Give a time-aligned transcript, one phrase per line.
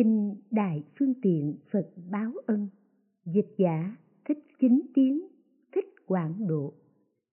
[0.00, 2.68] Kinh Đại Phương Tiện Phật Báo Ân.
[3.24, 3.96] Dịch giả
[4.28, 5.26] Thích Chính Tiến,
[5.74, 6.72] Thích Quảng Độ.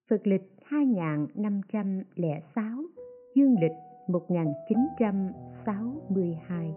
[0.10, 2.84] Phật lịch 2506
[3.36, 3.72] Dương lịch
[4.08, 6.74] 1962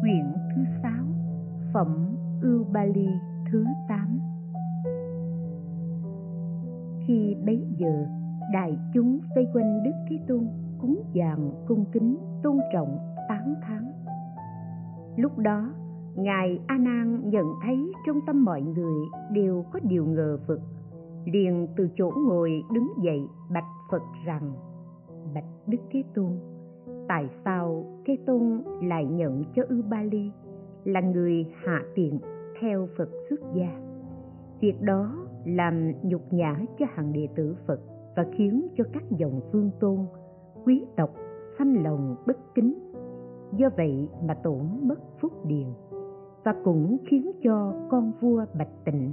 [0.00, 1.04] Quyển thứ sáu,
[1.74, 3.08] Phẩm Ưu ba ly
[3.52, 4.20] thứ 8
[7.06, 8.06] Khi bấy giờ
[8.52, 10.46] đại chúng vây quanh đức thế tôn,
[10.80, 13.92] cúng dường, cung kính, tôn trọng, tán thán.
[15.16, 15.72] Lúc đó,
[16.16, 20.60] ngài a nan nhận thấy trong tâm mọi người đều có điều ngờ vực.
[21.24, 24.52] Liền từ chỗ ngồi đứng dậy, bạch phật rằng,
[25.34, 26.30] bạch đức thế tôn,
[27.08, 30.30] tại sao thế tôn lại nhận cho ư ba ly
[30.84, 32.18] là người hạ tiện
[32.60, 33.80] theo phật xuất gia?
[34.60, 37.80] Việc đó làm nhục nhã cho hàng đệ tử phật
[38.18, 39.98] và khiến cho các dòng phương tôn,
[40.64, 41.10] quý tộc
[41.58, 42.74] sanh lòng bất kính.
[43.56, 45.66] Do vậy mà tổn mất phúc điền
[46.44, 49.12] và cũng khiến cho con vua bạch tịnh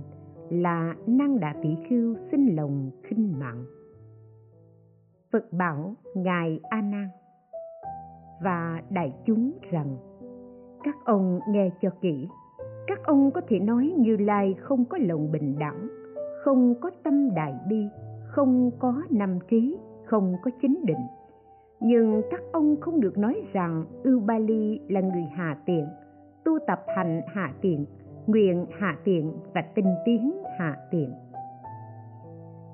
[0.49, 3.65] là năng đà tỷ khưu sinh lòng khinh mạn
[5.31, 7.07] phật bảo ngài a nan
[8.43, 9.97] và đại chúng rằng,
[10.83, 12.27] các ông nghe cho kỹ,
[12.87, 15.87] các ông có thể nói như lai không có lòng bình đẳng,
[16.43, 17.85] không có tâm đại bi
[18.35, 21.05] không có năm trí không có chính định.
[21.79, 25.85] Nhưng các ông không được nói rằng ưu ba ly là người hạ tiện,
[26.45, 27.85] tu tập hành hạ tiện,
[28.27, 31.09] nguyện hạ tiện và tinh tiến hạ tiện.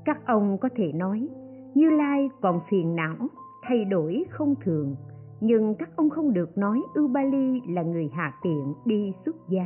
[0.06, 1.28] Các ông có thể nói,
[1.76, 3.16] như lai còn phiền não,
[3.64, 4.96] thay đổi không thường.
[5.42, 9.36] Nhưng các ông không được nói ưu ba ly là người hạ tiện đi xuất
[9.50, 9.66] gia.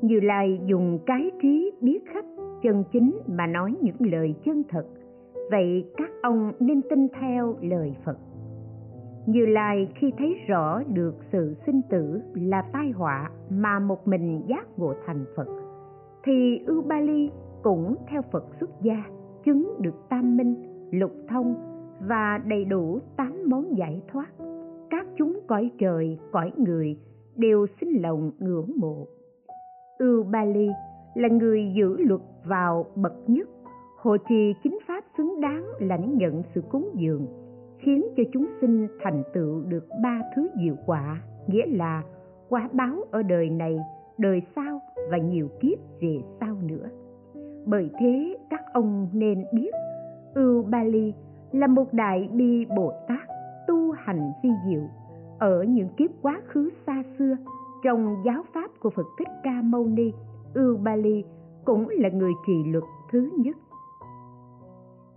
[0.00, 2.24] Như lai dùng cái trí biết khắp
[2.62, 4.86] chân chính mà nói những lời chân thật.
[5.50, 8.18] Vậy các ông nên tin theo lời phật.
[9.26, 14.42] Như lai khi thấy rõ được sự sinh tử là tai họa mà một mình
[14.46, 15.46] giác ngộ thành phật,
[16.24, 17.30] thì ưu ba ly
[17.62, 19.04] cũng theo phật xuất gia,
[19.44, 20.54] chứng được tam minh,
[20.90, 21.54] lục thông
[22.08, 24.28] và đầy đủ tám món giải thoát.
[24.90, 26.98] Các chúng cõi trời, cõi người
[27.36, 29.06] đều sinh lòng ngưỡng mộ.
[29.98, 30.68] Ưu ba ly
[31.14, 33.48] là người giữ luật vào bậc nhất.
[33.96, 37.26] Hộ trì chính pháp xứng đáng lãnh nhận sự cúng dường,
[37.78, 42.02] khiến cho chúng sinh thành tựu được ba thứ diệu quả, nghĩa là
[42.48, 43.78] quả báo ở đời này,
[44.18, 46.88] đời sau và nhiều kiếp về sau nữa.
[47.66, 49.70] Bởi thế, các ông nên biết,
[50.34, 50.84] ưu ba
[51.52, 53.28] là một đại bi bồ tát
[53.66, 54.82] tu hành vi diệu
[55.38, 57.36] ở những kiếp quá khứ xa xưa
[57.84, 60.12] trong giáo pháp của phật thích ca mâu ni
[60.54, 61.24] ưu ba ly
[61.64, 63.56] cũng là người trì luật thứ nhất.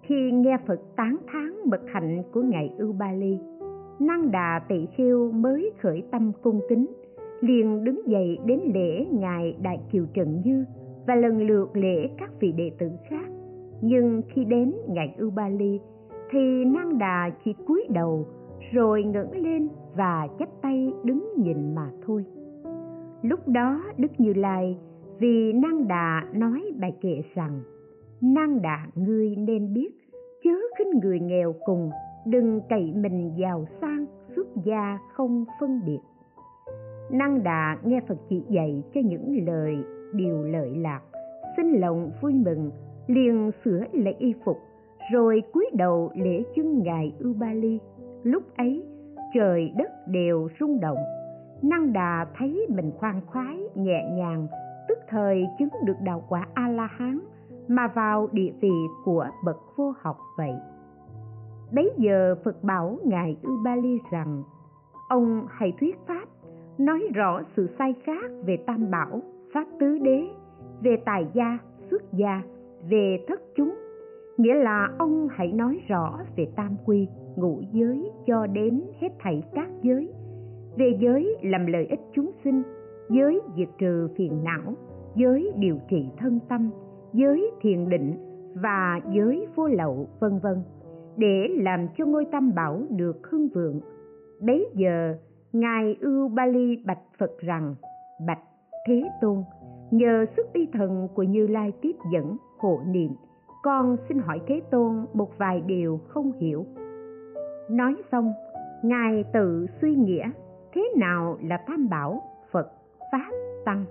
[0.02, 3.40] Khi nghe phật tán thán bậc hạnh của ngài ưu ba ly
[4.00, 6.86] năng đà tỳ khiêu mới khởi tâm cung kính,
[7.42, 10.66] liền đứng dậy đến lễ ngài đại kiều trần như
[11.08, 13.26] và lần lượt lễ các vị đệ tử khác.
[13.82, 15.80] Nhưng khi đến ngài ưu ba ly
[16.32, 18.26] thì năng đà chỉ cúi đầu,
[18.72, 22.26] rồi ngẩng lên và chắp tay đứng nhìn mà thôi.
[23.22, 24.78] Lúc đó đức như lai
[25.24, 27.62] vì năng đà nói bài kệ rằng,
[28.22, 29.90] năng đà, ngươi nên biết,
[30.44, 31.92] chớ khinh người nghèo cùng,
[32.26, 36.00] đừng cậy mình giàu sang, xuất gia không phân biệt
[37.12, 39.78] năng đà nghe phật chỉ dạy cho những lời
[40.14, 41.02] điều lợi lạc,
[41.58, 42.72] xin lòng vui mừng,
[43.08, 44.58] liền sửa lễ y phục,
[45.14, 47.80] rồi cúi đầu lễ chân ngài Ubali.
[47.80, 48.84] ba lúc ấy,
[49.34, 51.00] trời đất đều rung động
[51.62, 54.48] năng đà thấy mình khoan khoái, nhẹ nhàng
[54.94, 57.20] tức thời chứng được đạo quả a la hán
[57.68, 58.74] mà vào địa vị
[59.06, 60.54] của bậc vô học vậy.
[61.72, 64.44] Bấy giờ phật bảo ngài ưu ba ly rằng,
[65.10, 66.26] ông hãy thuyết pháp,
[66.78, 69.22] nói rõ sự sai khác về tam bảo,
[69.54, 70.28] pháp tứ đế,
[70.82, 71.58] về tài gia,
[71.92, 72.42] xuất gia,
[72.90, 73.76] về thất chúng,
[74.38, 79.44] nghĩa là ông hãy nói rõ về tam quy, ngũ giới cho đến hết thảy
[79.54, 80.14] các giới.
[80.78, 82.64] Về giới làm lợi ích chúng sinh
[83.10, 84.74] giới diệt trừ phiền não,
[85.16, 86.70] giới điều trị thân tâm,
[87.14, 88.14] giới thiền định
[88.56, 90.62] và giới vô lậu, vân vân,
[91.18, 93.82] để làm cho ngôi tam bảo được hưng vượng.
[94.42, 95.16] Bấy giờ,
[95.54, 97.76] ngài ưu ba ly bạch phật rằng,
[98.28, 98.42] bạch
[98.88, 99.44] thế tôn,
[99.92, 103.12] nhờ sức uy thần của như lai tiếp dẫn hộ niệm,
[103.64, 106.66] con xin hỏi thế tôn một vài điều không hiểu.
[107.70, 108.34] Nói xong,
[108.84, 110.32] ngài tự suy nghĩa,
[110.74, 112.22] thế nào là tam bảo?
[112.52, 112.72] Phật
[113.14, 113.32] pháp
[113.66, 113.86] tăng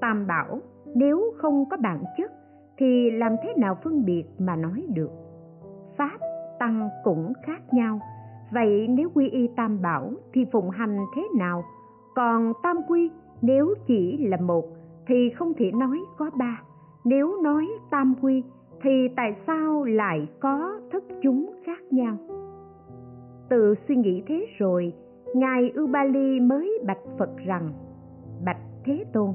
[0.00, 0.58] tam bảo,
[0.94, 2.32] nếu không có bản chất,
[2.78, 5.10] thì làm thế nào phân biệt mà nói được?
[5.96, 6.18] Pháp,
[6.58, 8.00] tăng cũng khác nhau.
[8.52, 11.64] Vậy nếu quy y tam bảo thì phụng hành thế nào?
[12.14, 13.10] Còn tam quy,
[13.42, 14.64] nếu chỉ là một,
[15.06, 16.62] thì không thể nói có ba.
[17.04, 18.42] Nếu nói tam quy,
[18.82, 22.16] thì tại sao lại có thất chúng khác nhau?
[23.48, 24.92] Tự suy nghĩ thế rồi,
[25.34, 27.68] ngài ubali mới bạch phật rằng
[28.84, 29.34] thế tôn.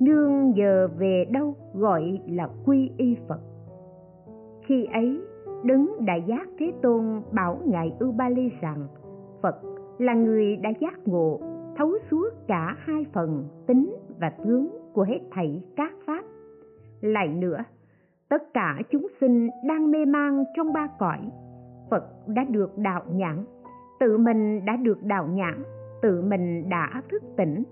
[0.00, 3.40] Nương giờ về đâu gọi là quy y phật.
[4.66, 5.20] Khi ấy,
[5.64, 8.86] đứng đại giác thế tôn bảo ngài ubali rằng,
[9.42, 9.56] phật
[9.98, 11.40] là người đã giác ngộ,
[11.76, 16.24] thấu suốt cả hai phần tính và tướng của hết thảy các pháp.
[17.00, 17.58] Lại nữa,
[18.28, 21.18] tất cả chúng sinh đang mê man trong ba cõi,
[21.90, 23.44] phật đã được đạo nhãn,
[24.00, 25.62] tự mình đã được đạo nhãn,
[26.02, 27.62] tự mình đã thức tỉnh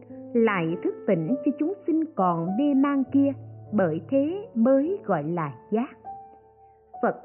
[0.45, 3.33] lại thức tỉnh cho chúng sinh còn mê man kia
[3.73, 5.97] bởi thế mới gọi là giác.
[7.03, 7.17] Phật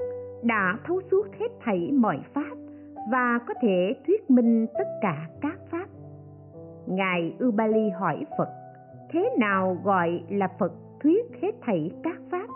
[0.43, 2.57] đã thấu suốt hết thảy mọi pháp
[3.11, 5.85] và có thể thuyết minh tất cả các pháp.
[6.87, 8.49] Ngài ubali hỏi phật,
[9.09, 10.71] thế nào gọi là phật
[11.03, 12.47] thuyết hết thảy các pháp?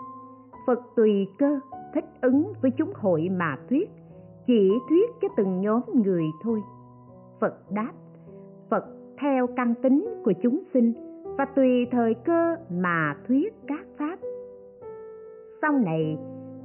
[0.66, 1.60] Phật tùy cơ,
[1.94, 3.90] thích ứng với chúng hội mà thuyết,
[4.46, 6.60] chỉ thuyết cho từng nhóm người thôi.
[7.40, 7.92] Phật đáp,
[8.70, 8.84] phật
[9.18, 10.92] theo căn tính của chúng sinh
[11.38, 14.18] và tùy thời cơ mà thuyết các pháp.
[15.62, 16.18] Sau này,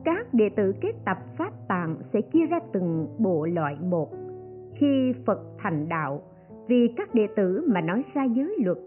[0.06, 4.09] các đệ tử kết tập pháp tạng sẽ chia ra từng bộ loại một.
[4.75, 6.21] Khi phật thành đạo,
[6.68, 8.77] vì các đệ tử mà nói ra giới luật,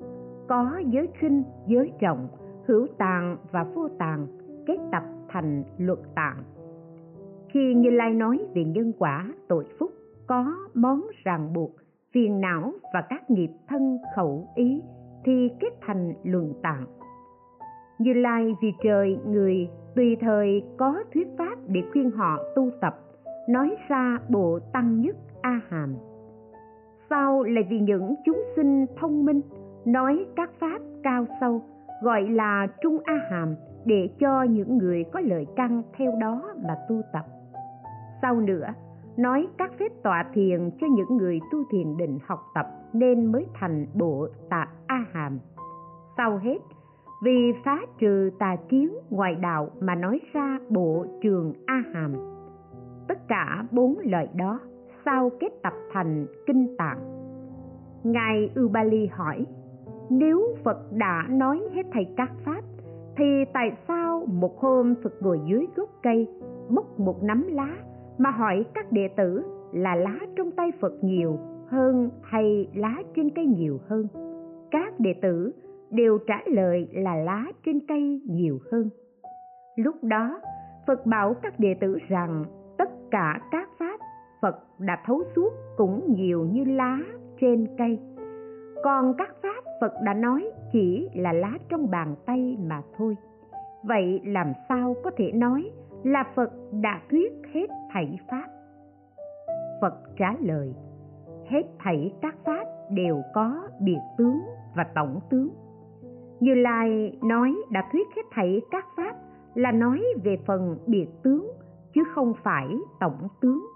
[0.49, 2.29] có giới khinh, giới trọng,
[2.67, 4.27] hữu tàng và vô tàng
[4.67, 6.37] kết tập thành luật tạng.
[7.49, 9.91] Khi như lai nói về nhân quả, tội phúc,
[10.27, 11.84] có món ràng buộc
[12.15, 14.83] phiền não và các nghiệp thân, khẩu ý
[15.25, 16.87] thì kết thành luận tạng.
[17.99, 22.97] Như lai vì trời, người tùy thời có thuyết pháp để khuyên họ tu tập,
[23.49, 25.97] nói ra bộ tăng nhất a hàm
[27.11, 29.41] sau là vì những chúng sinh thông minh,
[29.85, 31.63] nói các pháp cao sâu,
[32.03, 36.75] gọi là trung a hàm để cho những người có lợi căn theo đó mà
[36.89, 37.25] tu tập?
[38.23, 38.67] Sau nữa
[39.17, 43.47] nói các phép tọa thiền cho những người tu thiền định học tập nên mới
[43.55, 45.39] thành bộ tạp a hàm.
[46.17, 46.59] Sau hết,
[47.23, 52.15] vì phá trừ tà kiến ngoại đạo mà nói ra bộ trường a hàm.
[53.09, 54.61] Tất cả bốn lời đó
[55.05, 56.99] sau kết tập thành kinh tạng.
[58.05, 59.47] Ngài ubali hỏi,
[60.11, 62.61] nếu phật đã nói hết thầy các pháp,
[63.17, 66.29] thì tại sao một hôm phật ngồi dưới gốc cây
[66.71, 67.77] bốc một nắm lá
[68.19, 73.31] mà hỏi các đệ tử là lá trong tay phật nhiều hơn hay lá trên
[73.31, 74.09] cây nhiều hơn?
[74.71, 75.53] Các đệ tử
[75.91, 78.89] đều trả lời là lá trên cây nhiều hơn.
[79.77, 80.41] Lúc đó,
[80.87, 82.45] phật bảo các đệ tử rằng
[82.79, 84.01] tất cả các pháp
[84.43, 86.99] phật đã thấu suốt cũng nhiều như lá
[87.41, 87.99] trên cây.
[88.85, 93.17] Còn các pháp phật đã nói chỉ là lá trong bàn tay mà thôi.
[93.83, 95.71] Vậy làm sao có thể nói
[96.05, 96.51] là phật
[96.83, 98.47] đã thuyết hết thảy pháp.
[99.81, 100.75] Phật trả lời,
[101.47, 104.41] hết thảy các pháp đều có biệt tướng
[104.77, 105.49] và tổng tướng.
[106.41, 109.17] Như lai nói đã thuyết hết thảy các pháp
[109.55, 111.51] là nói về phần biệt tướng,
[111.95, 112.69] chứ không phải
[113.01, 113.67] tổng tướng.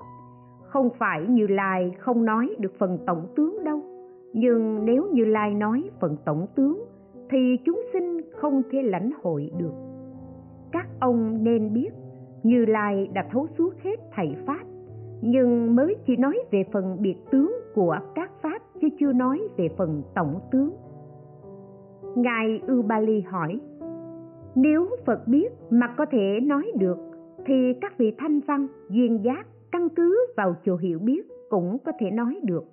[0.63, 3.81] Không phải như lai không nói được phần tổng tướng đâu,
[4.33, 6.85] nhưng nếu như lai nói phần tổng tướng,
[7.31, 9.73] thì chúng sinh không thể lãnh hội được.
[10.73, 11.91] Các ông nên biết
[12.43, 14.65] như lai đã thấu suốt hết thầy pháp,
[15.21, 19.69] nhưng mới chỉ nói về phần biệt tướng của các pháp chứ chưa nói về
[19.77, 20.71] phần tổng tướng.
[22.17, 23.61] Ngài ubali hỏi,
[24.55, 26.99] nếu phật biết mà có thể nói được,
[27.47, 31.93] thì các vị thanh văn, duyên giác, căn cứ vào chỗ hiểu biết cũng có
[32.01, 32.65] thể nói được.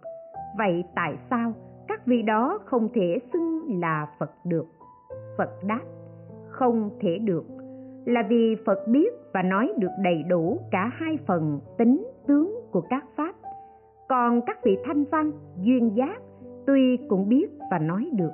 [0.57, 1.53] Vậy tại sao
[1.88, 4.65] các vị đó không thể xưng là phật được?
[5.38, 5.81] Phật đáp,
[6.50, 7.45] không thể được
[8.05, 12.81] là vì phật biết và nói được đầy đủ cả hai phần tính tướng của
[12.81, 13.35] các pháp.
[14.09, 15.31] Còn các vị thanh văn,
[15.62, 16.17] duyên giác
[16.67, 18.31] tuy cũng biết và nói được,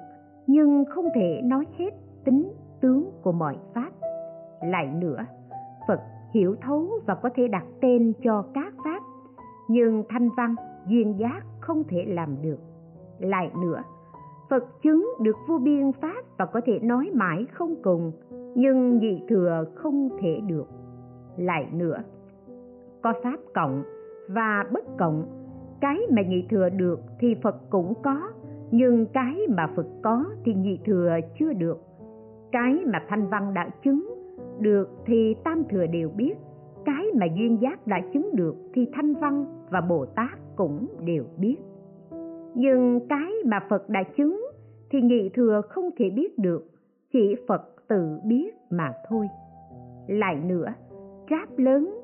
[0.47, 1.89] nhưng không thể nói hết
[2.23, 3.89] tính tướng của mọi pháp.
[4.63, 5.25] Lại nữa,
[5.87, 5.99] phật
[6.33, 8.99] hiểu thấu và có thể đặt tên cho các pháp,
[9.67, 10.55] nhưng thanh văn,
[10.87, 12.59] duyên giác không thể làm được.
[13.19, 13.81] Lại nữa,
[14.49, 18.11] phật chứng được vô biên pháp và có thể nói mãi không cùng
[18.55, 20.67] nhưng nhị thừa không thể được.
[21.37, 21.97] Lại nữa,
[23.01, 23.83] có pháp cộng
[24.29, 25.25] và bất cộng.
[25.81, 28.21] Cái mà nhị thừa được thì phật cũng có,
[28.71, 31.77] nhưng cái mà phật có thì nhị thừa chưa được.
[32.51, 34.13] Cái mà thanh văn đã chứng
[34.59, 36.33] được thì tam thừa đều biết.
[36.85, 41.23] Cái mà duyên giác đã chứng được thì thanh văn và bồ tát cũng đều
[41.37, 41.57] biết.
[42.55, 44.45] Nhưng cái mà phật đã chứng
[44.89, 46.65] thì nhị thừa không thể biết được,
[47.13, 49.27] chỉ phật tự biết mà thôi.
[50.07, 50.65] Lại nữa
[51.29, 52.01] tráp lớn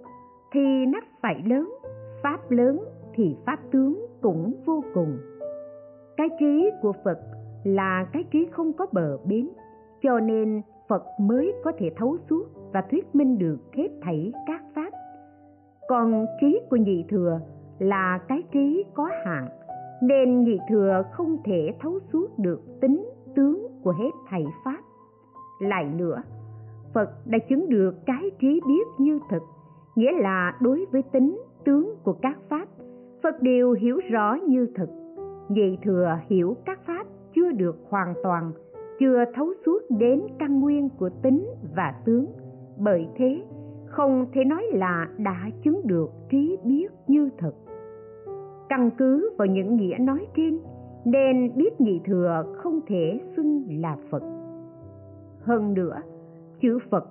[0.53, 1.74] thì nắp phải lớn,
[2.24, 5.17] pháp lớn thì pháp tướng cũng vô cùng.
[6.17, 7.20] Cái trí của phật
[7.63, 9.50] là cái trí không có bờ bến,
[10.01, 14.62] cho nên phật mới có thể thấu suốt và thuyết minh được hết thảy các
[14.75, 14.89] pháp.
[15.88, 17.39] Còn trí của nhị thừa
[17.79, 19.48] là cái trí có hạn
[20.01, 24.79] nên nhị thừa không thể thấu suốt được tính tướng của hết thảy pháp
[25.59, 26.21] lại nữa.
[26.93, 29.43] Phật đã chứng được cái trí biết như thực,
[29.95, 32.67] nghĩa là đối với tính tướng của các pháp,
[33.23, 34.89] phật đều hiểu rõ như thực.
[35.49, 38.51] Nhị thừa hiểu các pháp chưa được hoàn toàn,
[38.99, 42.25] chưa thấu suốt đến căn nguyên của tính và tướng.
[42.77, 43.43] Bởi thế,
[43.85, 47.53] không thể nói là đã chứng được trí biết như thật
[48.69, 50.59] căn cứ vào những nghĩa nói trên,
[51.05, 54.37] nên biết nhị thừa không thể xưng là phật
[55.48, 56.01] hơn nữa.
[56.62, 57.08] Chữ phật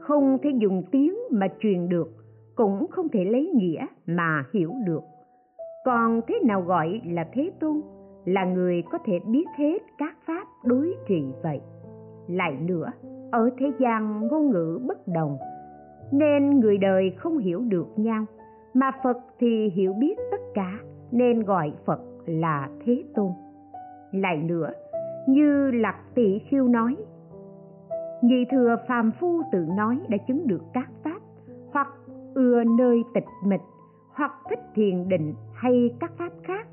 [0.00, 2.08] không thể dùng tiếng mà truyền được,
[2.56, 5.02] cũng không thể lấy nghĩa mà hiểu được.
[5.84, 7.80] Còn thế nào gọi là thế tôn?
[8.24, 11.60] Là người có thể biết hết các pháp đối trị vậy.
[12.28, 12.90] Lại nữa,
[13.30, 15.36] ở thế gian ngôn ngữ bất đồng,
[16.12, 18.24] nên người đời không hiểu được nhau.
[18.74, 20.78] Mà phật thì hiểu biết tất cả,
[21.10, 23.30] nên gọi phật là thế tôn.
[24.12, 24.70] Lại nữa,
[25.28, 26.96] như lạc tỷ khiêu nói
[28.22, 31.20] người thừa phàm phu tự nói đã chứng được các pháp,
[31.72, 31.88] hoặc
[32.34, 33.60] ưa nơi tịch mịch,
[34.14, 36.68] hoặc thích thiền định hay các pháp khác.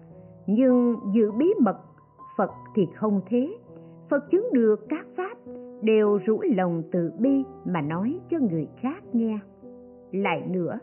[0.48, 1.78] Nhưng giữ bí mật,
[2.38, 3.58] phật thì không thế.
[4.10, 5.38] Phật chứng được các pháp,
[5.82, 9.40] đều rủ lòng từ bi mà nói cho người khác nghe.
[10.12, 10.80] Lại nữa,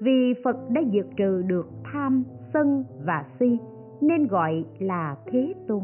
[0.00, 3.58] vì phật đã diệt trừ được tham, sân và si,
[4.00, 5.80] nên gọi là thế tôn.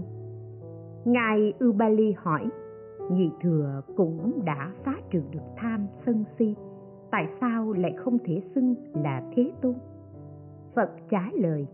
[1.04, 2.48] Ngài ubali hỏi
[3.10, 6.54] nhị thừa cũng đã phá trừ được tham sân si.
[7.10, 9.74] Tại sao lại không thể xưng là thế tôn?
[10.74, 11.66] Phật trả lời,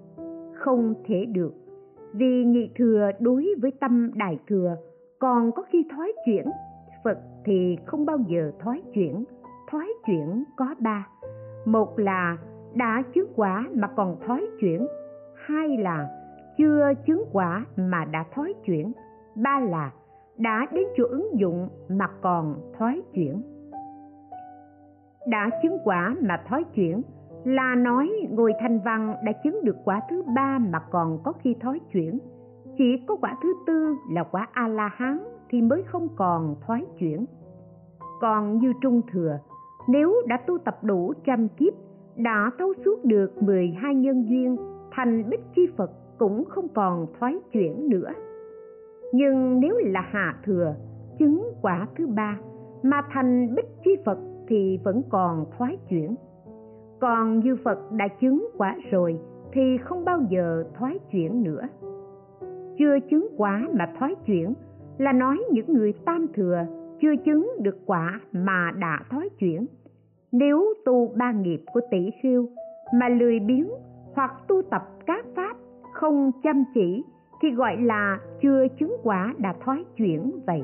[0.54, 1.54] không thể được.
[2.12, 4.76] Vì nhị thừa đối với tâm đại thừa
[5.18, 6.46] còn có khi thoái chuyển.
[7.04, 9.24] Phật thì không bao giờ thoái chuyển.
[9.70, 11.08] Thoái chuyển có ba.
[11.64, 12.38] Một là
[12.74, 14.86] đã chứng quả mà còn thoái chuyển.
[15.46, 16.08] Hai là
[16.58, 18.92] chưa chứng quả mà đã thoái chuyển.
[19.34, 19.90] Ba là
[20.38, 23.42] đã đến chỗ ứng dụng mà còn thoái chuyển.
[25.28, 27.02] Đã chứng quả mà thoái chuyển
[27.44, 31.56] là nói ngồi thành văn đã chứng được quả thứ ba mà còn có khi
[31.60, 32.18] thoái chuyển.
[32.78, 35.18] Chỉ có quả thứ tư là quả a la hán
[35.50, 37.24] thì mới không còn thoái chuyển.
[38.20, 39.38] Còn như trung thừa,
[39.88, 41.72] nếu đã tu tập đủ trăm kiếp,
[42.16, 44.56] đã thấu suốt được 12 nhân duyên,
[44.92, 48.12] thành bích chi Phật cũng không còn thoái chuyển nữa.
[49.12, 50.74] Nhưng nếu là hạ thừa,
[51.18, 52.38] chứng quả thứ ba
[52.82, 56.14] mà thành bích chi Phật thì vẫn còn thoái chuyển.
[57.00, 59.18] Còn như Phật đã chứng quả rồi
[59.52, 61.62] thì không bao giờ thoái chuyển nữa.
[62.78, 64.54] Chưa chứng quả mà thoái chuyển
[64.98, 66.66] là nói những người tam thừa
[67.00, 69.66] chưa chứng được quả mà đã thoái chuyển
[70.32, 72.46] nếu tu ba nghiệp của tỷ khiêu
[72.94, 73.68] mà lười biếng
[74.14, 75.56] hoặc tu tập các pháp
[75.94, 77.04] không chăm chỉ
[77.42, 80.62] thì gọi là chưa chứng quả đã thoái chuyển vậy.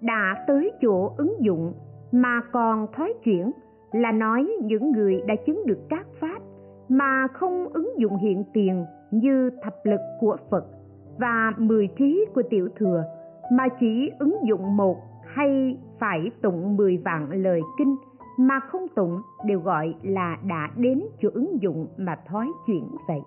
[0.00, 1.72] Đã tới chỗ ứng dụng
[2.12, 3.50] mà còn thoái chuyển
[3.92, 6.38] là nói những người đã chứng được các pháp
[6.88, 10.64] mà không ứng dụng hiện tiền như thập lực của phật
[11.18, 13.04] và mười trí của tiểu thừa,
[13.52, 14.96] mà chỉ ứng dụng một
[15.26, 17.96] hay phải tụng mười vạn lời kinh
[18.38, 23.20] mà không tụng đều gọi là đã đến chỗ ứng dụng mà thoái chuyển vậy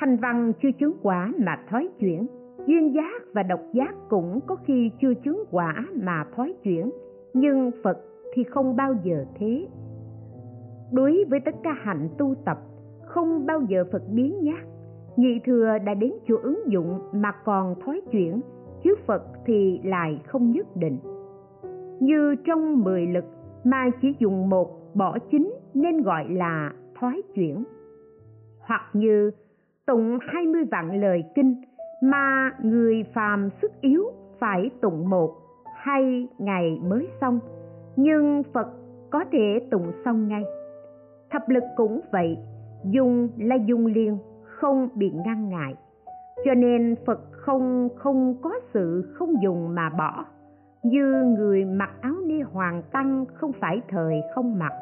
[0.00, 2.26] thanh văn chưa chứng quả mà thói chuyển.
[2.66, 6.90] Duyên giác và độc giác cũng có khi chưa chứng quả mà thói chuyển,
[7.34, 7.98] nhưng phật
[8.34, 9.66] thì không bao giờ thế.
[10.92, 12.58] Đối với tất cả hạnh tu tập,
[13.06, 14.64] không bao giờ phật biến nhát.
[15.16, 18.40] Nhị thừa đã đến chỗ ứng dụng mà còn thói chuyển,
[18.82, 20.98] chứ phật thì lại không nhất định.
[22.00, 23.24] Như trong mười lực
[23.64, 27.64] mà chỉ dùng một bỏ chính nên gọi là thoái chuyển.
[28.60, 29.30] Hoặc như
[29.88, 31.62] tụng hai mươi vạn lời kinh
[32.02, 34.04] mà người phàm sức yếu
[34.38, 35.34] phải tụng một
[35.74, 37.40] hay ngày mới xong.
[37.96, 38.68] Nhưng phật
[39.10, 40.44] có thể tụng xong ngay.
[41.30, 42.38] Thập lực cũng vậy,
[42.84, 45.74] dùng là dùng liền, không bị ngăn ngại.
[46.44, 50.24] Cho nên phật không không có sự không dùng mà bỏ.
[50.82, 54.72] Như người mặc áo ni hoàng tăng không phải thời không mặc,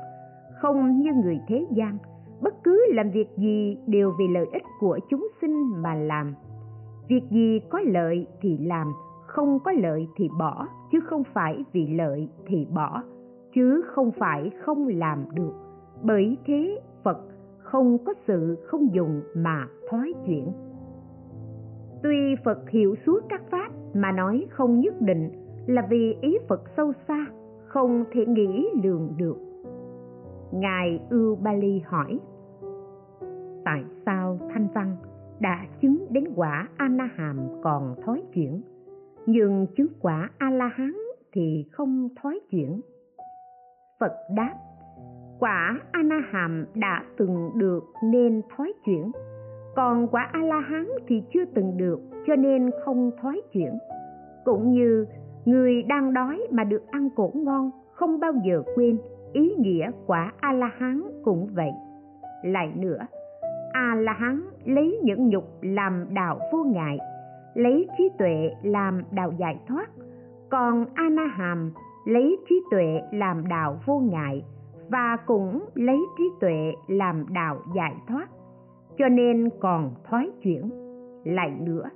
[0.61, 1.99] không như người thế gian
[2.41, 6.35] bất cứ làm việc gì đều vì lợi ích của chúng sinh mà làm.
[7.09, 8.93] Việc gì có lợi thì làm,
[9.27, 13.03] không có lợi thì bỏ, chứ không phải vì lợi thì bỏ,
[13.55, 15.53] chứ không phải không làm được.
[16.03, 17.19] Bởi thế phật
[17.59, 20.53] không có sự không dùng mà thoái chuyển.
[22.03, 25.31] Tuy phật hiểu suốt các pháp mà nói không nhất định
[25.67, 27.27] là vì ý phật sâu xa,
[27.67, 29.37] không thể nghĩ lường được
[30.53, 32.21] ngài ưu bali hỏi,
[33.65, 34.97] tại sao thanh văn
[35.41, 38.63] đã chứng đến quả anaham còn thói chuyển,
[39.27, 40.93] nhưng chứng quả a la hán
[41.33, 42.81] thì không thói chuyển?
[44.01, 44.55] Phật đáp,
[45.39, 49.13] quả anaham đã từng được nên thói chuyển,
[49.77, 53.79] còn quả a la hán thì chưa từng được cho nên không thói chuyển.
[54.45, 55.07] Cũng như
[55.45, 58.99] người đang đói mà được ăn cổ ngon không bao giờ quên
[59.37, 61.71] ý nghĩa quả a la hán cũng vậy.
[62.43, 62.99] Lại nữa
[63.73, 66.99] a la hán lấy những nhục làm đạo vô ngại
[67.55, 69.91] lấy trí tuệ làm đạo giải thoát,
[70.51, 71.73] còn a na hàm
[72.05, 74.45] lấy trí tuệ làm đạo vô ngại
[74.89, 78.29] và cũng lấy trí tuệ làm đạo giải thoát,
[78.99, 80.71] cho nên còn thoái chuyển.
[81.25, 81.91] Lại nữa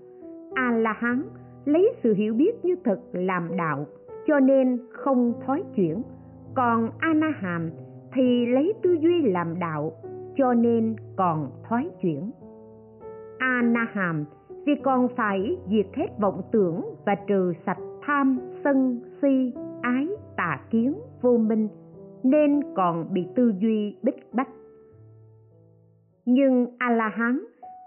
[0.54, 1.22] a la hán
[1.64, 3.86] lấy sự hiểu biết như thực làm đạo,
[4.26, 6.02] cho nên không thoái chuyển
[6.54, 7.70] còn a na hàm
[8.12, 9.92] thì lấy tư duy làm đạo,
[10.36, 12.30] cho nên còn thoái chuyển.
[13.38, 14.24] A na hàm
[14.66, 20.60] vì còn phải diệt hết vọng tưởng và trừ sạch tham, sân, si, ái, tà
[20.70, 21.68] kiến, vô minh,
[22.22, 24.48] nên còn bị tư duy bích bách.
[26.24, 27.40] Nhưng a la hán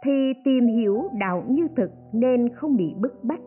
[0.06, 3.42] thì tìm hiểu đạo như thực nên không bị bức bách,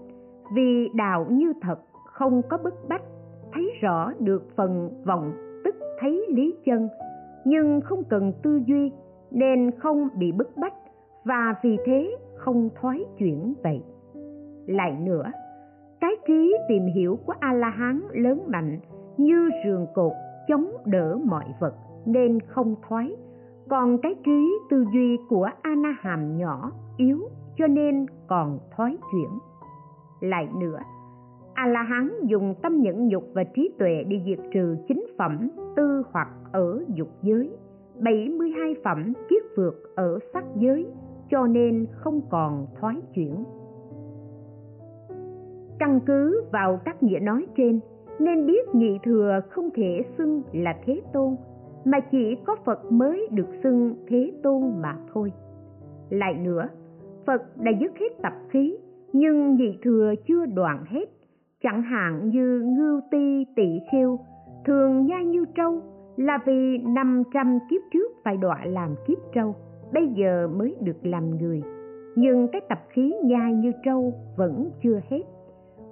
[0.55, 3.03] vì đạo như thật không có bức bách
[3.57, 5.33] thấy rõ được phần vọng
[5.65, 6.89] tức thấy lý chân,
[7.45, 8.93] nhưng không cần tư duy
[9.31, 10.75] nên không bị bức bách
[11.25, 13.83] và vì thế không thoái chuyển vậy.
[14.67, 15.33] Lại nữa,
[16.01, 18.79] cái trí tìm hiểu của a la hán lớn mạnh
[19.17, 20.13] như rường cột
[20.49, 21.75] chống đỡ mọi vật
[22.07, 23.17] nên không thoái,
[23.69, 27.21] còn cái trí tư duy của a na hàm nhỏ yếu
[27.59, 29.31] cho nên còn thoái chuyển.
[30.21, 30.79] Lại nữa
[31.57, 35.49] a la hán dùng tâm nhẫn nhục và trí tuệ để diệt trừ chính phẩm
[35.77, 37.51] tư hoặc ở dục giới
[38.01, 40.87] 72 phẩm kiết vượt ở sắc giới,
[41.31, 43.45] cho nên không còn thoái chuyển.
[45.79, 47.81] Căn cứ vào các nghĩa nói trên,
[48.19, 51.37] nên biết nhị thừa không thể xưng là thế tôn,
[51.85, 55.33] mà chỉ có phật mới được xưng thế tôn mà thôi.
[56.11, 56.69] Lại nữa,
[57.27, 58.77] phật đã dứt hết tập khí,
[59.13, 61.16] nhưng nhị thừa chưa đoạn hết
[61.63, 64.19] chẳng hạn như ngưu ti tỵ khiêu,
[64.65, 65.81] thường nhai như trâu,
[66.17, 69.55] là vì 500 kiếp trước phải đọa làm kiếp trâu,
[69.93, 71.63] bây giờ mới được làm người.
[72.17, 75.23] Nhưng cái tập khí nhai như trâu vẫn chưa hết.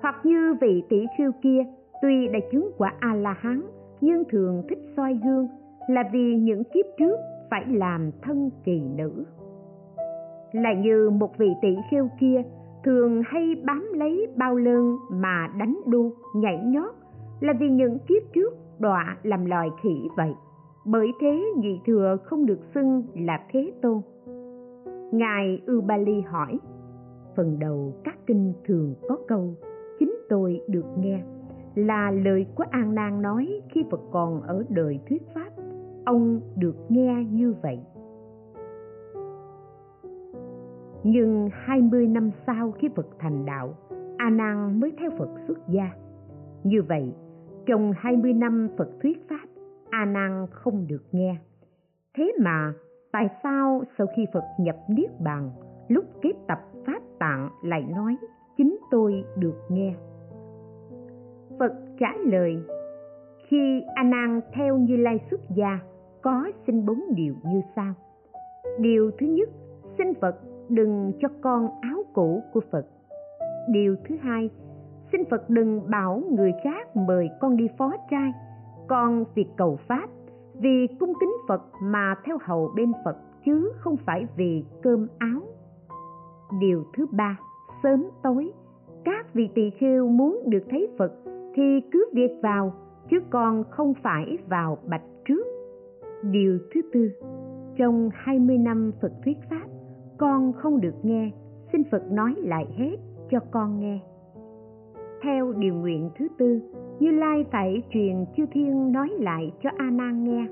[0.02, 1.64] Hoặc như vị tỷ khiêu kia,
[2.02, 3.62] tuy đã chứng quả a la hán
[4.00, 5.48] nhưng thường thích soi gương,
[5.88, 7.16] là vì những kiếp trước
[7.50, 9.24] phải làm thân kỳ nữ.
[10.52, 12.42] Là như một vị tỷ khiêu kia
[12.84, 16.94] thường hay bám lấy bao lơn mà đánh đu, nhảy nhót
[17.40, 20.34] là vì những kiếp trước đọa làm loài khỉ vậy.
[20.84, 24.00] Bởi thế nhị thừa không được xưng là thế tôn.
[25.12, 26.58] Ngài ubali hỏi,
[27.36, 29.54] phần đầu các kinh thường có câu,
[29.98, 31.22] chính tôi được nghe,
[31.74, 35.50] là lời của an nan nói khi phật còn ở đời thuyết pháp,
[36.04, 37.78] ông được nghe như vậy.
[41.04, 43.74] Nhưng 20 năm sau khi Phật thành đạo,
[44.16, 45.90] A Nan mới theo Phật xuất gia.
[46.64, 47.12] Như vậy,
[47.66, 49.46] trong 20 năm Phật thuyết pháp,
[49.90, 51.36] A Nan không được nghe.
[52.16, 52.72] Thế mà,
[53.12, 55.50] tại sao sau khi Phật nhập niết bàn,
[55.88, 58.16] lúc kết tập pháp tạng lại nói
[58.56, 59.94] chính tôi được nghe?
[61.58, 62.56] Phật trả lời,
[63.48, 65.78] khi A Nan theo Như Lai xuất gia,
[66.22, 67.94] có xin bốn điều như sau.
[68.78, 69.48] Điều thứ nhất,
[69.98, 70.36] xin Phật
[70.68, 72.86] đừng cho con áo cũ của Phật.
[73.68, 74.50] Điều thứ hai,
[75.12, 78.32] xin Phật đừng bảo người khác mời con đi phó trai,
[78.88, 80.08] con việc cầu pháp,
[80.54, 85.40] vì cung kính Phật mà theo hầu bên Phật chứ không phải vì cơm áo.
[86.60, 87.38] Điều thứ ba,
[87.82, 88.52] sớm tối,
[89.04, 91.12] các vị tỳ kheo muốn được thấy Phật
[91.54, 92.72] thì cứ việc vào,
[93.10, 95.46] chứ con không phải vào bạch trước.
[96.22, 97.10] Điều thứ tư,
[97.76, 99.66] trong 20 năm Phật thuyết Pháp,
[100.18, 101.30] con không được nghe,
[101.72, 102.96] xin phật nói lại hết
[103.30, 103.98] cho con nghe.
[105.22, 106.60] Theo điều nguyện thứ tư,
[107.00, 110.46] như lai phải truyền chư thiên nói lại cho a nan nghe.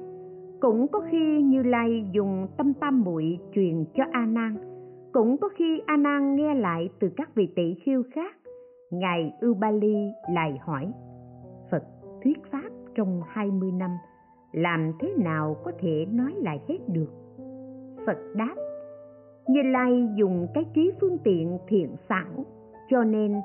[0.60, 4.72] Cũng có khi như lai dùng tâm tam muội truyền cho a nan
[5.12, 8.36] cũng có khi a nan nghe lại từ các vị tỷ khiêu khác.
[8.90, 10.92] Ngài ubali lại hỏi,
[11.70, 11.84] phật
[12.24, 13.90] thuyết pháp trong 20 năm,
[14.52, 17.10] làm thế nào có thể nói lại hết được?
[18.06, 18.54] Phật đáp
[19.48, 22.44] như lai dùng cái trí phương tiện thiện xảo
[22.90, 23.40] cho nên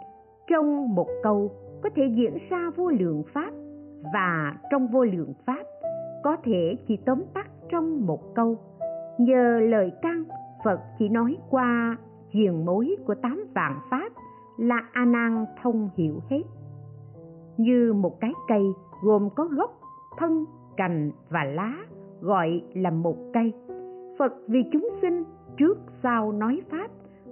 [0.47, 1.51] trong một câu
[1.83, 3.51] có thể diễn ra vô lượng pháp,
[4.13, 5.63] và trong vô lượng pháp
[6.23, 8.55] có thể chỉ tóm tắt trong một câu.
[9.17, 10.23] Nhờ lời căn
[10.63, 11.97] phật chỉ nói qua
[12.33, 14.09] diền mối của tám vạn pháp
[14.57, 16.43] là a nan thông hiểu hết.
[17.57, 18.63] Như một cái cây
[19.03, 19.79] gồm có gốc,
[20.17, 20.45] thân,
[20.77, 21.73] cành và lá,
[22.21, 23.53] gọi là một cây.
[24.19, 25.23] Phật vì chúng sinh
[25.57, 26.87] trước sau nói pháp,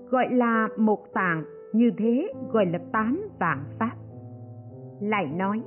[0.10, 3.92] gọi là một tạng, như thế gọi là tám vạn pháp.
[5.02, 5.62] Lại nói,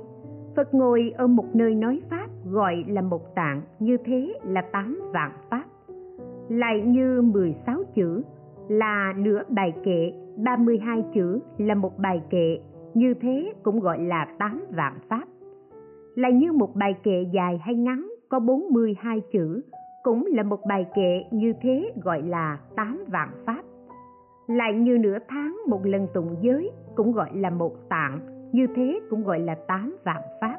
[0.55, 5.01] phật ngồi ở một nơi nói pháp gọi là một tạng, như thế là tám
[5.13, 5.63] vạn pháp.
[6.49, 8.21] Lại như mười sáu chữ,
[8.67, 12.59] là nửa bài kệ, ba mươi hai chữ là một bài kệ,
[12.93, 15.23] như thế cũng gọi là tám vạn pháp.
[16.15, 19.61] Lại như một bài kệ dài hay ngắn có bốn mươi hai chữ
[20.03, 23.61] cũng là một bài kệ như thế gọi là tám vạn pháp.
[24.47, 28.19] Lại như nửa tháng một lần tụng giới cũng gọi là một tạng,
[28.51, 30.57] như thế cũng gọi là tám vạn pháp.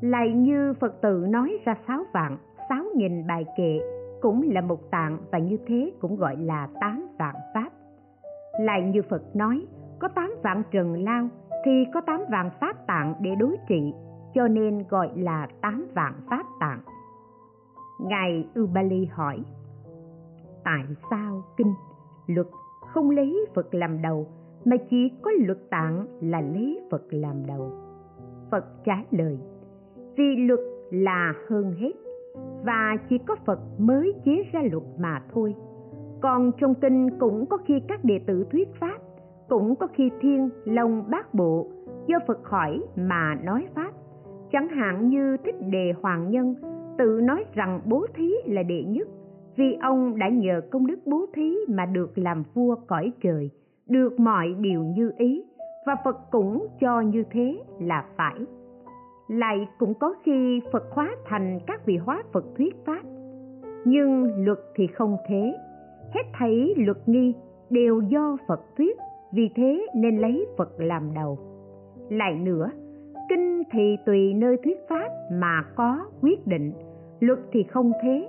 [0.00, 2.36] Lại như phật tử nói ra sáu vạn,
[2.68, 3.78] sáu nghìn bài kệ
[4.20, 7.70] cũng là một tạng và như thế cũng gọi là tám vạn pháp.
[8.60, 9.66] Lại như phật nói,
[9.98, 11.28] có tám vạn trần lao
[11.64, 13.92] thì có tám vạn pháp tạng để đối trị,
[14.34, 16.80] cho nên gọi là tám vạn pháp tạng
[18.00, 19.38] ngài ubali hỏi,
[20.64, 21.74] tại sao kinh,
[22.26, 22.46] luật
[22.94, 24.26] không lấy phật làm đầu,
[24.64, 27.72] mà chỉ có luật tạng là lấy phật làm đầu?
[28.50, 29.38] Phật trả lời,
[30.16, 31.92] vì luật là hơn hết,
[32.64, 35.54] và chỉ có phật mới chế ra luật mà thôi.
[36.20, 38.98] Còn trong kinh cũng có khi các đệ tử thuyết pháp,
[39.48, 41.66] cũng có khi thiên long bát bộ
[42.06, 43.90] do phật hỏi mà nói pháp.
[44.52, 46.54] Chẳng hạn như thích đề hoàng nhân
[46.98, 49.08] tự nói rằng bố thí là đệ nhất,
[49.56, 53.50] vì ông đã nhờ công đức bố thí mà được làm vua cõi trời,
[53.88, 55.44] được mọi điều như ý,
[55.86, 58.34] và phật cũng cho như thế là phải.
[59.28, 63.02] Lại cũng có khi phật hóa thành các vị hóa phật thuyết pháp.
[63.84, 65.54] Nhưng luật thì không thế.
[66.14, 67.34] Hết thảy luật nghi
[67.70, 68.96] đều do phật thuyết,
[69.32, 71.38] vì thế nên lấy phật làm đầu.
[72.10, 72.70] Lại nữa,
[73.28, 76.72] kinh thì tùy nơi thuyết pháp mà có quyết định
[77.20, 78.28] luật thì không thế.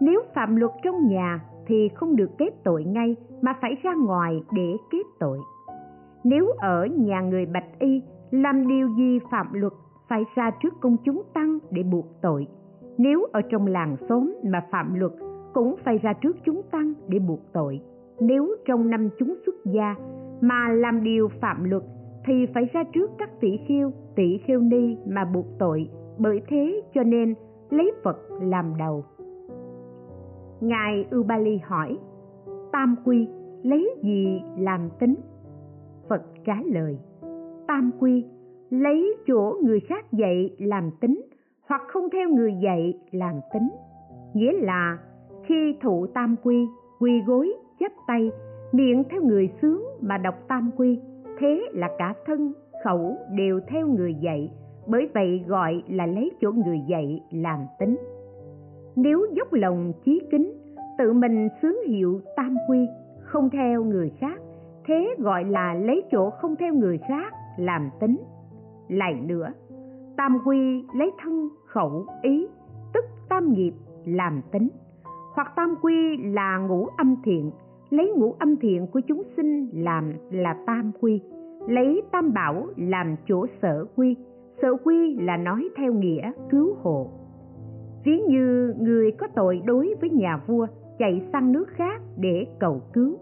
[0.00, 4.42] Nếu phạm luật trong nhà thì không được kết tội ngay, mà phải ra ngoài
[4.52, 5.38] để kết tội.
[6.24, 9.72] Nếu ở nhà người bạch y, làm điều gì phạm luật
[10.08, 12.46] phải ra trước công chúng tăng để buộc tội.
[12.98, 15.12] Nếu ở trong làng xóm mà phạm luật
[15.54, 17.80] cũng phải ra trước chúng tăng để buộc tội.
[18.20, 19.94] Nếu trong năm chúng xuất gia
[20.40, 21.82] mà làm điều phạm luật
[22.26, 25.90] thì phải ra trước các tỷ khiêu tỷ khiêu ni mà buộc tội.
[26.18, 27.34] Bởi thế cho nên
[27.70, 29.04] lấy phật làm đầu.
[30.60, 31.98] Ngài ubali hỏi,
[32.72, 33.28] tam quy
[33.62, 35.14] lấy gì làm tính?
[36.08, 36.98] Phật trả lời,
[37.66, 38.24] tam quy
[38.70, 41.22] lấy chỗ người khác dạy làm tính
[41.66, 43.68] hoặc không theo người dạy làm tính.
[44.34, 44.98] Nghĩa là
[45.44, 46.66] khi thụ tam quy
[46.98, 48.30] quy gối, chắp tay,
[48.72, 51.00] miệng theo người sướng mà đọc tam quy,
[51.38, 52.52] thế là cả thân,
[52.84, 54.50] khẩu đều theo người dạy
[54.88, 57.96] bởi vậy gọi là lấy chỗ người dạy làm tính.
[58.96, 60.52] Nếu dốc lòng chí kính,
[60.98, 62.86] tự mình sướng hiệu tam quy,
[63.20, 64.40] không theo người khác,
[64.86, 68.16] thế gọi là lấy chỗ không theo người khác làm tính.
[68.88, 69.48] Lại nữa,
[70.16, 72.46] tam quy lấy thân, khẩu, ý,
[72.94, 73.72] tức tam nghiệp
[74.04, 74.68] làm tính.
[75.34, 77.50] Hoặc tam quy là ngũ âm thiện,
[77.90, 81.20] lấy ngũ âm thiện của chúng sinh làm là tam quy,
[81.68, 84.16] lấy tam bảo làm chỗ sở quy
[84.62, 87.10] sở quy là nói theo nghĩa cứu hộ.
[88.04, 90.66] Ví như người có tội đối với nhà vua,
[90.98, 93.16] chạy sang nước khác để cầu cứu.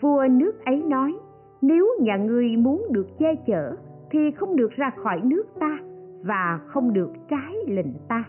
[0.00, 1.14] Vua nước ấy nói,
[1.62, 3.76] nếu nhà ngươi muốn được che chở,
[4.10, 5.78] thì không được ra khỏi nước ta
[6.24, 8.24] và không được trái lệnh ta.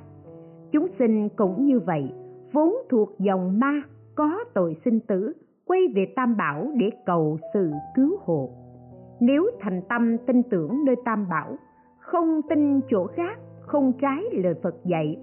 [0.71, 2.13] Chúng sinh cũng như vậy,
[2.53, 3.81] vốn thuộc dòng ma,
[4.15, 5.33] có tội sinh tử,
[5.65, 8.49] quay về tam bảo để cầu sự cứu hộ.
[9.19, 11.55] Nếu thành tâm tin tưởng nơi tam bảo
[12.11, 15.17] không tin chỗ khác, không trái lời phật dạy,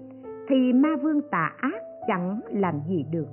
[0.47, 3.27] thì ma vương tà ác chẳng làm gì được.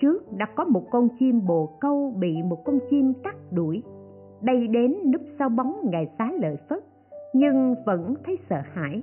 [0.00, 3.82] Trước đã có một con chim bồ câu bị một con chim cắt đuổi,
[4.42, 6.84] bay đến núp sau bóng ngài xá lợi phất,
[7.34, 9.02] nhưng vẫn thấy sợ hãi.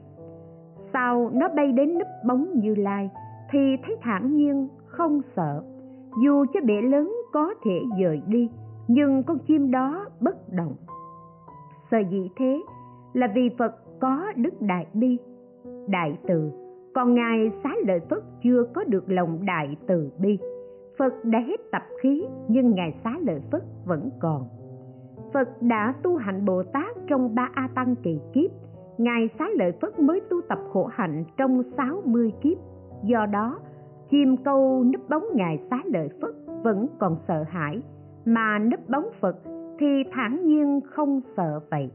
[0.94, 3.10] Sau nó bay đến núp bóng như lai,
[3.52, 5.64] thì thấy thản nhiên, không sợ.
[6.24, 8.50] Dù cho bể lớn có thể dời đi,
[8.88, 10.76] nhưng con chim đó bất động.
[11.92, 12.62] Sợ gì thế?
[13.14, 15.18] Là vì phật có đức đại bi.
[15.88, 16.52] Đại từ,
[16.94, 20.38] còn ngài xá lợi phất chưa có được lòng đại từ bi.
[20.98, 24.48] Phật đã hết tập khí, nhưng ngài xá lợi phất vẫn còn.
[25.34, 28.52] Phật đã tu hạnh bồ tát trong ba a tăng kỳ kiếp.
[28.98, 32.58] Ngài xá lợi phất mới tu tập khổ hạnh trong 60 kiếp.
[33.04, 33.60] Do đó,
[34.10, 36.32] chim câu nấp bóng ngài xá lợi phất
[36.64, 37.82] vẫn còn sợ hãi.
[38.26, 39.38] Mà nấp bóng phật
[39.80, 41.92] thì thản nhiên không sợ vậy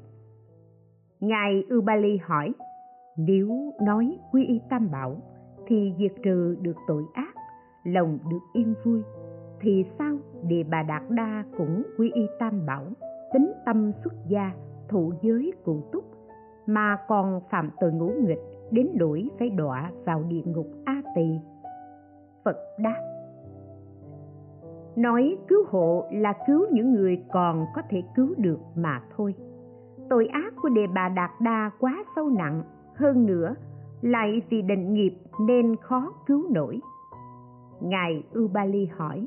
[1.20, 2.52] ngài ubali hỏi,
[3.16, 5.16] nếu nói quy y tam bảo,
[5.66, 7.34] thì diệt trừ được tội ác,
[7.84, 9.02] lòng được yên vui,
[9.60, 10.16] thì sao
[10.48, 12.84] đề bà đạt đa cũng quy y tam bảo,
[13.32, 14.52] tính tâm xuất gia,
[14.88, 16.04] thụ giới cụ túc,
[16.66, 21.38] mà còn phạm tội ngũ nghịch, đến nỗi phải đọa vào địa ngục a tỳ?
[22.44, 23.02] Phật đáp,
[24.96, 29.34] nói cứu hộ là cứu những người còn có thể cứu được mà thôi
[30.08, 32.62] tội ác của đề bà đạt đa quá sâu nặng.
[32.94, 33.54] Hơn nữa,
[34.02, 35.14] lại vì định nghiệp
[35.46, 36.80] nên khó cứu nổi.
[37.80, 39.26] Ngài ubali hỏi,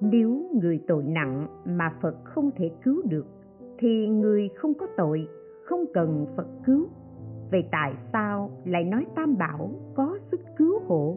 [0.00, 3.26] nếu người tội nặng mà phật không thể cứu được,
[3.78, 5.28] thì người không có tội,
[5.64, 6.86] không cần phật cứu.
[7.50, 11.16] Vậy tại sao lại nói tam bảo có sức cứu hộ?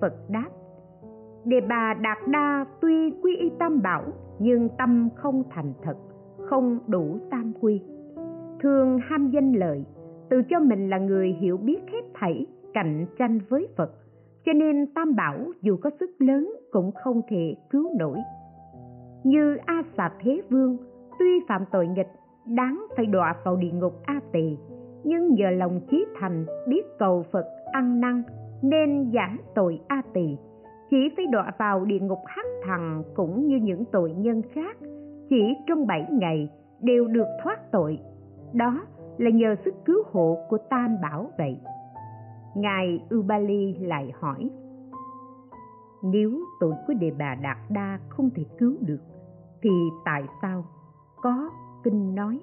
[0.00, 0.48] Phật đáp,
[1.44, 4.02] đề bà đạt đa tuy quy y tam bảo,
[4.38, 5.96] nhưng tâm không thành thật
[6.50, 7.82] không đủ tam quy.
[8.62, 9.84] Thường ham danh lợi,
[10.30, 13.90] tự cho mình là người hiểu biết hết thảy, cạnh tranh với phật.
[14.44, 18.18] Cho nên tam bảo dù có sức lớn cũng không thể cứu nổi.
[19.24, 20.76] Như a xà thế vương,
[21.18, 22.10] tuy phạm tội nghịch,
[22.46, 24.56] đáng phải đọa vào địa ngục a tỳ,
[25.04, 28.22] nhưng nhờ lòng chí thành biết cầu phật ăn năn
[28.62, 30.36] nên giảm tội a tỳ.
[30.90, 34.76] Chỉ phải đọa vào địa ngục hắc thằng cũng như những tội nhân khác
[35.30, 37.98] chỉ trong bảy ngày đều được thoát tội.
[38.52, 38.86] Đó
[39.18, 41.58] là nhờ sức cứu hộ của tam bảo vậy.
[42.54, 44.50] Ngài ubali lại hỏi,
[46.02, 49.00] nếu tội của đề bà đạt đa không thể cứu được,
[49.62, 49.70] thì
[50.04, 50.64] tại sao?
[51.22, 51.50] Có
[51.84, 52.40] kinh nói,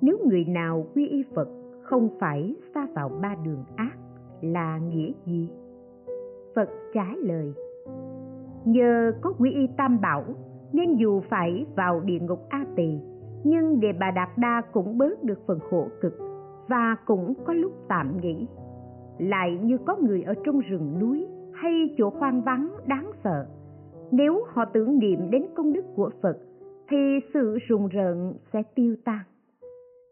[0.00, 1.48] nếu người nào quy y phật
[1.82, 3.96] không phải xa vào ba đường ác
[4.40, 5.48] là nghĩa gì?
[6.54, 7.52] Phật trả lời,
[8.64, 10.24] nhờ có quy y tam bảo
[10.76, 12.98] nên dù phải vào địa ngục a tỳ,
[13.44, 16.18] nhưng đề bà đạt đa cũng bớt được phần khổ cực
[16.68, 18.46] và cũng có lúc tạm nghỉ.
[19.18, 23.46] Lại như có người ở trong rừng núi hay chỗ hoang vắng đáng sợ,
[24.10, 26.38] nếu họ tưởng niệm đến công đức của phật
[26.88, 29.20] thì sự rùng rợn sẽ tiêu tan.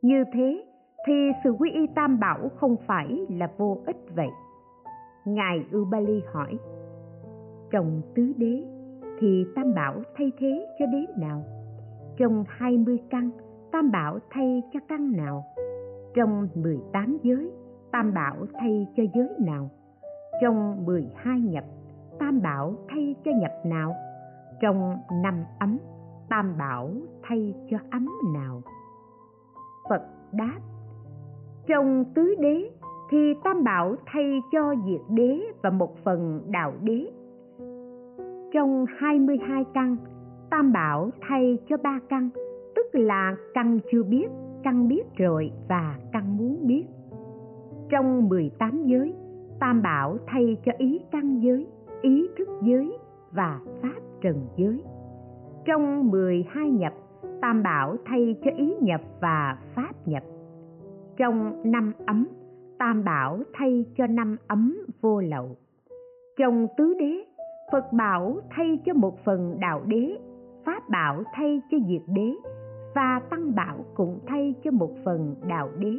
[0.03, 0.65] Như thế
[1.07, 4.29] thì sự quy y tam bảo không phải là vô ích vậy.
[5.25, 6.59] Ngài ubali hỏi
[7.73, 8.63] chồng tứ đế
[9.19, 11.43] thì tam bảo thay thế cho đế nào?
[12.17, 13.31] Trong hai mươi căn,
[13.73, 15.45] tam bảo thay cho căn nào?
[16.15, 17.51] Trong mười tám giới,
[17.93, 19.71] tam bảo thay cho giới nào?
[20.43, 21.65] Trong mười hai nhập,
[22.19, 23.95] tam bảo thay cho nhập nào?
[24.61, 25.79] Trong năm ấm,
[26.29, 26.91] tam bảo
[27.23, 28.63] thay cho ấm nào?
[29.89, 30.59] Phật đáp,
[31.67, 32.71] trong tứ đế
[33.11, 37.11] thì tam bảo thay cho diệt đế và một phần đạo đế
[38.55, 39.97] trong hai mươi hai căn,
[40.51, 42.31] tam bảo thay cho ba căn,
[42.77, 44.27] tức là căn chưa biết,
[44.63, 46.85] căn biết rồi và căn muốn biết.
[47.91, 49.15] Trong mười tám giới,
[49.61, 51.67] tam bảo thay cho ý căn giới,
[52.03, 52.99] ý thức giới
[53.33, 54.83] và pháp trần giới.
[55.65, 56.93] Trong mười hai nhập,
[57.41, 60.23] tam bảo thay cho ý nhập và pháp nhập.
[61.17, 62.27] Trong năm ấm,
[62.79, 65.57] tam bảo thay cho năm ấm vô lậu.
[66.39, 67.34] Trong tứ đế
[67.75, 70.19] phật bảo thay cho một phần đạo đế
[70.65, 72.35] pháp bảo thay cho diệt đế
[72.95, 75.91] và tăng bảo cũng thay cho một phần đạo đế.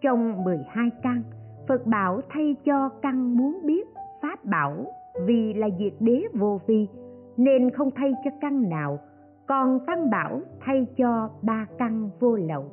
[0.00, 1.22] Trong 12 căn
[1.68, 3.88] phật bảo thay cho căn muốn biết
[4.22, 4.86] pháp bảo
[5.26, 6.88] vì là diệt đế vô vi
[7.36, 8.98] nên không thay cho căn nào
[9.46, 12.64] còn tăng bảo thay cho ba căn vô lậu.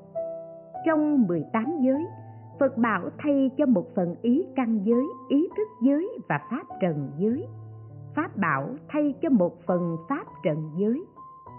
[0.86, 2.06] Trong 18 giới
[2.60, 7.12] Phật bảo thay cho một phần ý căn giới, ý thức giới và pháp trần
[7.18, 7.48] giới
[8.16, 11.06] pháp bảo thay cho một phần pháp trận giới.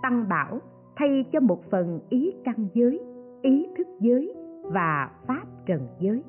[0.03, 0.59] Tăng bảo
[0.97, 3.01] thay cho một phần ý căn giới,
[3.43, 6.23] ý thức giới và pháp trần giới.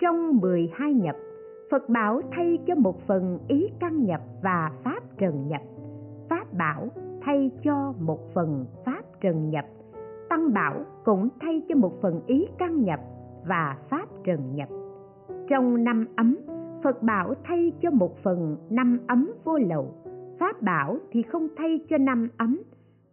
[0.00, 1.16] Trong 12 nhập,
[1.70, 5.62] Phật bảo thay cho một phần ý căn nhập và pháp trần nhập.
[6.30, 6.88] Pháp bảo
[7.22, 9.64] thay cho một phần pháp trần nhập.
[10.28, 13.00] Tăng bảo cũng thay cho một phần ý căn nhập
[13.46, 14.68] và pháp trần nhập.
[15.48, 16.36] Trong năm ấm
[16.82, 19.94] phật bảo thay cho một phần năm ấm vô lậu.
[20.38, 22.62] Pháp bảo thì không thay cho năm ấm,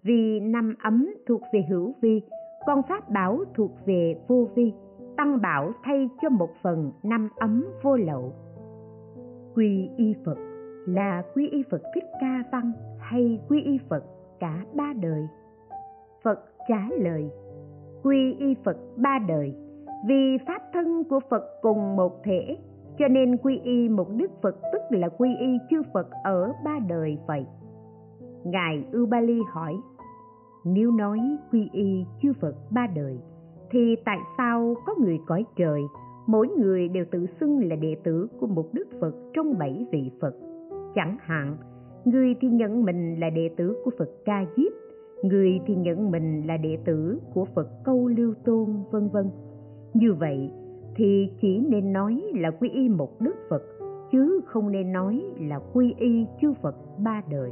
[0.04, 2.22] vì năm ấm thuộc về hữu vi,
[2.66, 4.74] còn pháp bảo thuộc về vô vi.
[5.18, 8.34] Tăng bảo thay cho một phần năm ấm vô lậu.
[9.56, 10.38] Quy y phật
[10.88, 14.04] là quy y phật thích ca văn hay quy y phật
[14.40, 15.28] cả ba đời?
[16.24, 17.30] Phật trả lời,
[18.04, 19.54] quy y phật ba đời.
[20.08, 22.58] Vì pháp thân của phật cùng một thể
[23.00, 26.80] cho nên quy y một đức phật tức là quy y chư phật ở ba
[26.90, 27.46] đời vậy.
[28.44, 29.76] Ngài ubali hỏi,
[30.66, 31.20] nếu nói
[31.52, 33.18] quy y chư phật ba đời,
[33.72, 35.82] thì tại sao có người cõi trời,
[36.28, 40.12] mỗi người đều tự xưng là đệ tử của một đức phật trong bảy vị
[40.22, 40.34] phật?
[40.96, 41.58] Chẳng hạn,
[42.06, 44.72] người thì nhận mình là đệ tử của phật ca diếp,
[45.24, 49.30] người thì nhận mình là đệ tử của phật câu lưu tôn, vân vân.
[49.94, 50.52] Như vậy
[50.98, 53.64] thì chỉ nên nói là quy y một đức phật,
[54.12, 57.52] chứ không nên nói là quy y chư phật ba đời.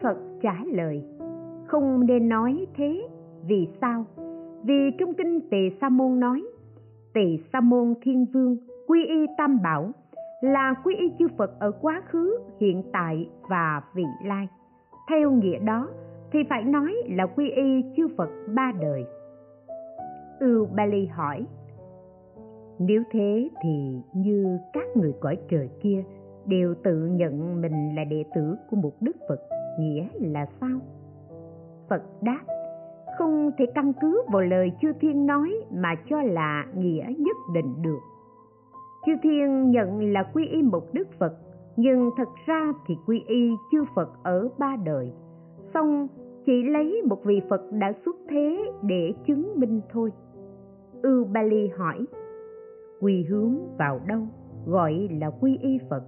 [0.00, 1.04] Phật trả lời,
[1.66, 3.08] không nên nói thế.
[3.46, 4.04] Vì sao?
[4.64, 6.42] Vì trong kinh tề sa môn nói,
[7.14, 9.90] tề sa môn thiên vương quy y tam bảo
[10.40, 14.48] là quy y chư phật ở quá khứ, hiện tại và vị lai.
[15.10, 15.88] Theo nghĩa đó
[16.32, 19.04] thì phải nói là quy y chư phật ba đời.
[20.40, 21.46] Ưu bali hỏi
[22.78, 26.04] nếu thế thì như các người cõi trời kia
[26.46, 29.40] đều tự nhận mình là đệ tử của một đức phật,
[29.78, 30.78] nghĩa là sao?
[31.88, 32.40] Phật đáp,
[33.18, 37.82] không thể căn cứ vào lời chư thiên nói mà cho là nghĩa nhất định
[37.82, 38.00] được.
[39.06, 41.32] Chư thiên nhận là quy y một đức phật,
[41.76, 45.12] nhưng thật ra thì quy y chư phật ở ba đời.
[45.74, 46.08] Xong,
[46.46, 50.10] chỉ lấy một vị phật đã xuất thế để chứng minh thôi.
[51.02, 52.06] Ư bali hỏi
[53.02, 54.20] quy hướng vào đâu,
[54.66, 56.02] gọi là quy y phật.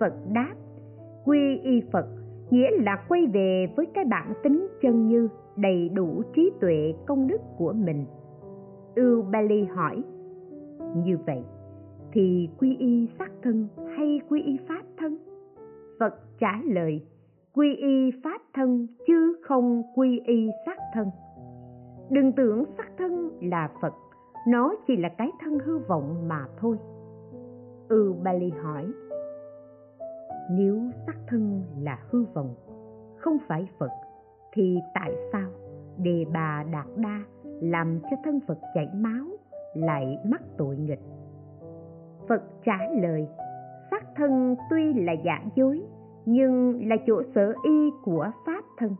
[0.00, 0.54] Phật đáp,
[1.24, 2.06] quy y phật
[2.50, 7.26] nghĩa là quay về với cái bản tính chân như đầy đủ trí tuệ công
[7.26, 8.04] đức của mình.
[8.94, 10.02] Ưu bali hỏi,
[11.04, 11.42] như vậy
[12.12, 15.16] thì quy y sắc thân hay quy y pháp thân?
[16.00, 17.06] Phật trả lời,
[17.54, 21.10] quy y pháp thân chứ không quy y sắc thân.
[22.10, 23.92] Đừng tưởng sắc thân là phật
[24.46, 26.76] nó chỉ là cái thân hư vọng mà thôi.
[27.88, 28.92] Ừ, Ưu bali hỏi,
[30.50, 32.54] nếu sắc thân là hư vọng,
[33.18, 33.90] không phải phật,
[34.52, 35.50] thì tại sao
[35.98, 39.26] đề bà đạt đa làm cho thân phật chảy máu
[39.74, 41.02] lại mắc tội nghịch?
[42.28, 43.28] Phật trả lời
[43.90, 45.82] sắc thân tuy là giả dối,
[46.26, 48.96] nhưng là chỗ sở y của pháp thân,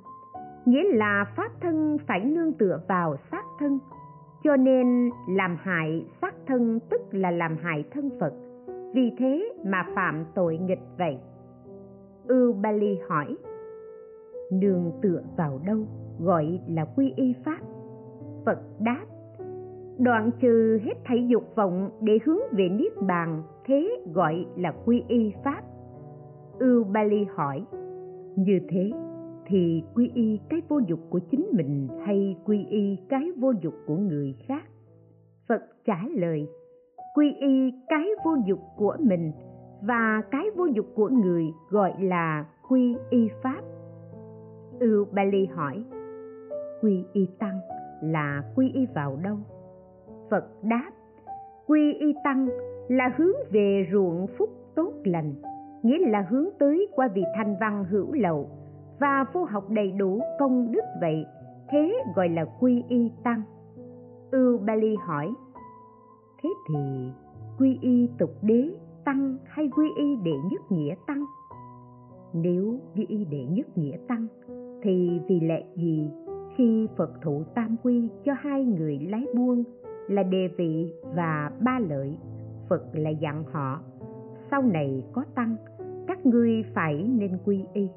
[0.64, 3.78] nghĩa là pháp thân phải nương tựa vào xác thân
[4.44, 8.33] cho nên làm hại xác thân tức là làm hại thân phật.
[8.94, 11.18] Vì thế mà phạm tội nghịch vậy.
[12.28, 13.37] Ưu bali hỏi,
[14.52, 15.78] nương tựa vào đâu?
[16.20, 17.59] Gọi là quy y pháp.
[18.46, 19.05] Phật đáp,
[19.98, 25.05] đoạn trừ hết thảy dục vọng để hướng về niết bàn, thế gọi là quy
[25.09, 25.62] y pháp.
[26.59, 27.64] Ưu bali hỏi,
[28.37, 28.90] như thế
[29.53, 33.75] thì quy y cái vô dục của chính mình hay quy y cái vô dục
[33.87, 34.62] của người khác?
[35.49, 36.48] Phật trả lời,
[37.15, 39.33] quy y cái vô dục của mình
[39.83, 43.61] và cái vô dục của người gọi là quy y pháp.
[44.81, 45.85] Ưu bali hỏi,
[46.83, 47.61] quy y tăng
[48.03, 49.37] là quy y vào đâu?
[50.31, 50.90] Phật đáp,
[51.67, 52.48] quy y tăng
[52.88, 55.35] là hướng về ruộng phúc tốt lành,
[55.83, 58.50] nghĩa là hướng tới qua vị thanh văn hữu lậu
[59.03, 61.27] và phu học đầy đủ công đức vậy,
[61.69, 63.42] thế gọi là quy y tăng.
[64.31, 65.35] Ưu bali hỏi,
[66.42, 67.11] thế thì
[67.59, 68.71] quy y tục đế
[69.05, 71.25] tăng hay quy y đệ nhất nghĩa tăng?
[72.33, 74.27] Nếu quy y đệ nhất nghĩa tăng,
[74.83, 76.11] thì vì lẽ gì
[76.57, 79.65] khi phật thụ tam quy cho hai người lái buông
[80.09, 82.19] là đề vị và ba lợi?
[82.69, 83.81] Phật lại dặn họ,
[84.50, 85.57] sau này có tăng,
[86.07, 87.88] các ngươi phải nên quy y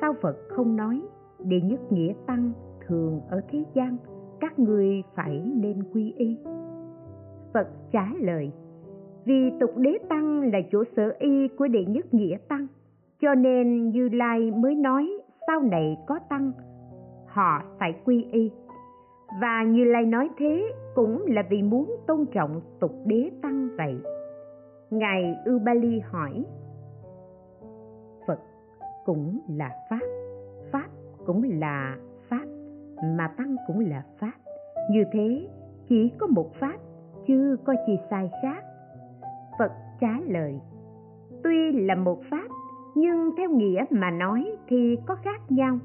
[0.00, 1.02] sao phật không nói,
[1.44, 2.52] đệ nhất nghĩa tăng
[2.86, 3.96] thường ở thế gian,
[4.40, 6.38] các ngươi phải nên quy y.
[7.54, 8.52] Phật trả lời,
[9.24, 12.66] vì tục đế tăng là chỗ sở y của đệ nhất nghĩa tăng,
[13.20, 16.52] cho nên như lai mới nói sau này có tăng,
[17.26, 18.50] họ phải quy y.
[19.40, 23.96] Và như lai nói thế cũng là vì muốn tôn trọng tục đế tăng vậy.
[24.90, 26.44] Ngài ubali hỏi
[29.06, 30.06] cũng là pháp.
[30.72, 30.86] Pháp
[31.26, 31.96] cũng là
[32.28, 32.44] pháp,
[33.16, 34.32] mà tăng cũng là pháp.
[34.90, 35.48] Như thế,
[35.88, 36.76] chỉ có một pháp,
[37.26, 38.64] chứ có chi sai khác.
[39.58, 40.60] Phật trả lời,
[41.44, 42.48] tuy là một pháp,
[42.94, 45.78] nhưng theo nghĩa mà nói thì có khác nhau.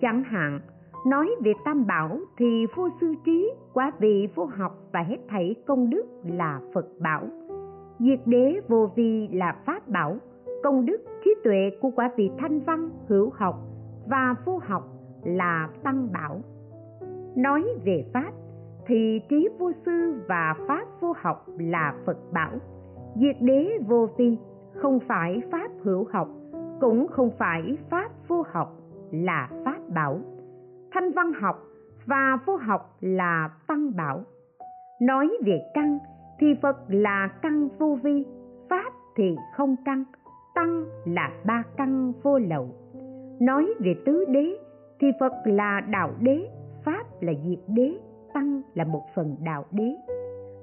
[0.00, 0.60] Chẳng hạn,
[1.06, 5.54] nói về tam bảo thì vô sư trí quá vị vô học và hết thảy
[5.66, 7.26] công đức là phật bảo.
[7.98, 10.16] Diệt đế vô vi là pháp bảo,
[10.62, 13.54] công đức trí tuệ của quả vị thanh văn hữu học
[14.06, 14.82] và vô học
[15.24, 16.40] là tăng bảo.
[17.36, 18.32] Nói về pháp,
[18.86, 22.50] thì trí vô sư và pháp vô học là phật bảo.
[23.16, 24.38] Diệt đế vô vi,
[24.74, 26.28] không phải pháp hữu học,
[26.80, 28.76] cũng không phải pháp vô học
[29.10, 30.18] là pháp bảo.
[30.92, 31.62] Thanh văn học
[32.06, 34.22] và vô học là tăng bảo.
[35.00, 35.98] Nói về căn,
[36.38, 38.24] thì phật là căn vô vi,
[38.68, 40.04] pháp thì không căn
[40.54, 42.68] tăng là ba căn vô lậu.
[43.40, 44.56] Nói về tứ đế,
[45.00, 46.48] thì phật là đạo đế,
[46.84, 47.98] pháp là diệt đế,
[48.34, 49.96] tăng là một phần đạo đế.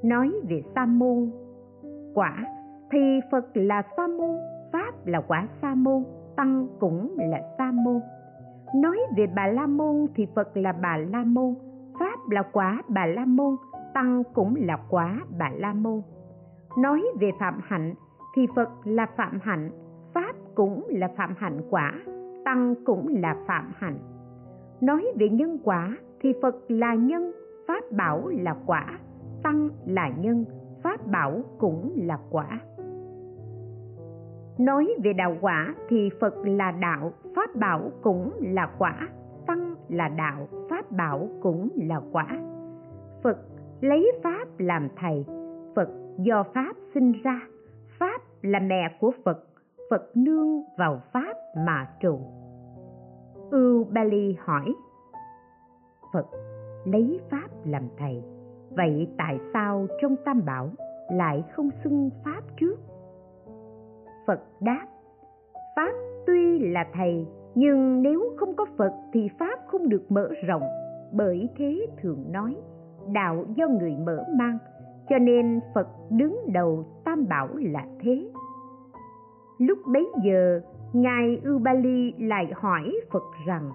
[0.04, 1.32] Nói về sa môn,
[2.14, 2.46] quả
[2.92, 4.38] thì phật là sa môn,
[4.74, 6.04] pháp là quả sa môn,
[6.36, 8.00] tăng cũng là sa môn.
[8.76, 11.56] Nói về bà la môn thì phật là bà la môn,
[12.00, 13.56] pháp là quả bà la môn,
[13.94, 16.02] tăng cũng là quả bà la môn.
[16.78, 17.94] Nói về phạm hạnh
[18.36, 19.72] thì phật là phạm hạnh
[20.14, 21.94] pháp cũng là phạm hạnh quả,
[22.46, 23.98] tăng cũng là phạm hạnh.
[24.82, 27.32] Nói về nhân quả thì phật là nhân,
[27.68, 29.00] pháp bảo là quả,
[29.44, 30.46] tăng là nhân,
[30.84, 32.60] pháp bảo cũng là quả.
[34.58, 39.08] Nói về đạo quả thì phật là đạo, pháp bảo cũng là quả,
[39.48, 42.28] tăng là đạo, pháp bảo cũng là quả.
[43.24, 43.38] Phật
[43.82, 45.26] lấy pháp làm thầy,
[45.76, 47.42] phật do pháp sinh ra,
[48.00, 49.44] pháp là mẹ của phật
[49.92, 52.20] phật nương vào pháp mà trụ
[53.52, 54.74] ưu bali hỏi,
[56.14, 56.26] phật
[56.86, 58.24] lấy pháp làm thầy,
[58.70, 60.70] vậy tại sao trong tam bảo
[61.12, 62.80] lại không xưng pháp trước?
[64.28, 64.88] Phật đáp,
[65.76, 65.92] pháp
[66.28, 70.64] tuy là thầy, nhưng nếu không có phật thì pháp không được mở rộng,
[71.12, 72.56] bởi thế thường nói,
[73.14, 74.58] đạo do người mở mang,
[75.10, 78.31] cho nên phật đứng đầu tam bảo là thế
[79.62, 80.62] lúc bấy giờ,
[80.94, 83.70] ngài ubali lại hỏi phật rằng,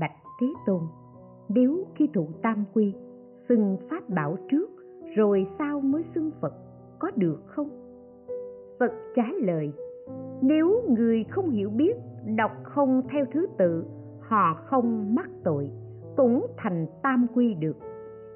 [0.00, 0.80] bạch thế tôn,
[1.48, 2.94] nếu khi thụ tam quy,
[3.48, 4.70] xưng pháp bảo trước,
[5.16, 6.54] rồi sao mới xưng phật,
[6.98, 7.68] có được không?
[8.78, 9.72] Phật trả lời,
[10.42, 11.96] nếu người không hiểu biết,
[12.36, 13.84] đọc không theo thứ tự,
[14.20, 15.70] họ không mắc tội,
[16.16, 17.76] cũng thành tam quy được.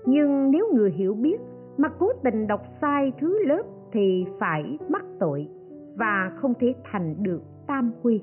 [0.07, 1.41] Nhưng nếu người hiểu biết,
[1.77, 3.63] mà cố tình đọc sai thứ lớp
[3.93, 5.49] thì phải mắc tội
[5.97, 8.23] và không thể thành được tam quy.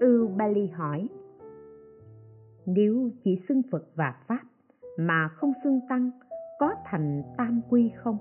[0.00, 1.08] Ưu bali hỏi,
[2.66, 4.40] nếu chỉ xưng phật và pháp
[4.98, 6.10] mà không xưng tăng,
[6.58, 8.18] có thành tam quy không?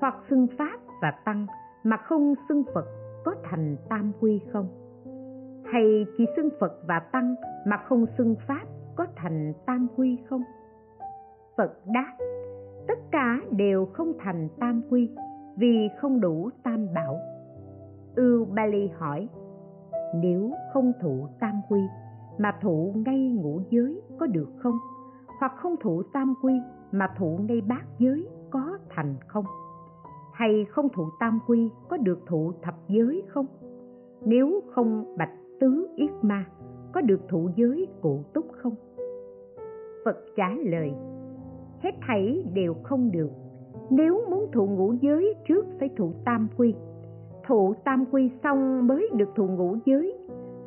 [0.00, 1.46] Hoặc xưng pháp và tăng
[1.84, 2.84] mà không xưng phật,
[3.24, 4.68] có thành tam quy không?
[5.64, 7.34] Hay chỉ xưng phật và tăng
[7.66, 8.64] mà không xưng pháp,
[8.96, 10.42] có thành tam quy không?
[11.56, 12.16] Phật đáp,
[12.88, 15.10] tất cả đều không thành tam quy
[15.56, 17.33] vì không đủ tam bảo
[18.16, 19.28] ưu bali hỏi,
[20.14, 21.80] nếu không thụ tam quy,
[22.38, 24.78] mà thụ ngay ngũ giới có được không?
[25.40, 26.54] Hoặc không thụ tam quy,
[26.92, 29.44] mà thụ ngay bát giới có thành không?
[30.32, 33.46] Hay không thụ tam quy có được thụ thập giới không?
[34.24, 36.44] Nếu không bạch tứ yết ma
[36.92, 38.74] có được thụ giới cụ túc không?
[40.04, 40.92] Phật trả lời,
[41.80, 43.30] hết thảy đều không được.
[43.90, 46.74] Nếu muốn thụ ngũ giới trước phải thụ tam quy
[47.46, 50.14] thụ tam quy xong mới được thụ ngũ giới.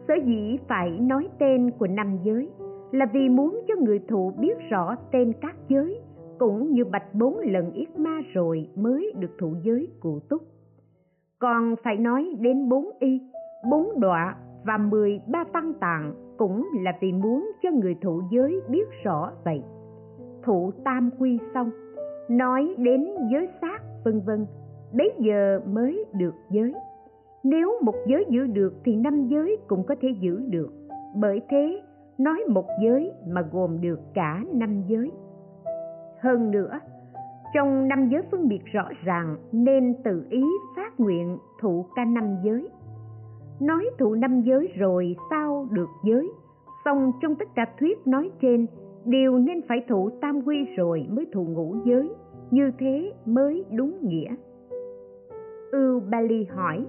[0.07, 2.49] Sở dĩ phải nói tên của năm giới
[2.91, 5.99] là vì muốn cho người thụ biết rõ tên các giới,
[6.39, 10.41] cũng như bạch bốn lần yết ma rồi mới được thụ giới cụ túc.
[11.39, 13.21] Còn phải nói đến bốn y,
[13.71, 18.61] bốn đọa và mười ba tăng tạng cũng là vì muốn cho người thụ giới
[18.69, 19.63] biết rõ vậy.
[20.43, 21.71] Thụ tam quy xong,
[22.29, 24.45] nói đến giới xác, vân vân
[24.93, 26.73] bấy giờ mới được giới.
[27.43, 30.69] Nếu một giới giữ được thì năm giới cũng có thể giữ được.
[31.15, 31.81] Bởi thế,
[32.17, 35.11] nói một giới mà gồm được cả năm giới.
[36.19, 36.79] Hơn nữa,
[37.53, 40.43] trong năm giới phân biệt rõ ràng nên tự ý
[40.75, 42.69] phát nguyện thụ ca năm giới.
[43.59, 46.31] Nói thụ năm giới rồi sao được giới,
[46.85, 48.65] xong trong tất cả thuyết nói trên
[49.05, 52.09] đều nên phải thụ tam quy rồi mới thụ ngũ giới,
[52.51, 54.35] như thế mới đúng nghĩa
[55.71, 56.85] ưu bali hỏi,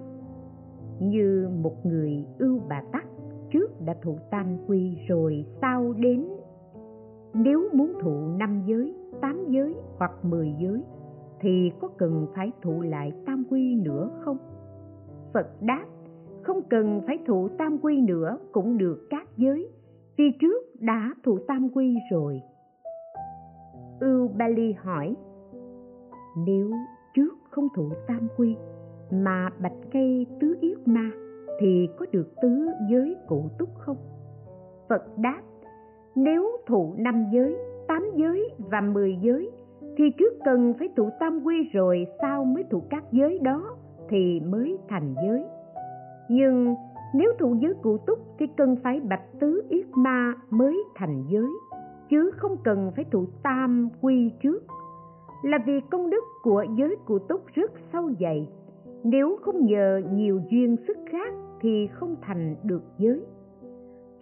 [1.00, 3.06] như một người ưu bà tắc,
[3.50, 6.28] trước đã thụ tam quy rồi sau đến,
[7.34, 10.82] nếu muốn thụ năm giới, tám giới hoặc mười giới,
[11.40, 14.38] thì có cần phải thụ lại tam quy nữa không?
[15.34, 15.84] Phật đáp,
[16.42, 19.68] không cần phải thụ tam quy nữa cũng được các giới,
[20.16, 22.40] vì trước đã thụ tam quy rồi.
[24.00, 25.16] Ưu bali hỏi,
[26.46, 26.70] nếu
[27.58, 28.56] không thụ tam quy,
[29.10, 31.10] mà bạch cây tứ yết ma
[31.60, 33.96] thì có được tứ giới cụ túc không?
[34.88, 35.42] Phật đáp,
[36.14, 37.56] nếu thụ năm giới,
[37.88, 39.50] tám giới và mười giới,
[39.96, 43.76] thì trước cần phải thụ tam quy rồi sau mới thụ các giới đó
[44.08, 45.44] thì mới thành giới.
[46.28, 46.74] Nhưng
[47.14, 51.50] nếu thụ giới cụ túc thì cần phải bạch tứ yết ma mới thành giới,
[52.10, 54.66] chứ không cần phải thụ tam quy trước
[55.42, 58.48] là vì công đức của giới cụ túc rất sâu dày.
[59.04, 63.24] Nếu không nhờ nhiều duyên sức khác thì không thành được giới.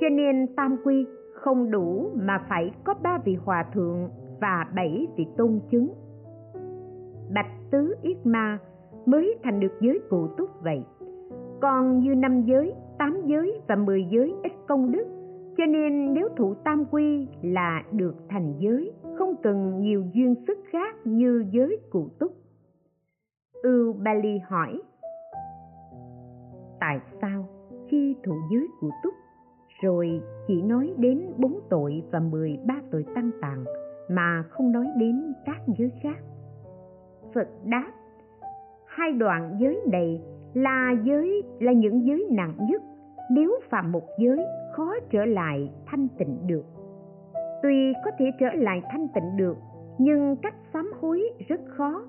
[0.00, 4.08] Cho nên tam quy không đủ mà phải có ba vị hòa thượng
[4.40, 5.88] và bảy vị tôn chứng.
[7.34, 8.58] Bạch tứ yết ma
[9.06, 10.82] mới thành được giới cụ túc vậy.
[11.60, 15.06] Còn như năm giới, tám giới và mười giới ít công đức,
[15.56, 18.92] cho nên nếu thụ tam quy là được thành giới
[19.26, 22.32] không cần nhiều duyên sức khác như giới cụ túc.
[23.62, 24.82] Ưu bali hỏi,
[26.80, 27.48] tại sao
[27.88, 29.14] khi thụ giới cụ túc,
[29.82, 33.64] rồi chỉ nói đến bốn tội và mười ba tội tăng tàng
[34.10, 36.18] mà không nói đến các giới khác?
[37.34, 37.90] Phật đáp,
[38.86, 40.22] hai đoạn giới này
[40.54, 42.82] là giới, là những giới nặng nhất.
[43.30, 44.38] Nếu phạm một giới,
[44.72, 46.75] khó trở lại thanh tịnh được
[47.62, 49.56] tuy có thể trở lại thanh tịnh được,
[49.98, 52.02] nhưng cách sám hối rất khó.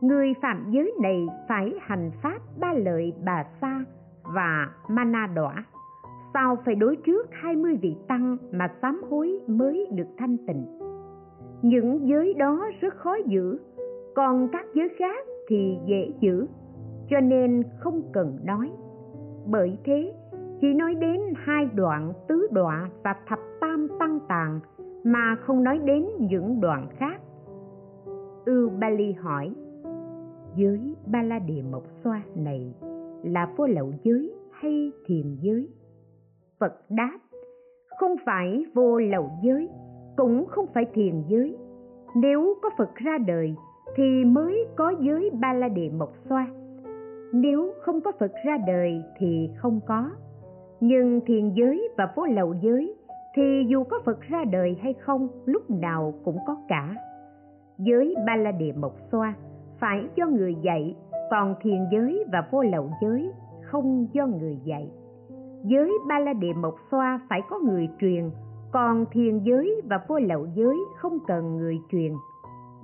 [0.00, 3.84] Người phạm giới này phải hành pháp ba lợi bà sa
[4.22, 5.64] và mana đọa.
[6.34, 10.66] Sau phải đối trước 20 vị tăng mà sám hối mới được thanh tịnh?
[11.62, 13.58] Những giới đó rất khó giữ,
[14.14, 16.46] còn các giới khác thì dễ giữ,
[17.10, 18.70] cho nên không cần nói.
[19.46, 20.14] Bởi thế,
[20.60, 24.60] chỉ nói đến hai đoạn tứ đọa và thập tam tăng tàng
[25.04, 27.20] mà không nói đến những đoạn khác.
[28.44, 29.54] Ưu bali hỏi,
[30.56, 32.74] giới ba la địa mộc xoa này
[33.22, 35.68] là vô lậu giới hay thiền giới?
[36.60, 37.18] Phật đáp,
[37.98, 39.68] không phải vô lậu giới,
[40.16, 41.56] cũng không phải thiền giới.
[42.16, 43.54] Nếu có phật ra đời
[43.96, 46.46] thì mới có giới ba la địa mộc xoa.
[47.32, 50.10] Nếu không có phật ra đời thì không có.
[50.80, 52.93] Nhưng thiền giới và vô lậu giới
[53.34, 56.94] thì dù có phật ra đời hay không, lúc nào cũng có cả.
[57.78, 59.34] Giới ba la địa mộc xoa
[59.80, 60.96] phải do người dạy,
[61.30, 63.32] còn thiền giới và vô lậu giới
[63.62, 64.90] không do người dạy.
[65.64, 68.30] Giới ba la địa mộc xoa phải có người truyền,
[68.72, 72.12] còn thiền giới và vô lậu giới không cần người truyền.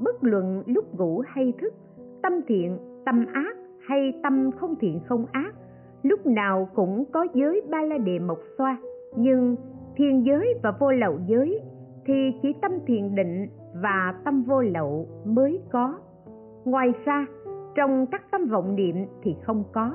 [0.01, 1.74] Bất luận lúc ngủ hay thức,
[2.22, 3.57] tâm thiện, tâm ác
[3.88, 5.55] hay tâm không thiện không ác,
[6.03, 8.78] lúc nào cũng có giới ba la địa mộc xoa
[9.16, 9.57] nhưng
[9.97, 11.61] thiền giới và vô lậu giới,
[12.07, 13.47] thì chỉ tâm thiền định
[13.82, 15.99] và tâm vô lậu mới có.
[16.64, 17.26] Ngoài ra,
[17.74, 19.95] trong các tâm vọng niệm thì không có.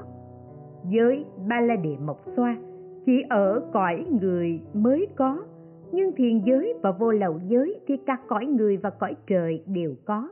[0.89, 2.57] Giới ba la địa mộc xoa
[3.05, 5.43] chỉ ở cõi người mới có,
[5.91, 9.95] nhưng thiền giới và vô lậu giới thì cả cõi người và cõi trời đều
[10.05, 10.29] có.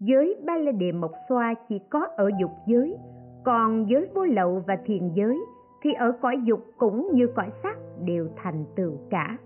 [0.00, 2.96] Giới ba la địa mộc xoa chỉ có ở dục giới,
[3.44, 5.38] còn giới vô lậu và thiền giới
[5.84, 9.38] thì ở cõi dục cũng như cõi sắc đều thành tựu cả.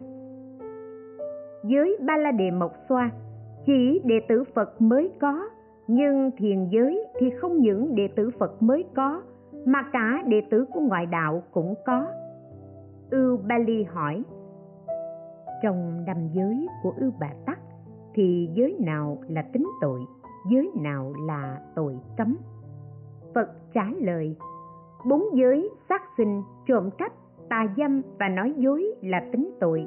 [1.64, 3.11] Giới ba la địa mộc xoa
[3.66, 5.49] chỉ đệ tử phật mới có,
[5.86, 9.22] nhưng thiền giới thì không những đệ tử phật mới có,
[9.64, 12.07] mà cả đệ tử của ngoại đạo cũng có.
[13.11, 14.22] Ưu ba ly hỏi,
[15.62, 17.59] trong năm giới của ưu bà tắc
[18.14, 20.01] thì giới nào là tính tội,
[20.51, 22.36] giới nào là tội cấm?
[23.34, 24.36] Phật trả lời
[25.07, 27.12] bốn giới, sát sinh, trộm cắp,
[27.49, 29.86] tà dâm và nói dối là tính tội.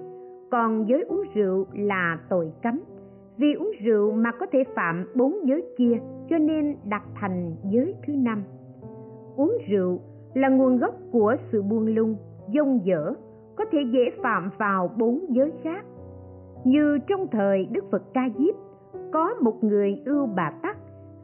[0.52, 2.80] Còn giới uống rượu là tội cấm.
[3.38, 5.98] Vì uống rượu mà có thể phạm bốn giới kia,
[6.30, 8.44] cho nên đặt thành giới thứ năm.
[9.36, 10.00] Uống rượu
[10.34, 12.16] là nguồn gốc của sự buông lung,
[12.54, 13.14] dông dở,
[13.56, 15.86] có thể dễ phạm vào bốn giới khác.
[16.64, 18.56] Như trong thời đức phật ca diếp,
[19.12, 20.78] có một người ưu bà tắc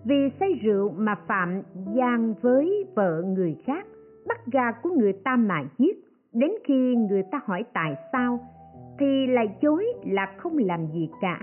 [0.07, 1.61] vì say rượu mà phạm
[1.93, 3.85] gian với vợ người khác,
[4.27, 6.03] bắt gà của người ta mà giết.
[6.33, 8.39] Đến khi người ta hỏi tại sao,
[8.99, 11.39] thì lại chối là không làm gì cả.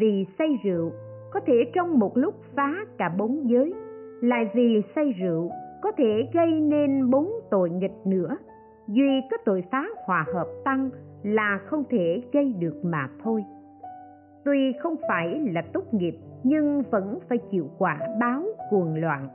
[0.00, 0.90] Vì say rượu,
[1.32, 3.74] có thể trong một lúc phá cả bốn giới.
[4.20, 5.50] Lại vì say rượu,
[5.82, 8.36] có thể gây nên bốn tội nghịch nữa.
[8.88, 10.90] Duy có tội phá hòa hợp tăng
[11.22, 13.44] là không thể gây được mà thôi
[14.44, 19.28] tuy không phải là tốt nghiệp, nhưng vẫn phải chịu quả báo cuồng loạn.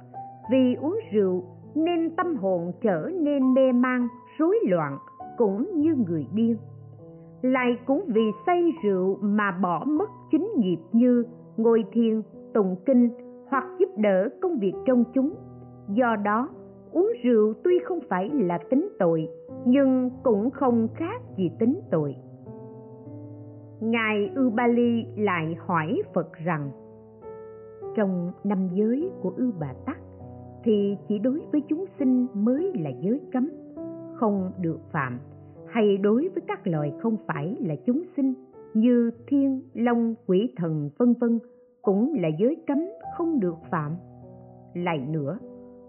[0.52, 1.44] Vì uống rượu
[1.76, 4.98] nên tâm hồn trở nên mê man, rối loạn,
[5.38, 6.58] cũng như người điên.
[7.42, 11.24] Lại cũng vì say rượu mà bỏ mất chính nghiệp như
[11.58, 12.22] ngồi thiền,
[12.54, 13.10] tụng kinh
[13.50, 15.34] hoặc giúp đỡ công việc trong chúng.
[15.90, 16.50] Do đó,
[16.92, 19.28] uống rượu tuy không phải là tính tội,
[19.66, 22.16] nhưng cũng không khác gì tính tội
[23.80, 26.72] ngài ubali lại hỏi phật rằng,
[27.96, 29.98] trong năm giới của ưu bà tắc
[30.64, 33.50] thì chỉ đối với chúng sinh mới là giới cấm,
[34.16, 35.20] không được phạm,
[35.68, 38.34] hay đối với các loài không phải là chúng sinh,
[38.74, 41.40] như thiên, long, quỷ thần, vân vân,
[41.82, 42.78] cũng là giới cấm
[43.18, 43.92] không được phạm.
[44.74, 45.38] Lại nữa,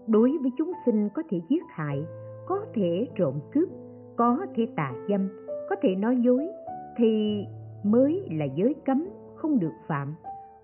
[0.07, 2.05] đối với chúng sinh có thể giết hại,
[2.47, 3.69] có thể trộm cướp,
[4.17, 5.27] có thể tà dâm,
[5.69, 6.47] có thể nói dối,
[6.97, 7.43] thì
[7.91, 10.15] mới là giới cấm, không được phạm.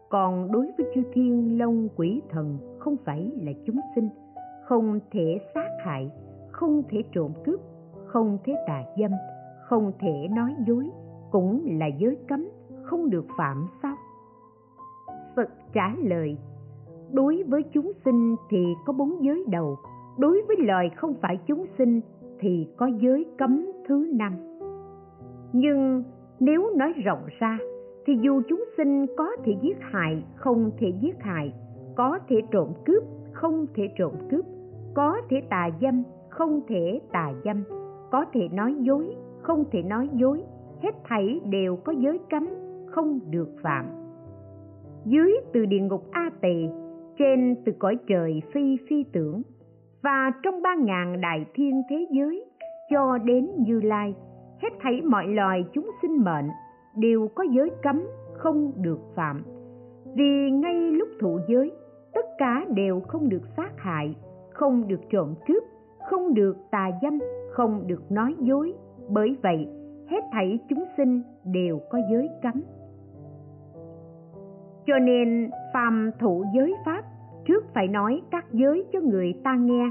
[0.10, 4.10] Còn đối với chư thiên long quỷ thần, không phải là chúng sinh.
[4.66, 6.12] Không thể sát hại,
[6.52, 7.60] không thể trộm cướp,
[8.06, 9.12] không thể tà dâm,
[9.64, 10.90] không thể nói dối,
[11.32, 12.48] cũng là giới cấm,
[12.84, 13.96] không được phạm sao?
[15.36, 16.38] Phật trả lời,
[17.12, 19.78] đối với chúng sinh thì có bốn giới đầu.
[20.18, 22.02] Đối với loài không phải chúng sinh
[22.40, 24.34] thì có giới cấm thứ năm.
[25.54, 26.04] Nhưng
[26.40, 27.58] nếu nói rộng ra,
[28.06, 31.54] thì dù chúng sinh có thể giết hại, không thể giết hại,
[31.96, 34.46] có thể trộm cướp, không thể trộm cướp,
[34.94, 37.64] có thể tà dâm, không thể tà dâm,
[38.12, 40.44] có thể nói dối, không thể nói dối,
[40.82, 42.48] hết thảy đều có giới cấm,
[42.88, 43.86] không được phạm.
[45.06, 46.68] Dưới từ địa ngục a tỳ,
[47.18, 49.42] trên từ cõi trời phi phi tưởng,
[50.02, 52.46] và trong ba ngàn đại thiên thế giới,
[52.90, 54.16] cho đến như lai
[54.64, 56.50] hết thảy mọi loài chúng sinh mệnh
[56.96, 58.04] đều có giới cấm
[58.34, 59.44] không được phạm.
[60.16, 61.72] Vì ngay lúc thụ giới,
[62.14, 64.16] tất cả đều không được sát hại,
[64.50, 65.64] không được trộm cướp,
[66.10, 67.20] không được tà dâm,
[67.52, 68.74] không được nói dối.
[69.10, 69.68] Bởi vậy,
[70.08, 72.62] hết thảy chúng sinh đều có giới cấm.
[74.86, 77.04] Cho nên, phàm thụ giới pháp,
[77.46, 79.90] trước phải nói các giới cho người ta nghe,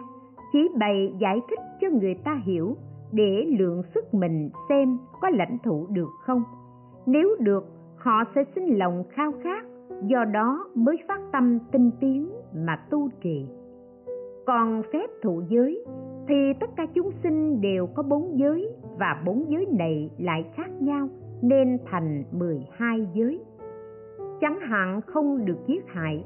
[0.53, 2.77] chỉ bày giải thích cho người ta hiểu
[3.13, 6.43] để lượng sức mình xem có lãnh thụ được không.
[7.07, 7.65] Nếu được
[7.97, 9.65] họ sẽ sinh lòng khao khát
[10.07, 13.47] do đó mới phát tâm tinh tiến mà tu trì.
[14.47, 15.85] Còn phép thụ giới
[16.29, 20.71] thì tất cả chúng sinh đều có bốn giới và bốn giới này lại khác
[20.81, 21.09] nhau
[21.43, 23.41] nên thành 12 giới.
[24.41, 26.25] Chẳng hạn không được giết hại,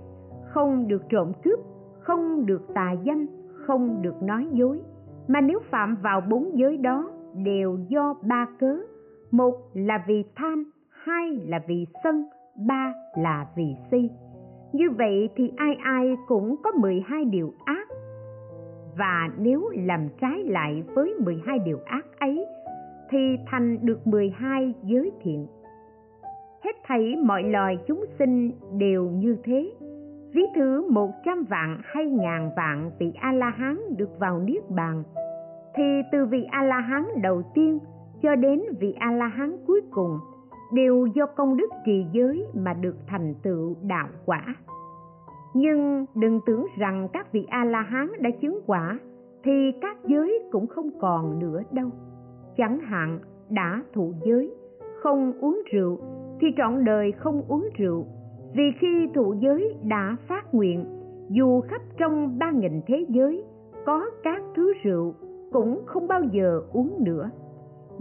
[0.49, 1.59] không được trộm cướp,
[2.01, 3.26] không được tà danh,
[3.66, 4.80] không được nói dối,
[5.29, 8.77] mà nếu phạm vào bốn giới đó đều do ba cớ.
[9.31, 12.24] Một là vì tham, hai là vì sân,
[12.66, 14.11] ba là vì si.
[14.72, 17.89] Như vậy thì ai ai cũng có 12 điều ác
[18.99, 22.47] và nếu làm trái lại với 12 điều ác ấy
[23.11, 25.47] thì thành được 12 giới thiện.
[26.64, 29.72] Hết thảy mọi loài chúng sinh đều như thế.
[30.37, 35.03] Ví thứ một trăm vạn hay ngàn vạn vị A-la-hán được vào Niết Bàn,
[35.74, 37.78] thì từ vị A-la-hán đầu tiên
[38.22, 40.18] cho đến vị A-la-hán cuối cùng
[40.72, 44.55] đều do công đức trì giới mà được thành tựu đạo quả.
[45.55, 48.99] Nhưng đừng tưởng rằng các vị a la hán đã chứng quả
[49.45, 51.91] thì các giới cũng không còn nữa đâu.
[52.57, 53.18] Chẳng hạn
[53.51, 54.55] đã thụ giới
[55.03, 55.99] không uống rượu
[56.41, 58.07] thì trọn đời không uống rượu
[58.55, 60.84] vì khi thụ giới đã phát nguyện,
[61.28, 63.44] dù khắp trong ba nghìn thế giới,
[63.86, 65.14] có các thứ rượu
[65.53, 67.30] cũng không bao giờ uống nữa.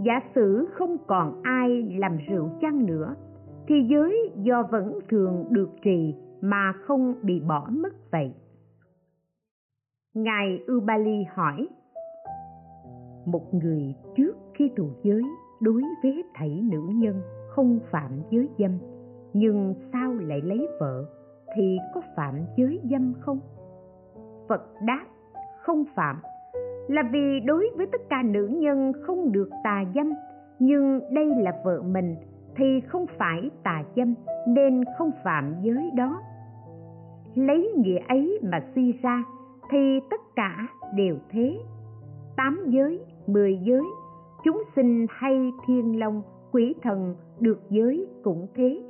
[0.04, 3.14] Giả sử không còn ai làm rượu chăng nữa,
[3.68, 8.34] thì giới do vẫn thường được trì mà không bị bỏ mất vậy.
[10.14, 11.68] Ngài ubali hỏi,
[13.26, 15.22] một người trước khi thụ giới
[15.60, 18.70] đối với hết thảy nữ nhân không phạm giới dâm
[19.36, 21.04] nhưng sao lại lấy vợ
[21.54, 23.40] thì có phạm giới dâm không?
[24.48, 25.04] Phật đáp,
[25.60, 26.20] không phạm.
[26.88, 30.12] Là vì đối với tất cả nữ nhân không được tà dâm,
[30.58, 32.16] nhưng đây là vợ mình
[32.56, 34.14] thì không phải tà dâm
[34.48, 36.22] nên không phạm giới đó.
[37.34, 39.24] Lấy nghĩa ấy mà suy ra
[39.70, 41.58] thì tất cả đều thế.
[42.36, 43.84] Tám giới, mười giới,
[44.44, 46.22] chúng sinh hay thiên long,
[46.52, 48.82] quỷ thần được giới cũng thế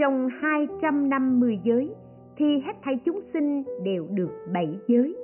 [0.00, 1.94] trong hai trăm năm mươi giới,
[2.36, 5.16] thì hết thảy chúng sinh đều được bảy giới.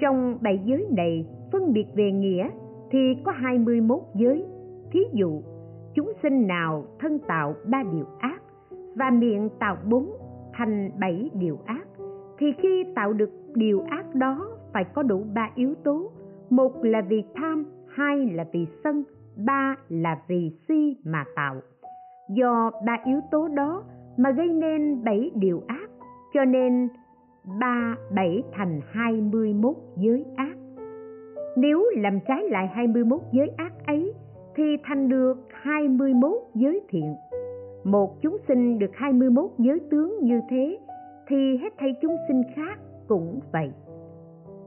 [0.00, 2.48] Trong bảy giới này phân biệt về nghĩa,
[2.90, 4.44] thì có hai mươi 21 giới.
[4.90, 5.42] Thí dụ,
[5.94, 8.42] chúng sinh nào thân tạo ba điều ác
[8.96, 10.10] và miệng tạo bốn
[10.52, 11.86] thành bảy điều ác,
[12.38, 16.10] thì khi tạo được điều ác đó phải có đủ ba yếu tố.
[16.50, 19.04] Một là vì tham, hai là vì sân,
[19.36, 21.54] ba là vì si mà tạo
[22.28, 23.84] do ba yếu tố đó
[24.16, 25.90] mà gây nên bảy điều ác,
[26.34, 26.88] cho nên
[27.60, 30.56] ba bảy thành hai mươi mốt giới ác.
[31.56, 34.14] Nếu làm trái lại hai mươi mốt giới ác ấy,
[34.56, 37.14] thì thành được hai mươi mốt giới thiện.
[37.84, 40.78] Một chúng sinh được hai mươi mốt giới tướng như thế,
[41.28, 43.72] thì hết thảy chúng sinh khác cũng vậy.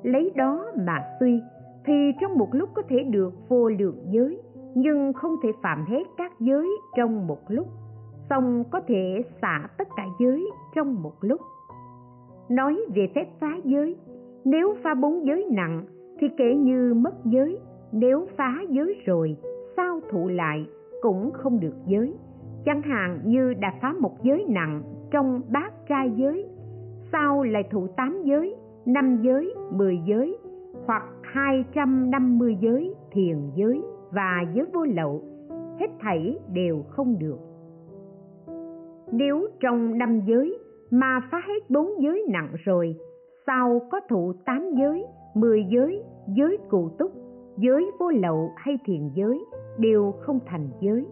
[0.03, 1.41] Lấy đó mà suy,
[1.85, 4.41] thì trong một lúc có thể được vô lượng giới
[4.77, 6.67] nhưng không thể phạm hết các giới
[6.97, 7.67] trong một lúc.
[8.29, 11.41] Song có thể xả tất cả giới trong một lúc.
[12.49, 13.97] Nói về phép phá giới,
[14.45, 15.85] nếu phá bốn giới nặng
[16.19, 17.59] thì kể như mất giới.
[17.91, 19.37] Nếu phá giới rồi,
[19.77, 20.65] sao thụ lại
[21.01, 22.13] cũng không được giới.
[22.65, 26.45] Chẳng hạn như đã phá một giới nặng trong bát trai giới
[27.11, 28.55] sau lại thụ tám giới,
[28.85, 30.37] năm giới, mười giới
[30.85, 33.81] hoặc hai trăm năm mươi giới thiền giới?
[34.11, 35.21] Và giới vô lậu,
[35.79, 37.39] hết thảy đều không được.
[39.11, 40.57] Nếu trong năm giới
[40.91, 42.95] mà phá hết bốn giới nặng rồi
[43.47, 45.05] sau có thụ tám giới,
[45.35, 47.11] mười giới giới cụ túc,
[47.57, 49.45] giới vô lậu hay thiền giới
[49.79, 51.05] đều không thành giới?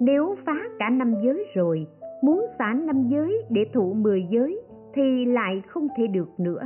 [0.00, 1.86] Nếu phá cả năm giới rồi,
[2.22, 4.62] muốn xả năm giới để thụ mười giới
[4.94, 6.62] thì lại không thể được nữa.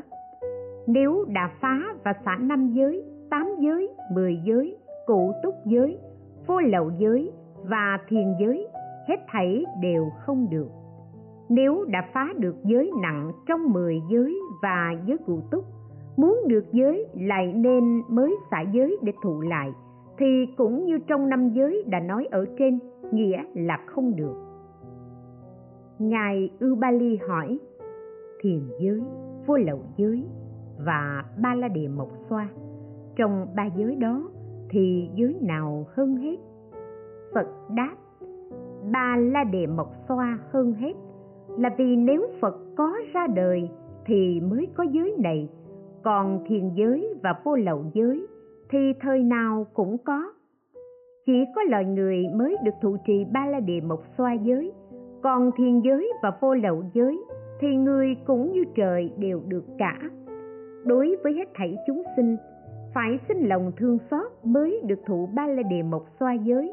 [0.86, 4.76] Nếu đã phá và xả năm giới, tám giới, mười giới
[5.06, 5.98] cụ túc giới,
[6.46, 7.32] vô lậu giới
[7.64, 8.68] và thiền giới,
[9.08, 10.68] hết thảy đều không được.
[11.48, 15.64] Nếu đã phá được giới nặng trong mười giới và giới cụ túc,
[16.16, 19.72] muốn được giới lại nên mới xả giới để thụ lại,
[20.18, 22.78] thì cũng như trong năm giới đã nói ở trên,
[23.12, 24.34] nghĩa là không được.
[25.98, 27.58] Ngài ubali hỏi,
[28.40, 29.02] thiền giới,
[29.46, 30.24] vô lậu giới
[30.86, 32.48] và ba la địa mộc xoa,
[33.16, 34.28] trong ba giới đó
[34.74, 36.36] thì giới nào hơn hết?
[37.34, 37.96] Phật đáp,
[38.92, 40.92] ba la địa mộc xoa hơn hết,
[41.58, 43.68] là vì nếu phật có ra đời
[44.06, 45.48] thì mới có giới này,
[46.02, 48.26] còn thiền giới và vô lậu giới
[48.70, 50.32] thì thời nào cũng có.
[51.26, 54.72] Chỉ có loài người mới được thụ trì ba la địa mộc xoa giới,
[55.22, 57.20] còn thiền giới và vô lậu giới
[57.60, 59.98] thì người cũng như trời đều được cả.
[60.84, 62.36] Đối với hết thảy chúng sinh
[62.94, 66.72] phải sinh lòng thương xót mới được thụ ba la địa mộc xoa giới.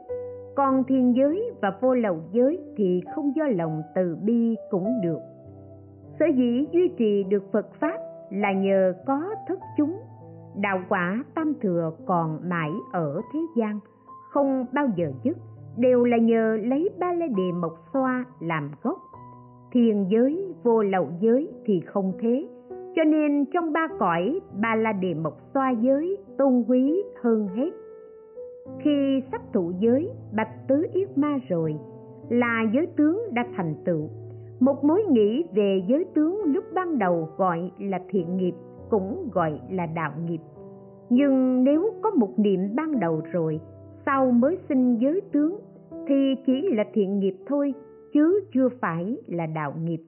[0.56, 5.20] Còn thiên giới và vô lậu giới thì không do lòng từ bi cũng được.
[6.20, 7.98] Sở dĩ duy trì được phật pháp
[8.32, 10.00] là nhờ có thất chúng.
[10.56, 13.80] Đạo quả tam thừa còn mãi ở thế gian,
[14.32, 15.38] không bao giờ dứt,
[15.78, 18.98] đều là nhờ lấy ba la địa mộc xoa làm gốc.
[19.72, 22.48] Thiên giới, vô lậu giới thì không thế
[22.96, 27.72] cho nên trong ba cõi, ba là địa mộc xoa giới, tôn quý, hơn hết.
[28.80, 31.76] Khi sắp thụ giới, bạch tứ yết ma rồi,
[32.30, 34.10] là giới tướng đã thành tựu.
[34.60, 38.54] Một mối nghĩ về giới tướng lúc ban đầu gọi là thiện nghiệp,
[38.90, 40.40] cũng gọi là đạo nghiệp.
[41.10, 43.60] Nhưng nếu có một niệm ban đầu rồi,
[44.06, 45.60] sau mới sinh giới tướng,
[46.08, 47.74] thì chỉ là thiện nghiệp thôi,
[48.14, 50.00] chứ chưa phải là đạo nghiệp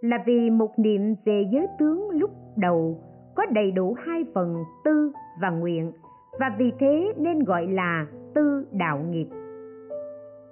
[0.00, 2.98] là vì một niệm về giới tướng lúc đầu
[3.34, 5.92] có đầy đủ hai phần tư và nguyện,
[6.40, 9.26] và vì thế nên gọi là tư đạo nghiệp.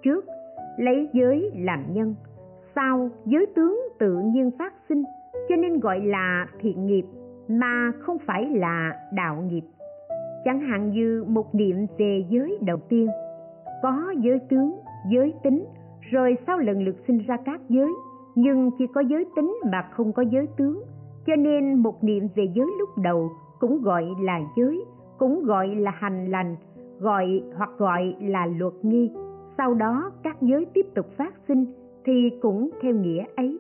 [0.03, 0.25] Trước,
[0.79, 2.15] lấy giới làm nhân,
[2.75, 5.05] sau giới tướng tự nhiên phát sinh,
[5.49, 7.05] cho nên gọi là thiện nghiệp,
[7.49, 9.65] mà không phải là đạo nghiệp.
[10.45, 13.09] Chẳng hạn như một niệm về giới đầu tiên,
[13.83, 14.73] có giới tướng,
[15.11, 15.65] giới tính,
[16.11, 17.91] rồi sau lần lượt sinh ra các giới
[18.37, 20.83] nhưng chỉ có giới tính mà không có giới tướng.
[21.27, 23.31] Cho nên một niệm về giới lúc đầu
[23.61, 24.85] cũng gọi là giới,
[25.19, 26.57] cũng gọi là hành lành,
[26.99, 29.11] gọi hoặc gọi là luật nghi.
[29.59, 31.67] Sau đó các giới tiếp tục phát sinh
[32.05, 33.59] thì cũng theo nghĩa ấy.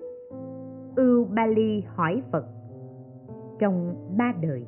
[0.96, 2.44] Ưu bali hỏi phật,
[3.58, 4.64] trong ba đời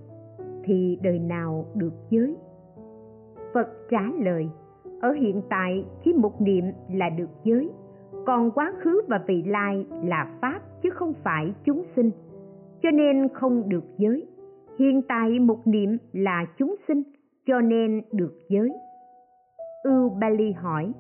[0.65, 2.37] thì đời nào được giới?
[3.55, 4.49] Phật trả lời,
[5.01, 7.71] ở hiện tại chỉ một niệm là được giới
[8.29, 12.11] còn quá khứ và vị lai là pháp chứ không phải chúng sinh.
[12.83, 14.27] Cho nên không được giới.
[14.79, 17.03] Hiện tại một niệm là chúng sinh,
[17.47, 18.73] cho nên được giới.
[19.83, 20.93] Ưu bali hỏi,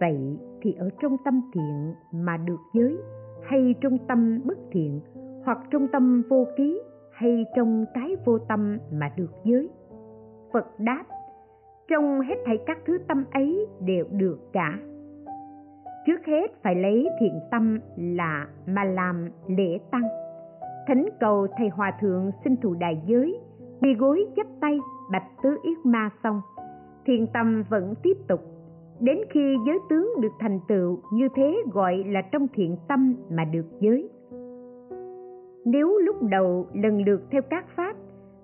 [0.00, 2.96] vậy thì ở trong tâm thiện mà được giới
[3.42, 5.00] hay trong tâm bất thiện,
[5.44, 6.80] hoặc trong tâm vô ký
[7.12, 9.68] hay trong cái vô tâm mà được giới?
[10.52, 11.04] Phật đáp,
[11.88, 14.78] trong hết thảy các thứ tâm ấy đều được cả
[16.10, 20.08] trước hết phải lấy thiện tâm là mà làm lễ tăng.
[20.88, 23.38] Thỉnh cầu thầy hòa thượng xin thụ đại giới
[23.80, 24.78] quỳ gối chắp tay,
[25.12, 26.40] bạch tứ yết ma xong.
[27.06, 28.40] Thiện tâm vẫn tiếp tục.
[29.00, 33.44] Đến khi giới tướng được thành tựu, như thế gọi là trong thiện tâm mà
[33.44, 34.08] được giới.
[35.64, 37.96] Nếu lúc đầu lần lượt theo các pháp,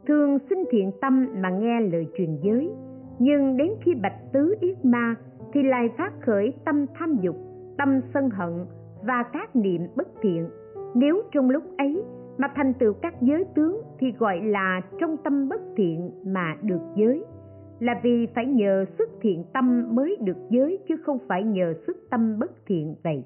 [0.06, 2.70] thường xin thiện tâm mà nghe lời truyền giới,
[3.18, 5.14] nhưng đến khi bạch tứ yết ma
[5.52, 7.45] thì lại phát khởi tâm tham dục
[7.78, 8.66] tâm sân hận
[9.02, 10.48] và các niệm bất thiện.
[10.94, 12.02] Nếu trong lúc ấy
[12.38, 16.80] mà thành tựu các giới tướng thì gọi là trong tâm bất thiện mà được
[16.96, 17.24] giới.
[17.80, 21.96] Là vì phải nhờ sức thiện tâm mới được giới chứ không phải nhờ sức
[22.10, 23.24] tâm bất thiện vậy.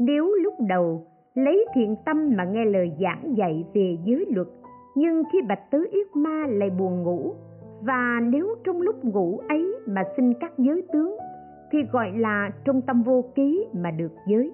[0.00, 4.48] Nếu lúc đầu lấy thiện tâm mà nghe lời giảng dạy về giới luật,
[4.94, 7.32] nhưng khi bạch tứ yết ma lại buồn ngủ,
[7.82, 11.16] và nếu trong lúc ngủ ấy mà sinh các giới tướng
[11.70, 14.52] thì gọi là trong tâm vô ký mà được giới.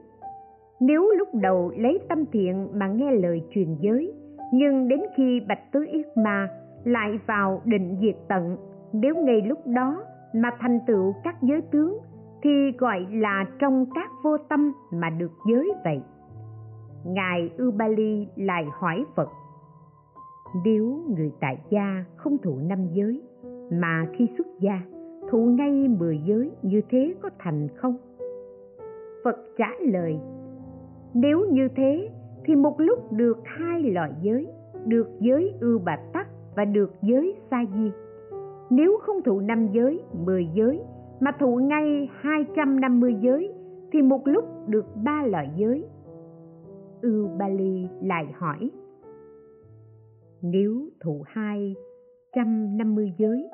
[0.81, 4.13] Nếu lúc đầu lấy tâm thiện mà nghe lời truyền giới,
[4.53, 6.49] nhưng đến khi bạch tứ yết ma
[6.85, 8.57] lại vào định diệt tận,
[8.93, 10.05] nếu ngay lúc đó
[10.35, 11.99] mà thành tựu các giới tướng,
[12.43, 16.01] thì gọi là trong các vô tâm mà được giới vậy.
[17.07, 19.29] Ngài ubali lại hỏi phật,
[20.65, 23.23] nếu người tại gia không thụ năm giới
[23.73, 24.81] mà khi xuất gia
[25.33, 27.97] thụ ngay mười giới như thế có thành không?
[29.25, 30.19] Phật trả lời,
[31.15, 32.09] nếu như thế
[32.45, 34.47] thì một lúc được hai loại giới,
[34.87, 37.91] được giới ưu bà tắc và được giới sa di.
[38.71, 40.81] Nếu không thụ năm giới, mười giới,
[41.21, 43.53] mà thụ ngay hai trăm năm mươi giới
[43.93, 45.85] thì một lúc được ba loại giới.
[47.03, 48.71] Ưu ba ly lại hỏi,
[50.43, 51.75] nếu thụ hai
[52.35, 53.49] trăm năm mươi giới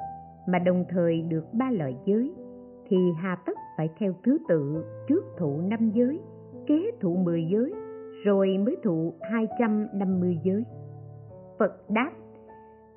[0.49, 2.33] mà đồng thời được ba loại giới,
[2.89, 6.21] thì hà tất phải theo thứ tự trước thụ năm giới,
[6.67, 7.75] kế thụ mười giới,
[8.25, 10.65] rồi mới thụ hai trăm năm mươi giới.
[11.59, 12.11] Phật đáp,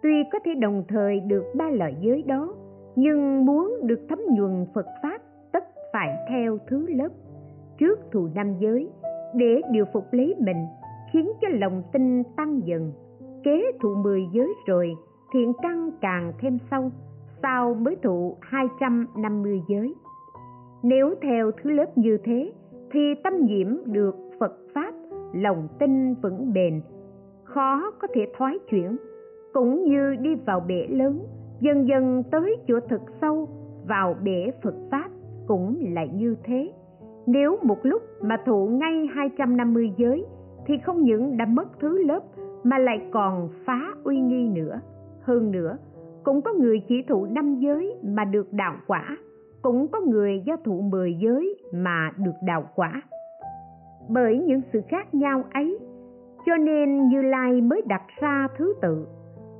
[0.02, 2.56] tuy có thể đồng thời được ba loại giới đó,
[2.96, 5.18] nhưng muốn được thấm nhuần phật pháp
[5.52, 7.10] tất phải theo thứ lớp.
[7.78, 8.90] Trước thụ năm giới,
[9.36, 10.66] để điều phục lấy mình,
[11.14, 12.92] khiến cho lòng tin tăng dần.
[13.44, 14.94] Kế thụ mười giới rồi,
[15.34, 16.92] thiện căn càng thêm sâu
[17.42, 19.96] sau mới thụ hai trăm năm mươi giới
[20.84, 22.52] nếu theo thứ lớp như thế
[22.92, 24.94] thì tâm nhiễm được phật pháp
[25.34, 26.82] lòng tin vững bền
[27.44, 28.98] khó có thể thoái chuyển
[29.54, 31.26] cũng như đi vào bể lớn
[31.60, 33.50] dần dần tới chỗ thực sâu
[33.88, 35.10] vào bể phật pháp
[35.48, 36.72] cũng lại như thế
[37.26, 40.26] nếu một lúc mà thụ ngay 250 giới
[40.66, 42.20] thì không những đã mất thứ lớp
[42.64, 44.80] mà lại còn phá uy nghi nữa.
[45.22, 45.78] Hơn nữa,
[46.24, 49.18] cũng có người chỉ thụ năm giới mà được đạo quả,
[49.62, 53.02] cũng có người do thụ 10 giới mà được đạo quả.
[54.10, 55.80] Bởi những sự khác nhau ấy,
[56.46, 59.08] cho nên Như Lai mới đặt ra thứ tự.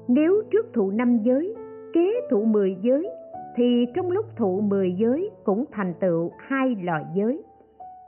[0.08, 1.56] Nếu trước thụ năm giới,
[1.94, 3.10] kế thụ 10 giới,
[3.56, 7.44] thì trong lúc thụ 10 giới cũng thành tựu hai loại giới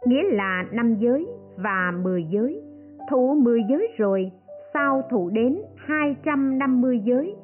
[0.06, 1.28] nghĩa là năm giới
[1.58, 2.62] và mười giới
[3.10, 4.32] thụ mười giới rồi
[4.74, 7.36] sau thụ đến hai trăm năm mươi giới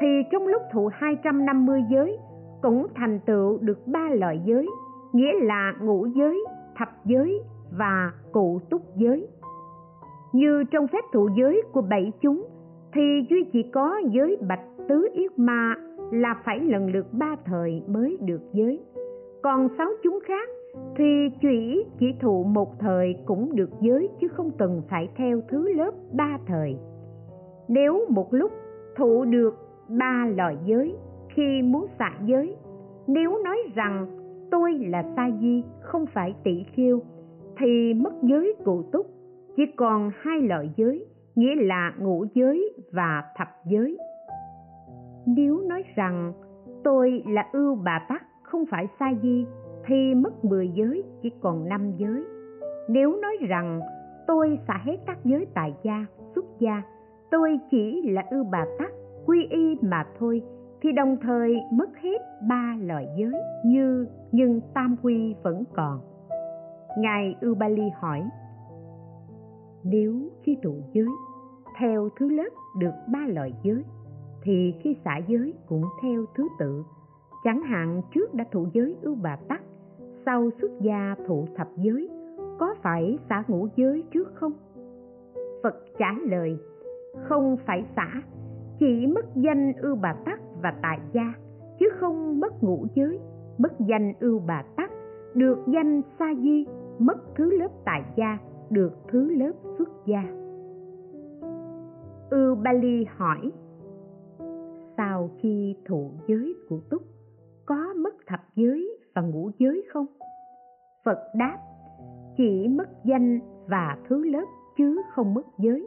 [0.00, 2.18] thì trong lúc thụ hai trăm năm mươi giới,
[2.62, 4.66] cũng thành tựu được ba loại giới,
[5.12, 6.44] nghĩa là ngũ giới,
[6.76, 7.40] thập giới
[7.78, 9.28] và cụ túc giới.
[10.32, 12.46] Như trong phép thụ giới của bảy chúng,
[12.94, 15.74] thì duy chỉ có giới bạch tứ yết ma
[16.12, 18.80] là phải lần lượt ba thời mới được giới.
[19.42, 20.48] Còn sáu chúng khác
[20.96, 25.72] thì chỉ chỉ thụ một thời cũng được giới chứ không cần phải theo thứ
[25.72, 26.76] lớp ba thời.
[27.68, 28.50] Nếu một lúc
[28.96, 30.96] thụ được ba loại giới
[31.28, 32.56] khi muốn xả giới.
[33.06, 34.06] Nếu nói rằng
[34.50, 37.00] tôi là sa di, không phải tỷ khiêu,
[37.58, 39.06] thì mất giới cụ túc.
[39.56, 43.98] Chỉ còn hai loại giới, nghĩa là ngũ giới và thập giới.
[45.26, 46.32] Nếu nói rằng
[46.84, 49.46] tôi là ưu bà tắc không phải sa di,
[49.86, 52.24] thì mất 10 giới, chỉ còn 5 giới.
[52.88, 53.80] Nếu nói rằng
[54.26, 56.82] tôi xả hết các giới tại gia, xuất gia,
[57.30, 58.90] tôi chỉ là ưu bà tắc
[59.28, 60.42] quy y mà thôi,
[60.82, 62.18] thì đồng thời mất hết
[62.48, 63.32] ba loại giới
[63.64, 66.00] như nhưng tam quy vẫn còn.
[66.98, 68.28] Ngài ubali hỏi,
[69.84, 71.08] nếu khi tụ giới,
[71.78, 72.48] theo thứ lớp
[72.78, 73.84] được ba loại giới,
[74.42, 76.84] thì khi xả giới cũng theo thứ tự.
[77.44, 79.62] Chẳng hạn trước đã thụ giới ưu bà tắc,
[80.26, 82.08] sau xuất gia thụ thập giới,
[82.58, 84.52] có phải xả ngũ giới trước không?
[85.62, 86.58] Phật trả lời,
[87.28, 88.22] không phải xả
[88.80, 91.32] chỉ mất danh ưu bà tắc và tại gia,
[91.78, 93.18] chứ không mất ngũ giới.
[93.58, 94.90] Mất danh ưu bà tắc,
[95.34, 96.66] được danh sa di.
[96.98, 98.38] Mất thứ lớp tại gia,
[98.70, 100.22] được thứ lớp xuất gia.
[102.30, 103.52] Ưu bali hỏi,
[104.96, 107.02] sau khi thụ giới của túc,
[107.66, 110.06] có mất thập giới và ngũ giới không?
[111.04, 111.58] Phật đáp,
[112.36, 114.46] chỉ mất danh và thứ lớp
[114.78, 115.86] chứ không mất giới.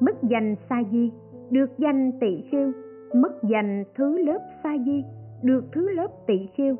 [0.00, 1.12] Mất danh sa di
[1.50, 2.72] được danh tỳ khưu
[3.14, 5.04] mất danh thứ lớp sa di,
[5.42, 6.76] được thứ lớp tỳ khưu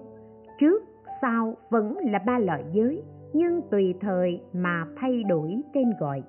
[0.60, 0.82] trước,
[1.22, 3.02] sau vẫn là ba loại giới,
[3.32, 6.22] nhưng tùy thời mà thay đổi tên gọi.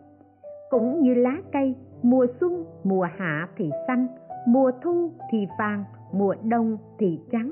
[0.70, 4.08] Cũng như lá cây, mùa xuân, mùa hạ thì xanh,
[4.48, 5.84] mùa thu thì vàng,
[6.14, 7.52] mùa đông thì trắng.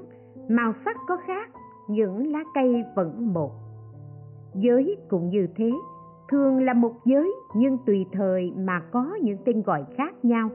[0.49, 1.49] Màu sắc có khác,
[1.89, 3.51] những lá cây vẫn một.
[4.53, 5.71] Giới cũng như thế,
[6.31, 10.49] thường là một giới nhưng tùy thời mà có những tên gọi khác nhau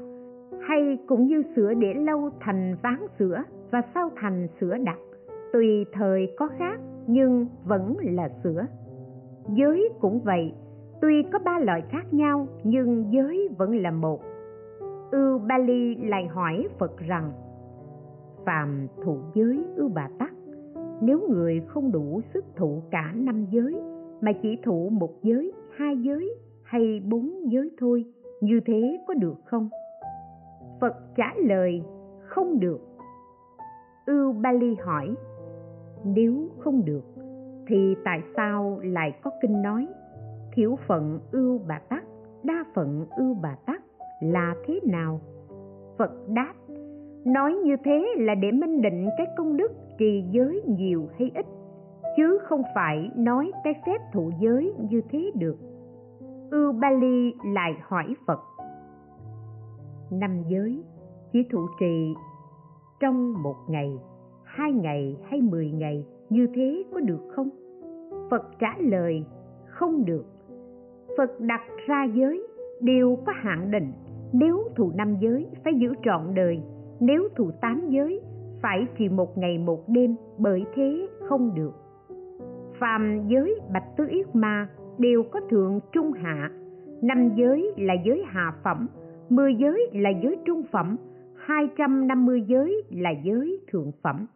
[0.69, 4.99] hay cũng như sữa để lâu thành ván sữa và sau thành sữa đặc.
[5.53, 8.67] Tùy thời có khác, nhưng vẫn là sữa.
[9.49, 10.53] Giới cũng vậy.
[11.01, 14.21] Tuy có ba loại khác nhau, nhưng giới vẫn là một.
[15.11, 17.33] Ưu bali lại hỏi phật rằng,
[18.47, 20.33] phàm thụ giới ưu bà tắc
[21.01, 23.77] nếu người không đủ sức thụ cả năm giới,
[24.21, 28.05] mà chỉ thụ một giới, hai giới hay bốn giới thôi,
[28.41, 29.69] như thế có được không?
[30.81, 31.83] Phật trả lời,
[32.21, 32.81] không được.
[34.07, 35.15] Ưu bali hỏi,
[36.05, 37.05] nếu không được,
[37.67, 39.87] thì tại sao lại có kinh nói,
[40.53, 42.05] thiểu phận ưu bà tắc
[42.43, 43.83] đa phận ưu bà tắc
[44.21, 45.21] là thế nào?
[45.99, 46.55] Phật đáp,
[47.25, 51.47] nói như thế là để minh định cái công đức trì giới nhiều hay ít,
[52.17, 55.57] chứ không phải nói cái phép thụ giới như thế được.
[56.51, 58.41] Ưu bali lại hỏi phật
[60.11, 60.83] năm giới
[61.33, 62.15] chỉ thụ trì.
[63.01, 63.99] Trong một ngày,
[64.45, 67.49] hai ngày hay mười ngày, như thế có được không?
[68.31, 69.25] Phật trả lời,
[69.67, 70.25] không được.
[71.17, 72.47] Phật đặt ra giới,
[72.81, 73.93] đều có hạn định.
[74.33, 76.63] Nếu thù năm giới phải giữ trọn đời,
[77.01, 78.21] nếu thù tám giới
[78.63, 81.73] phải chỉ một ngày một đêm, bởi thế không được.
[82.79, 86.51] Phàm giới bạch tứ yết ma đều có thượng trung hạ.
[87.03, 88.89] Năm giới là giới hạ phẩm
[89.31, 90.97] mười giới là giới trung phẩm,
[91.37, 94.27] hai trăm năm mươi giới là giới thượng phẩm.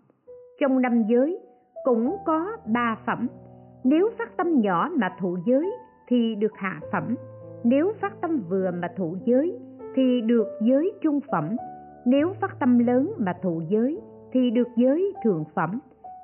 [0.61, 1.39] Trong năm giới
[1.85, 3.27] cũng có ba phẩm.
[3.85, 5.71] Nếu phát tâm nhỏ mà thụ giới
[6.09, 7.15] thì được hạ phẩm.
[7.65, 9.59] Nếu phát tâm vừa mà thụ giới
[9.95, 11.57] thì được giới trung phẩm.
[12.05, 14.01] Nếu phát tâm lớn mà thụ giới
[14.33, 15.79] thì được giới thượng phẩm.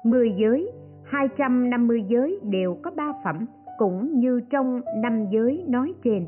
[0.05, 0.73] Mười giới,
[1.05, 3.47] hai trăm năm mươi giới đều có ba phẩm,
[3.79, 6.27] cũng như trong năm giới nói trên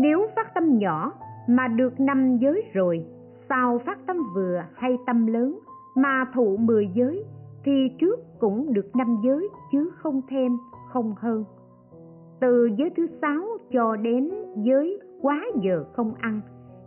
[0.00, 1.12] nếu phát tâm nhỏ
[1.48, 3.04] mà được năm giới rồi,
[3.48, 5.58] sau phát tâm vừa hay tâm lớn
[5.96, 7.24] mà thụ mười giới,
[7.64, 10.52] thì trước cũng được năm giới chứ không thêm,
[10.92, 11.44] không hơn.
[12.40, 13.42] Từ giới thứ sáu
[13.72, 16.40] cho đến giới quá giờ không ăn,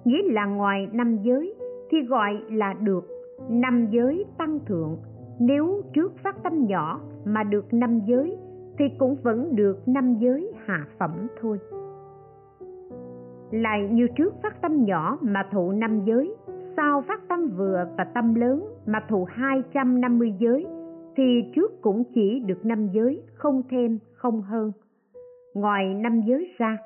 [0.06, 1.56] nghĩa là ngoài năm giới
[1.92, 3.08] thì gọi là được
[3.50, 4.98] năm giới tăng thượng.
[5.40, 8.38] Nếu trước phát tâm nhỏ mà được năm giới
[8.78, 11.58] thì cũng vẫn được năm giới hạ phẩm thôi
[13.52, 16.36] lại như trước phát tâm nhỏ mà thụ năm giới,
[16.78, 20.68] sau phát tâm vừa và tâm lớn mà thụ 250 giới,
[21.16, 24.72] thì trước cũng chỉ được năm giới, không thêm, không hơn.
[25.54, 26.78] Ngoài năm giới ra,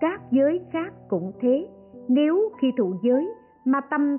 [0.00, 1.68] các giới khác cũng thế.
[2.08, 3.28] Nếu khi thụ giới
[3.64, 4.16] mà tâm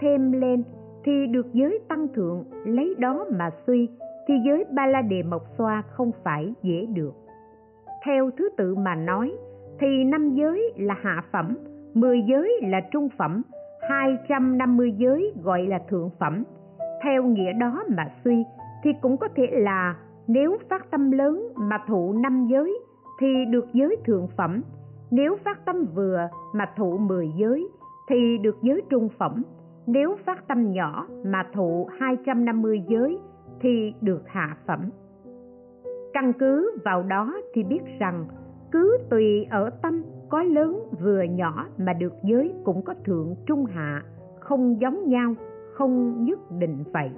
[0.00, 0.62] thêm lên,
[1.04, 3.88] thì được giới tăng thượng, lấy đó mà suy,
[4.28, 7.14] thì giới ba la đề mộc xoa không phải dễ được.
[8.04, 9.32] Theo thứ tự mà nói
[9.78, 11.56] thì năm giới là hạ phẩm,
[11.94, 13.42] mười giới là trung phẩm,
[13.88, 16.44] hai trăm năm mươi giới gọi là thượng phẩm.
[17.02, 18.44] Theo nghĩa đó mà suy,
[18.84, 19.96] thì cũng có thể là
[20.26, 22.78] nếu phát tâm lớn mà thụ năm giới,
[23.20, 24.62] thì được giới thượng phẩm.
[25.10, 27.68] Nếu phát tâm vừa mà thụ mười giới,
[28.08, 29.42] thì được giới trung phẩm.
[29.86, 33.18] Nếu phát tâm nhỏ mà thụ 250 giới,
[33.60, 34.90] thì được hạ phẩm.
[36.12, 38.26] Căn cứ vào đó thì biết rằng
[38.72, 43.64] cứ tùy ở tâm có lớn vừa nhỏ mà được giới cũng có thượng trung
[43.64, 44.02] hạ,
[44.40, 45.34] không giống nhau,
[45.72, 47.10] không nhất định vậy.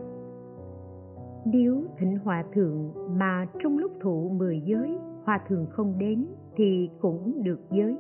[1.45, 6.27] Nếu thịnh hòa thượng mà trong lúc thụ mười giới hòa thượng không đến
[6.57, 7.97] thì cũng được giới.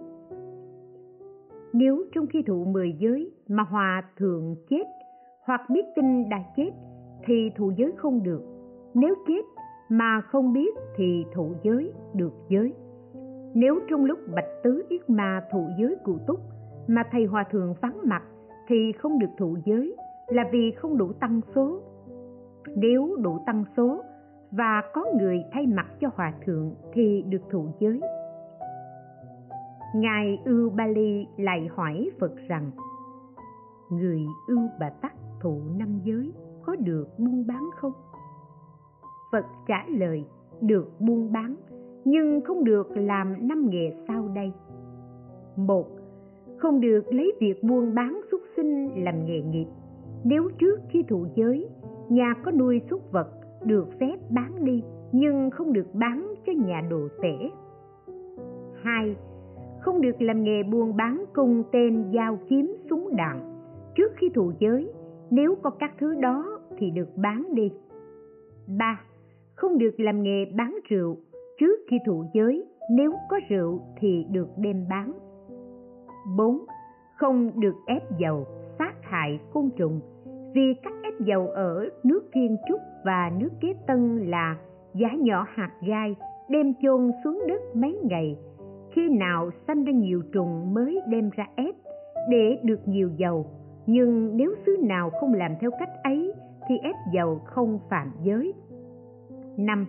[1.72, 4.84] Nếu trong khi thụ mười giới mà hòa thượng chết
[5.44, 6.70] hoặc biết tin đã chết
[7.24, 8.42] thì thụ giới không được.
[8.94, 9.42] Nếu chết
[9.88, 12.74] mà không biết thì thụ giới được giới
[13.54, 16.40] nếu trong lúc bạch tứ yết ma thụ giới cụ túc
[16.86, 18.22] mà thầy hòa thượng vắng mặt
[18.68, 19.96] thì không được thụ giới
[20.28, 21.82] là vì không đủ tăng số.
[22.76, 24.02] Nếu đủ tăng số
[24.50, 28.00] và có người thay mặt cho hòa thượng thì được thụ giới.
[29.94, 32.70] Ngài ưu ly lại hỏi phật rằng,
[33.90, 36.32] người ưu bà tắc thụ năm giới
[36.62, 37.92] có được buôn bán không?
[39.32, 40.24] Phật trả lời,
[40.60, 41.56] được buôn bán
[42.04, 44.52] nhưng không được làm năm nghề sau đây.
[45.56, 45.86] Một,
[46.56, 49.66] không được lấy việc buôn bán súc sinh làm nghề nghiệp.
[50.24, 51.68] Nếu trước khi thụ giới,
[52.08, 53.28] nhà có nuôi súc vật
[53.64, 54.82] được phép bán đi,
[55.12, 57.50] nhưng không được bán cho nhà đồ tể.
[58.82, 59.16] Hai,
[59.80, 63.40] không được làm nghề buôn bán cung tên dao kiếm súng đạn.
[63.94, 64.92] Trước khi thụ giới,
[65.30, 67.72] nếu có các thứ đó thì được bán đi.
[68.78, 69.00] Ba,
[69.54, 71.16] không được làm nghề bán rượu
[71.58, 75.12] trước khi thụ giới nếu có rượu thì được đem bán.
[76.36, 76.58] 4.
[77.16, 78.44] Không được ép dầu,
[78.78, 80.00] sát hại côn trùng.
[80.54, 84.56] Vì cách ép dầu ở nước Thiên Trúc và nước Kế Tân là
[84.94, 86.16] giá nhỏ hạt gai
[86.48, 88.36] đem chôn xuống đất mấy ngày.
[88.92, 91.74] Khi nào sanh ra nhiều trùng mới đem ra ép
[92.30, 93.46] để được nhiều dầu.
[93.86, 96.32] Nhưng nếu xứ nào không làm theo cách ấy
[96.68, 98.52] thì ép dầu không phạm giới.
[99.56, 99.86] Năm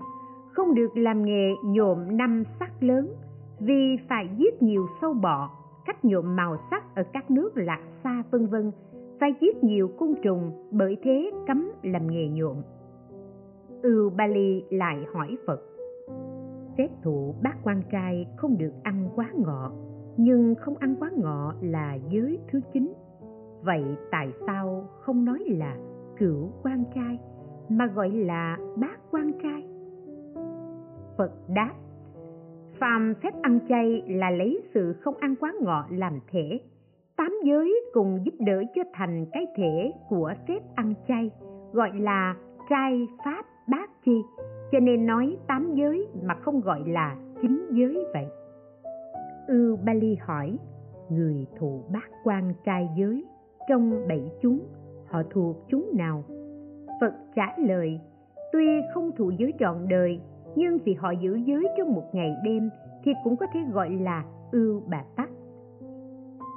[0.54, 3.14] không được làm nghề nhộm năm sắc lớn,
[3.60, 5.50] vì phải giết nhiều sâu bọ,
[5.86, 8.72] cách nhuộm màu sắc ở các nước lạc xa vân vân,
[9.20, 12.62] phải giết nhiều côn trùng, bởi thế cấm làm nghề nhuộm
[13.82, 15.62] ưu bali lại hỏi phật,
[16.78, 19.72] xét thụ bác quan trai không được ăn quá ngọ,
[20.18, 22.94] nhưng không ăn quá ngọ là giới thứ chín.
[23.62, 25.78] Vậy tại sao không nói là
[26.18, 27.20] cửu quan trai,
[27.70, 29.68] mà gọi là bác quan trai?
[31.20, 31.74] Phật đáp,
[32.80, 36.60] phàm phép ăn chay là lấy sự không ăn quá ngọ làm thể,
[37.18, 41.32] tám giới cùng giúp đỡ cho thành cái thể của phép ăn chay,
[41.74, 42.36] gọi là
[42.70, 44.22] trai pháp bát chi,
[44.72, 48.28] cho nên nói tám giới mà không gọi là chín giới vậy.
[49.48, 50.58] Ưu bali hỏi,
[51.10, 53.26] người thụ bát quan trai giới
[53.70, 54.60] trong bảy chúng,
[55.08, 56.24] họ thuộc chúng nào?
[57.02, 58.00] Phật trả lời,
[58.52, 60.20] tuy không thụ giới trọn đời
[60.56, 62.70] nhưng vì họ giữ giới trong một ngày đêm
[63.04, 65.30] thì cũng có thể gọi là ưu bà tắc.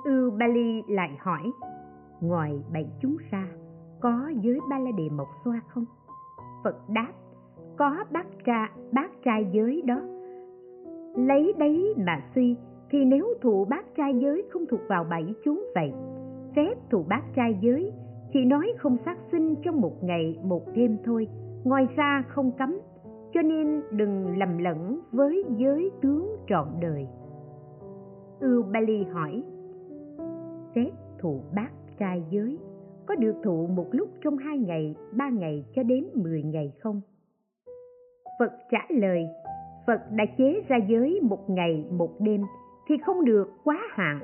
[0.04, 1.52] Ưu ly lại hỏi,
[2.20, 3.46] ngoài bảy chúng ra,
[4.00, 5.84] có giới ba la đề mộc xoa không?
[6.64, 7.12] Phật đáp,
[7.76, 10.00] có bác tra bác trai giới đó.
[11.16, 12.56] Lấy đấy mà suy,
[12.90, 15.92] thì nếu thụ bác trai giới không thuộc vào bảy chúng vậy,
[16.56, 17.92] phép thụ bác trai giới
[18.32, 21.28] chỉ nói không sát sinh trong một ngày, một đêm thôi,
[21.64, 22.78] ngoài ra không cấm
[23.34, 27.06] cho nên đừng lầm lẫn với giới tướng trọn đời.
[28.40, 29.42] Ưu bali hỏi,
[30.74, 32.58] xét thụ bát trai giới,
[33.06, 37.00] có được thụ một lúc trong hai ngày, ba ngày cho đến mười ngày không?
[38.38, 39.26] Phật trả lời,
[39.86, 42.40] phật đã chế ra giới một ngày, một đêm
[42.88, 44.20] thì không được quá hạn.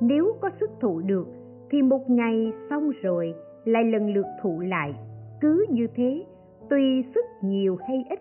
[0.00, 1.26] Nếu có sức thụ được
[1.70, 4.94] thì một ngày xong rồi lại lần lượt thụ lại.
[5.40, 6.24] Cứ như thế,
[6.70, 8.20] tùy sức nhiều hay ít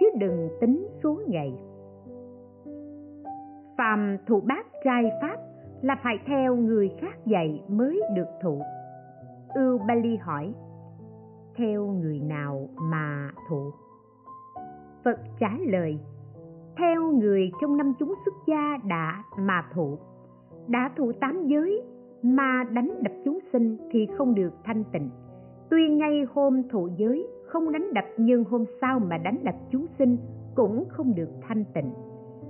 [0.00, 1.52] chứ đừng tính số ngày.
[3.78, 5.36] Phàm thụ bát trai pháp
[5.82, 8.60] là phải theo người khác dạy mới được thụ.
[9.54, 10.54] Ưu bali hỏi,
[11.56, 13.70] theo người nào mà thụ?
[15.04, 15.98] Phật trả lời,
[16.78, 19.98] theo người trong năm chúng xuất gia đã mà thụ.
[20.68, 21.82] Đã thụ tám giới
[22.22, 25.10] mà đánh đập chúng sinh thì không được thanh tịnh.
[25.70, 29.86] Tuy ngay hôm thụ giới không đánh đập nhưng hôm sau mà đánh đập chúng
[29.98, 30.16] sinh
[30.54, 31.90] cũng không được thanh tịnh.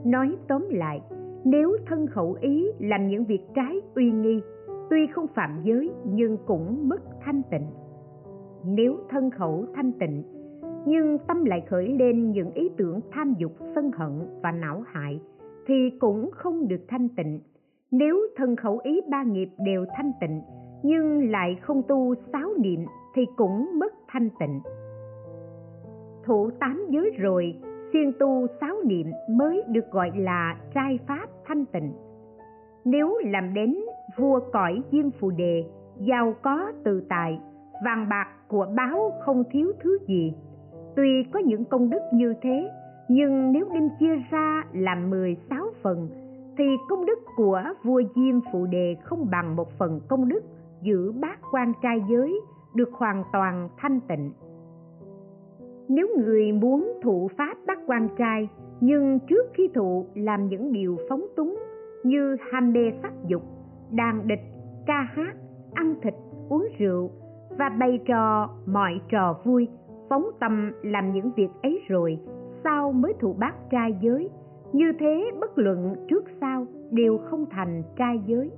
[0.04, 1.00] Nói tóm lại,
[1.44, 4.40] nếu thân khẩu ý làm những việc trái uy nghi,
[4.90, 7.66] tuy không phạm giới nhưng cũng mất thanh tịnh.
[8.64, 10.22] Nếu thân khẩu thanh tịnh,
[10.86, 15.20] nhưng tâm lại khởi lên những ý tưởng tham dục, sân hận và não hại,
[15.66, 17.40] thì cũng không được thanh tịnh.
[17.90, 20.42] Nếu thân khẩu ý ba nghiệp đều thanh tịnh,
[20.82, 22.80] nhưng lại không tu sáu niệm
[23.14, 24.60] thì cũng mất thanh tịnh
[26.26, 27.56] thủ tám giới rồi
[27.92, 31.92] siêng tu sáu niệm mới được gọi là trai pháp thanh tịnh.
[32.84, 33.76] Nếu làm đến
[34.16, 35.64] vua cõi diêm phù đề,
[36.00, 37.40] giàu có tự tại,
[37.84, 40.34] vàng bạc của báo không thiếu thứ gì.
[40.96, 42.70] Tuy có những công đức như thế,
[43.08, 46.08] nhưng nếu đem chia ra làm mười sáu phần,
[46.58, 50.40] thì công đức của vua diêm phụ đề không bằng một phần công đức
[50.82, 52.40] giữ bát quan trai giới
[52.74, 54.32] được hoàn toàn thanh tịnh
[55.88, 58.48] nếu người muốn thụ pháp bắt quan trai,
[58.80, 61.58] nhưng trước khi thụ làm những điều phóng túng,
[62.02, 63.42] như ham mê sắc dục,
[63.92, 64.42] đàn địch,
[64.86, 65.34] ca hát,
[65.74, 66.14] ăn thịt,
[66.48, 67.10] uống rượu
[67.58, 69.68] và bày trò mọi trò vui,
[70.08, 72.18] phóng tâm làm những việc ấy rồi
[72.64, 74.30] sau mới thụ bát trai giới?
[74.72, 78.50] Như thế bất luận trước sau đều không thành trai giới.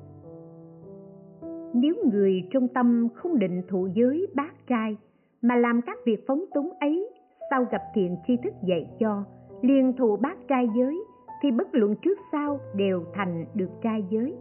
[1.74, 4.96] Nếu người trong tâm không định thụ giới bát trai,
[5.42, 7.10] mà làm các việc phóng túng ấy
[7.50, 9.24] sau gặp thiện tri thức dạy cho,
[9.62, 11.04] liền thụ bát trai giới,
[11.42, 14.34] thì bất luận trước sau đều thành được trai giới.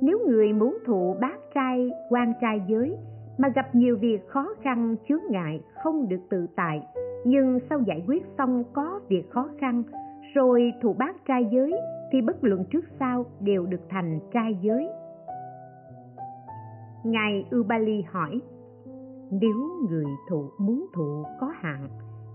[0.00, 2.96] Nếu người muốn thụ bát trai, quan trai giới,
[3.38, 6.86] mà gặp nhiều việc khó khăn, chướng ngại, không được tự tại,
[7.24, 9.82] nhưng sau giải quyết xong có việc khó khăn,
[10.34, 11.74] rồi thụ bát trai giới,
[12.12, 14.88] thì bất luận trước sau đều được thành trai giới.
[17.04, 18.40] Ngài ubali hỏi,
[19.30, 21.88] nếu người thụ muốn thụ có hạn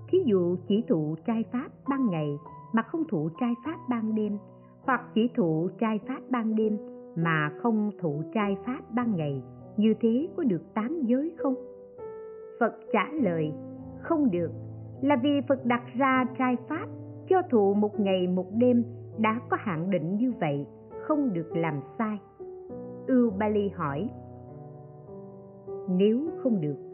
[0.10, 2.38] thí dụ chỉ thụ trai pháp ban ngày
[2.74, 4.38] mà không thụ trai pháp ban đêm,
[4.82, 6.78] hoặc chỉ thụ trai pháp ban đêm
[7.16, 9.44] mà không thụ trai pháp ban ngày,
[9.78, 11.56] như thế có được tám giới không?
[12.60, 13.52] Phật trả lời,
[14.02, 14.52] không được,
[15.02, 16.88] là vì phật đặt ra trai pháp
[17.30, 18.84] cho thụ một ngày một đêm
[19.18, 20.66] đã có hạn định như vậy,
[21.02, 22.18] không được làm sai.
[23.08, 24.10] Ưu bali hỏi,
[25.90, 26.89] nếu không được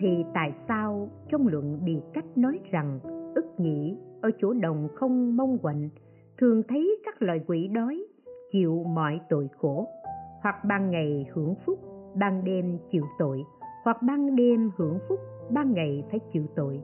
[0.00, 3.00] thì tại sao trong luận bị cách nói rằng
[3.34, 5.88] ức nhĩ ở chỗ đồng không mong quạnh,
[6.38, 8.04] thường thấy các loài quỷ đói,
[8.52, 9.88] chịu mọi tội khổ,
[10.42, 11.78] hoặc ban ngày hưởng phúc,
[12.14, 13.44] ban đêm chịu tội,
[13.84, 15.20] hoặc ban đêm hưởng phúc,
[15.50, 16.80] ban ngày phải chịu tội.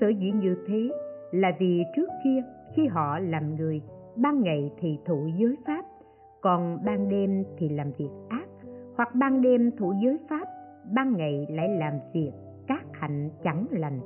[0.00, 0.90] Sở dĩ như thế
[1.32, 2.42] là vì trước kia,
[2.76, 3.82] khi họ làm người,
[4.16, 5.84] ban ngày thì thụ giới pháp,
[6.40, 8.48] còn ban đêm thì làm việc ác,
[8.96, 10.48] hoặc ban đêm thụ giới pháp
[10.94, 12.32] ban ngày lại làm việc,
[12.66, 14.00] các hạnh chẳng lành.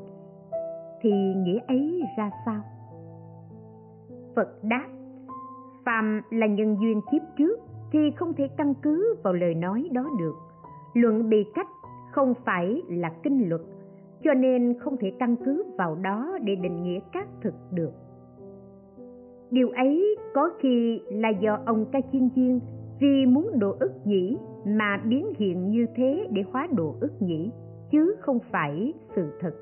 [1.00, 2.60] Thì nghĩa ấy ra sao?
[4.36, 4.88] Phật đáp,
[5.84, 7.60] phàm là nhân duyên kiếp trước
[7.92, 10.34] thì không thể căn cứ vào lời nói đó được.
[10.94, 11.68] Luận bị cách
[12.12, 13.60] không phải là kinh luật,
[14.22, 17.92] cho nên không thể căn cứ vào đó để định nghĩa các thực được.
[19.50, 22.60] Điều ấy có khi là do ông ca chiên chiên
[23.00, 27.50] vì muốn độ ức nhĩ mà biến hiện như thế để hóa độ ức nhĩ
[27.90, 29.52] chứ không phải sự thật.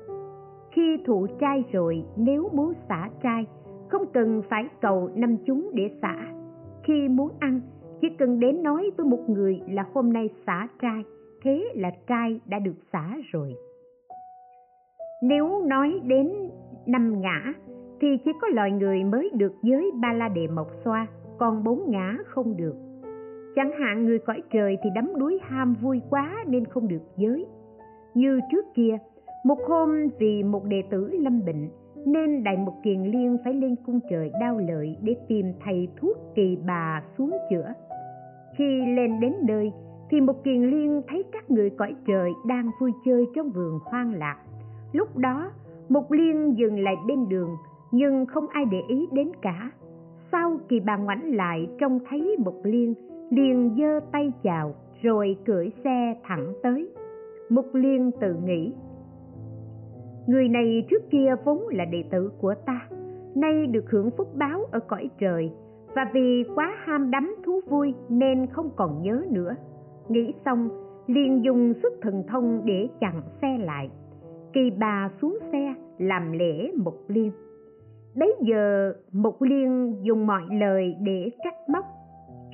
[0.71, 3.45] Khi thụ trai rồi, nếu muốn xả trai,
[3.89, 6.15] không cần phải cầu năm chúng để xả.
[6.83, 7.61] Khi muốn ăn,
[8.01, 11.03] chỉ cần đến nói với một người là hôm nay xả trai,
[11.43, 13.55] thế là trai đã được xả rồi.
[15.23, 16.33] Nếu nói đến
[16.85, 17.53] năm ngã,
[18.01, 21.07] thì chỉ có loài người mới được giới ba la đề mộc xoa,
[21.37, 22.84] còn bốn ngã không được
[23.55, 27.45] chẳng hạn người cõi trời thì đắm đuối ham vui quá nên không được giới.
[28.13, 28.97] Như trước kia,
[29.45, 31.69] một hôm vì một đệ tử lâm bệnh,
[32.05, 36.17] nên đại mục kiền liên phải lên cung trời đau lợi để tìm thầy thuốc
[36.35, 37.73] kỳ bà xuống chữa.
[38.57, 39.71] Khi lên đến nơi,
[40.09, 44.13] thì một kiền liên thấy các người cõi trời đang vui chơi trong vườn hoang
[44.13, 44.37] lạc.
[44.93, 45.51] Lúc đó,
[45.89, 47.49] một liên dừng lại bên đường,
[47.91, 49.71] nhưng không ai để ý đến cả.
[50.31, 52.93] Sau kỳ bà ngoảnh lại trông thấy một liên
[53.29, 56.89] liền giơ tay chào, rồi cưỡi xe thẳng tới.
[57.49, 58.73] Mục liên tự nghĩ,
[60.27, 62.87] người này trước kia vốn là đệ tử của ta,
[63.35, 65.51] nay được hưởng phúc báo ở cõi trời,
[65.95, 69.55] và vì quá ham đắm thú vui nên không còn nhớ nữa.
[70.09, 70.69] Nghĩ xong,
[71.07, 73.89] liền dùng sức thần thông để chặn xe lại.
[74.53, 77.31] Kỳ bà xuống xe, làm lễ mục liên.
[78.15, 81.85] Bấy giờ, mục liên dùng mọi lời để trách móc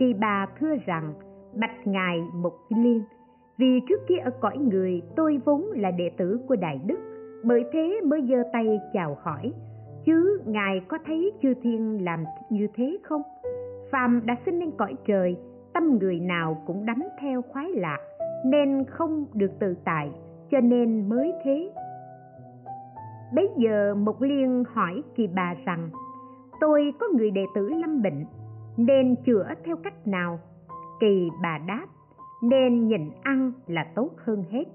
[0.02, 1.14] kỳ bà thưa rằng,
[1.56, 3.04] bạch ngài mục liên,
[3.58, 7.00] vì trước kia ở cõi người tôi vốn là đệ tử của đại đức,
[7.44, 9.54] bởi thế mới giơ tay chào hỏi,
[10.06, 13.22] chứ ngài có thấy chư thiên làm như thế không?
[13.92, 15.38] Phàm đã sinh lên cõi trời,
[15.74, 18.00] tâm người nào cũng đắm theo khoái lạc
[18.46, 20.12] nên không được tự tại,
[20.52, 21.72] cho nên mới thế.
[23.36, 25.90] Bấy giờ mục liên hỏi kỳ bà rằng,
[26.62, 28.26] tôi có người đệ tử lâm bệnh
[28.86, 30.40] nên chữa theo cách nào?
[31.00, 31.86] Kỳ bà đáp,
[32.44, 34.66] nên nhịn ăn là tốt hơn hết.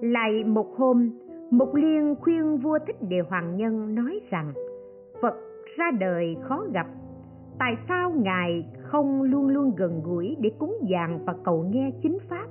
[0.00, 1.10] Lại một hôm
[1.50, 4.52] mục liên khuyên vua thích đề hoàng nhân nói rằng,
[5.22, 5.34] phật
[5.76, 6.86] ra đời khó gặp,
[7.58, 12.18] tại sao ngài không luôn luôn gần gũi để cúng dường và cầu nghe chính
[12.28, 12.46] pháp?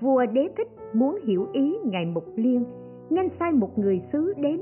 [0.00, 2.64] Vua đế thích muốn hiểu ý ngài mục liên,
[3.10, 4.60] nên sai một người sứ đến,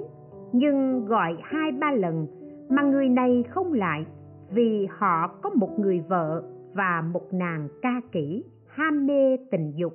[0.52, 2.26] nhưng gọi hai ba lần
[2.68, 4.04] mà người này không lại
[4.54, 6.42] vì họ có một người vợ
[6.74, 9.92] và một nàng ca kỹ, ham mê tình dục.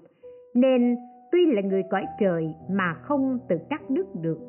[0.54, 0.98] Nên
[1.32, 4.40] tuy là người cõi trời mà không tự cắt đứt được,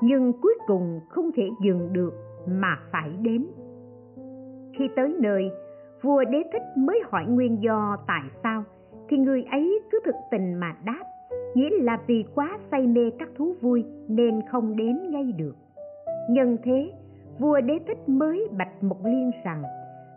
[0.00, 2.12] nhưng cuối cùng không thể dừng được
[2.46, 3.46] mà phải đến.
[4.78, 5.50] Khi tới nơi,
[6.02, 8.64] vua đế thích mới hỏi nguyên do tại sao,
[9.08, 11.04] thì người ấy cứ thực tình mà đáp,
[11.54, 15.54] nghĩa là vì quá say mê các thú vui nên không đến ngay được.
[16.30, 16.92] Nhân thế
[17.38, 19.62] vua đế thích mới bạch một liên rằng,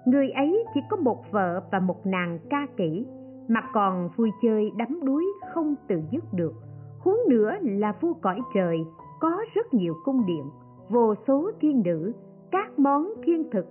[0.06, 3.06] người ấy chỉ có một vợ và một nàng ca kỹ
[3.48, 6.54] mà còn vui chơi đắm đuối không tự dứt được.
[7.00, 8.78] Huống nữa là vua cõi trời,
[9.20, 10.44] có rất nhiều cung điện,
[10.90, 12.14] vô số thiên nữ,
[12.52, 13.66] các món thiên thực,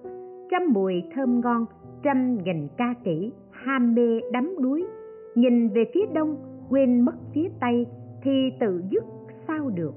[0.50, 1.66] trăm mùi thơm ngon,
[2.02, 4.86] trăm nghìn ca kỹ ham mê đắm đuối.
[5.34, 6.36] Nhìn về phía đông,
[6.68, 7.86] quên mất phía tây,
[8.22, 9.04] thì tự dứt
[9.48, 9.94] sao được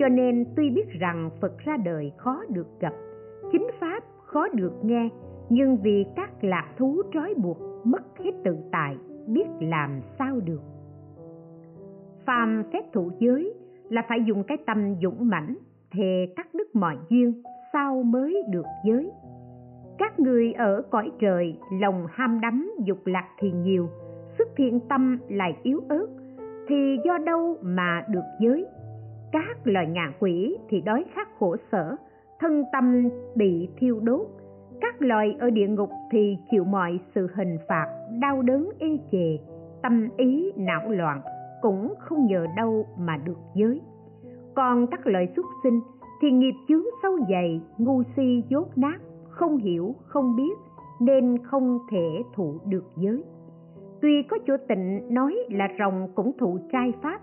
[0.00, 2.92] cho nên tuy biết rằng phật ra đời khó được gặp,
[3.52, 5.08] chính pháp khó được nghe,
[5.48, 8.96] nhưng vì các lạc thú trói buộc mất hết tự tại,
[9.26, 10.60] biết làm sao được.
[12.26, 13.54] Phàm phép thụ giới
[13.90, 15.56] là phải dùng cái tâm dũng mãnh,
[15.92, 19.10] thề cắt đứt mọi duyên sao mới được giới.
[19.98, 23.88] Các người ở cõi trời lòng ham đắm dục lạc thì nhiều
[24.38, 26.06] sức thiện tâm lại yếu ớt,
[26.68, 28.66] thì do đâu mà được giới?
[29.32, 31.96] Các loài ngạ quỷ thì đói khát khổ sở,
[32.40, 34.26] thân tâm bị thiêu đốt.
[34.80, 37.86] Các loài ở địa ngục thì chịu mọi sự hình phạt,
[38.20, 39.38] đau đớn, ê chề,
[39.82, 41.20] tâm ý não loạn,
[41.62, 43.80] cũng không nhờ đâu mà được giới.
[44.54, 45.80] Còn các loài xuất sinh
[46.22, 48.98] thì nghiệp chướng sâu dày, ngu si, dốt nát,
[49.28, 50.58] không hiểu, không biết,
[51.00, 53.24] nên không thể thụ được giới.
[54.02, 57.20] Tuy có chỗ tịnh, nói là rồng cũng thụ trai pháp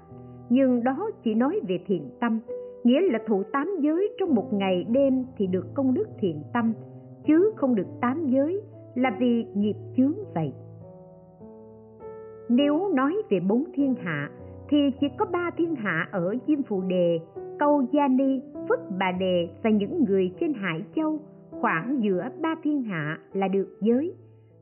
[0.49, 2.39] nhưng đó chỉ nói về thiền tâm,
[2.83, 6.73] nghĩa là thụ tám giới trong một ngày đêm thì được công đức thiền tâm,
[7.27, 8.61] chứ không được tám giới
[8.95, 10.53] là vì nghiệp chướng vậy.
[12.49, 14.29] Nếu nói về bốn thiên hạ,
[14.69, 17.19] thì chỉ có ba thiên hạ ở diêm phù đề,
[17.59, 21.19] câu gia ni, phất bà đề và những người trên hải châu.
[21.51, 24.13] Khoảng giữa ba thiên hạ là được giới.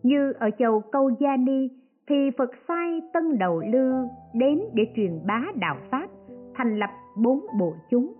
[0.03, 1.69] Như ở châu câu gia ni
[2.09, 3.93] thì phật sai tân đầu lư
[4.33, 6.07] đến để truyền bá đạo pháp,
[6.55, 8.13] thành lập bốn bộ chúng.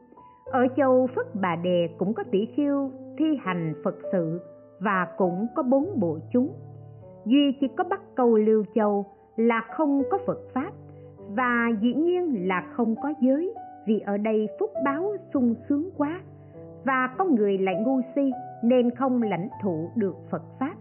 [0.46, 4.40] Ở châu phất bà đề cũng có tỷ khiêu thi hành phật sự
[4.80, 6.50] và cũng có bốn bộ chúng.
[7.26, 9.06] Duy chỉ có bắc câu lưu châu
[9.36, 10.72] là không có phật pháp
[11.30, 13.54] và dĩ nhiên là không có giới
[13.88, 16.22] vì ở đây phúc báo sung sướng quá
[16.86, 18.32] và có người lại ngu si
[18.64, 20.74] nên không lãnh thụ được phật pháp.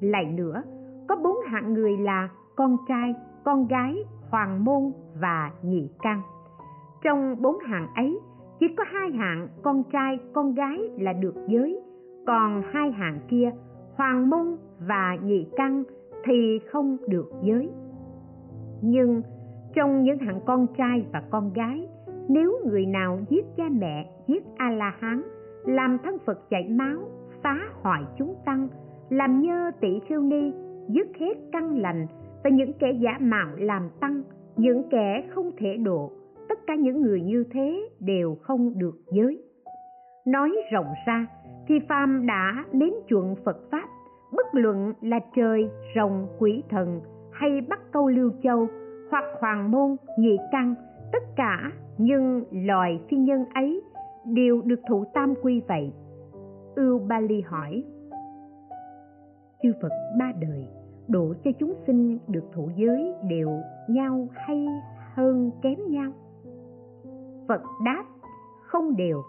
[0.00, 0.62] Lại nữa,
[1.08, 2.28] có bốn hạng người là
[2.60, 3.14] con trai,
[3.44, 6.22] con gái, hoàng môn và nhị căn.
[7.02, 8.20] Trong bốn hạng ấy,
[8.58, 11.80] chỉ có hai hạng con trai, con gái là được giới.
[12.26, 13.50] Còn hai hạng kia,
[13.96, 14.56] hoàng môn
[14.86, 15.82] và nhị căn
[16.24, 17.70] thì không được giới.
[18.82, 19.22] Nhưng
[19.74, 21.88] trong những hạng con trai và con gái,
[22.28, 25.22] nếu người nào giết cha mẹ, giết a la hán
[25.64, 26.98] làm thân phật chảy máu,
[27.42, 28.68] phá hoại chúng tăng,
[29.08, 30.52] làm nhơ tỷ khiêu ni,
[30.88, 32.06] dứt hết căn lành
[32.44, 34.22] và những kẻ giả mạo làm tăng,
[34.56, 36.10] những kẻ không thể độ,
[36.48, 39.42] tất cả những người như thế đều không được giới.
[40.26, 41.26] Nói rộng ra
[41.68, 43.88] thì phàm đã nếm chuộng phật pháp,
[44.36, 47.00] bất luận là trời, rồng, quỷ thần
[47.32, 48.68] hay bắc câu lưu châu
[49.10, 50.74] hoặc hoàng môn, nhị căn,
[51.12, 53.82] tất cả nhưng loài phi nhân ấy
[54.24, 55.92] đều được thụ tam quy vậy.
[56.76, 57.84] Ưu ba ly hỏi,
[59.62, 60.79] chư phật ba đời
[61.10, 63.50] độ cho chúng sinh được thụ giới đều
[63.88, 64.66] nhau hay
[65.14, 66.12] hơn kém nhau.
[67.48, 68.04] Phật đáp,
[68.66, 69.22] không đều.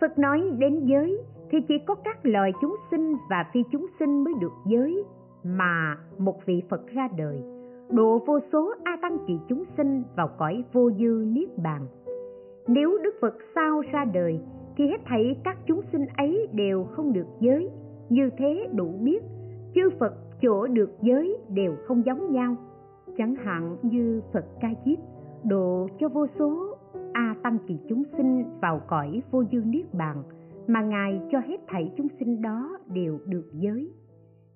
[0.00, 1.18] Phật nói đến giới
[1.50, 5.04] thì chỉ có các loài chúng sinh và phi chúng sinh mới được giới
[5.44, 7.42] mà một vị phật ra đời.
[7.90, 11.86] Độ vô số a tăng kỳ chúng sinh vào cõi vô dư niết bàn.
[12.66, 14.40] Nếu đức phật sao ra đời
[14.76, 17.70] thì hết thảy các chúng sinh ấy đều không được giới.
[18.08, 19.22] Như thế đủ biết,
[19.74, 20.14] chư phật
[20.44, 22.56] chỗ được giới đều không giống nhau.
[23.18, 24.98] Chẳng hạn như phật ca diếp
[25.44, 26.76] độ cho vô số
[27.12, 30.22] a tăng kỳ chúng sinh vào cõi vô dư niết bàn
[30.66, 33.90] mà ngài cho hết thảy chúng sinh đó đều được giới.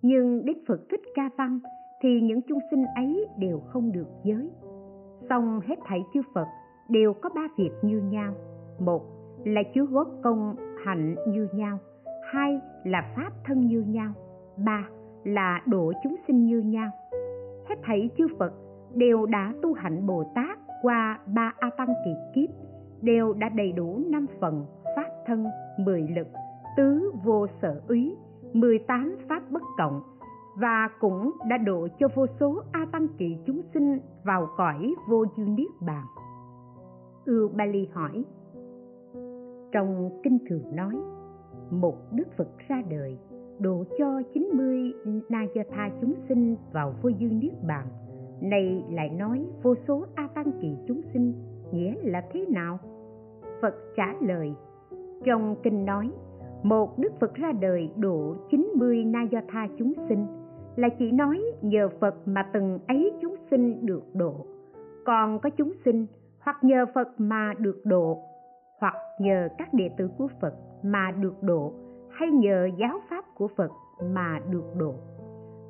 [0.02, 1.58] Nhưng đức phật thích ca văn
[2.02, 4.50] thì những chúng sinh ấy đều không được giới.
[5.28, 6.46] Song hết thảy chư phật
[6.88, 8.34] đều có ba việc như nhau.
[8.78, 9.02] Một
[9.44, 11.78] là chứa góp công hạnh như nhau.
[12.32, 14.12] Hai là pháp thân như nhau.
[14.64, 14.88] Ba
[15.24, 16.90] là độ chúng sinh như nhau.
[17.68, 18.52] Hết thảy chư phật
[18.94, 22.50] đều đã tu hạnh bồ tát qua ba a tăng kỳ kiếp,
[23.02, 24.66] đều đã đầy đủ năm phần
[24.96, 25.46] pháp thân,
[25.78, 26.28] mười lực,
[26.76, 28.16] tứ vô sở úy
[28.52, 30.02] mười tám pháp bất cộng
[30.56, 35.24] và cũng đã độ cho vô số a tăng kỳ chúng sinh vào cõi vô
[35.36, 36.04] dư niết bàn.
[37.24, 38.24] Ưu bali hỏi,
[39.72, 40.94] trong kinh thường nói,
[41.70, 43.18] một đức phật ra đời
[43.60, 44.92] độ cho 90
[45.28, 47.86] na do tha chúng sinh vào vô dư niết bàn.
[48.40, 51.32] Này lại nói vô số a tăng kỳ chúng sinh,
[51.72, 52.78] nghĩa là thế nào?
[53.62, 54.52] Phật trả lời,
[55.24, 56.10] trong kinh nói,
[56.62, 60.26] một đức phật ra đời độ 90 na do tha chúng sinh,
[60.76, 64.46] là chỉ nói nhờ phật mà từng ấy chúng sinh được độ.
[65.04, 66.06] Còn có chúng sinh,
[66.40, 68.18] hoặc nhờ phật mà được độ,
[68.80, 71.72] hoặc nhờ các đệ tử của phật mà được độ
[72.18, 73.70] hay nhờ giáo pháp của phật
[74.14, 74.94] mà được độ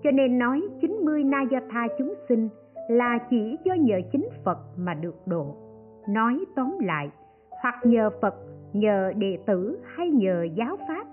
[0.02, 2.48] cho nên nói 90 na do tha chúng sinh
[2.88, 5.54] là chỉ do nhờ chính Phật mà được độ.
[6.08, 7.10] Nói tóm lại,
[7.62, 8.34] hoặc nhờ Phật,
[8.72, 11.06] nhờ đệ tử hay nhờ giáo pháp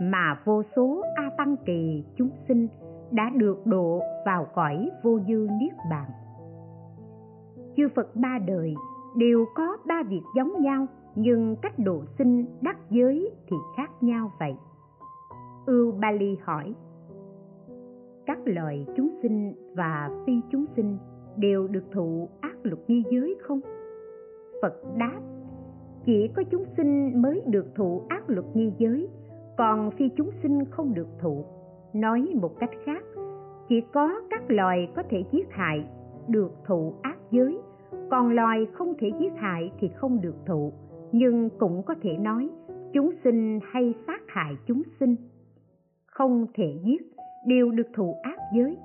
[0.00, 2.68] mà vô số A Tăng Kỳ chúng sinh
[3.10, 6.10] đã được độ vào cõi vô dư niết bàn.
[7.76, 8.74] Chư Phật ba đời
[9.16, 14.32] đều có ba việc giống nhau nhưng cách độ sinh đắc giới thì khác nhau
[14.38, 14.54] vậy.
[15.66, 16.74] Ưu Bali hỏi.
[18.26, 20.98] Các loài chúng sinh và phi chúng sinh
[21.36, 23.60] đều được thụ ác luật nghi giới không?
[24.62, 25.20] Phật đáp,
[26.04, 29.08] chỉ có chúng sinh mới được thụ ác luật nghi giới,
[29.56, 31.44] còn phi chúng sinh không được thụ.
[31.92, 33.04] Nói một cách khác,
[33.68, 35.84] chỉ có các loài có thể giết hại
[36.28, 37.58] được thụ ác giới,
[38.10, 40.72] còn loài không thể giết hại thì không được thụ.
[41.12, 42.50] Nhưng cũng có thể nói,
[42.92, 45.16] chúng sinh hay sát hại chúng sinh
[46.12, 47.02] không thể giết
[47.46, 48.76] đều được thụ ác giới.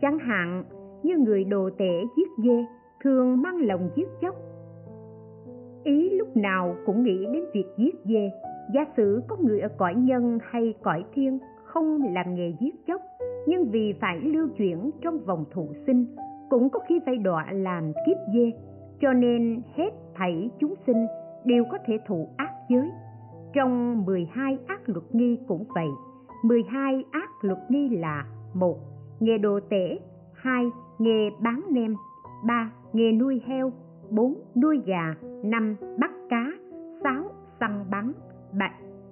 [0.00, 0.64] Chẳng hạn
[1.02, 2.64] như người đồ tể giết dê
[3.04, 4.34] thường mang lòng giết chóc.
[5.84, 8.30] Ý lúc nào cũng nghĩ đến việc giết dê.
[8.74, 13.00] Giả sử có người ở cõi nhân hay cõi thiên không làm nghề giết chóc,
[13.46, 16.06] nhưng vì phải lưu chuyển trong vòng thụ sinh,
[16.50, 18.52] cũng có khi phải đọa làm kiếp dê.
[19.00, 21.06] Cho nên hết thảy chúng sinh
[21.44, 22.90] đều có thể thụ ác giới.
[23.52, 25.88] Trong 12 ác luật nghi cũng vậy.
[26.42, 28.78] 12 ác luật nghi là một,
[29.20, 29.98] nghề đồ tể.
[30.34, 31.94] Hai, nghề bán nem.
[32.46, 33.72] Ba, nghề nuôi heo.
[34.10, 35.14] Bốn, nuôi gà.
[35.44, 36.52] Năm, bắt cá.
[37.02, 37.24] Sáu,
[37.60, 38.12] săn bắn.
[38.52, 38.70] Bảy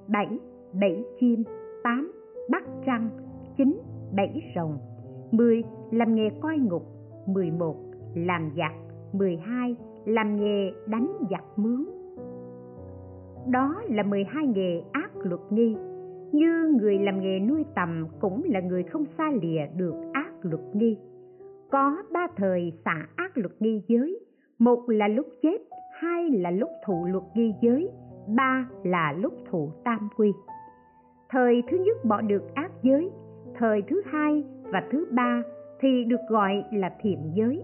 [0.09, 0.38] bảy,
[0.80, 1.42] bẫy chim.
[1.82, 2.12] Tám,
[2.51, 3.10] bắt trăng
[3.56, 3.80] chín,
[4.16, 4.78] bẫy rồng.
[5.30, 6.82] Mười, làm nghề coi ngục.
[7.26, 7.76] Mười một,
[8.14, 8.72] làm giặc.
[9.12, 11.84] Mười hai, làm nghề đánh giặc mướn.
[13.46, 15.76] Đó là mười hai nghề ác luật nghi
[16.35, 20.62] như người làm nghề nuôi tầm cũng là người không xa lìa được ác luật
[20.73, 20.98] nghi.
[21.70, 24.20] Có ba thời xả ác luật nghi giới,
[24.59, 25.59] một là lúc chết,
[26.01, 27.90] hai là lúc thụ luật nghi giới,
[28.36, 30.32] ba là lúc thụ tam quy.
[31.31, 33.11] Thời thứ nhất bỏ được ác giới,
[33.59, 35.43] thời thứ hai và thứ ba
[35.81, 37.62] thì được gọi là thiện giới.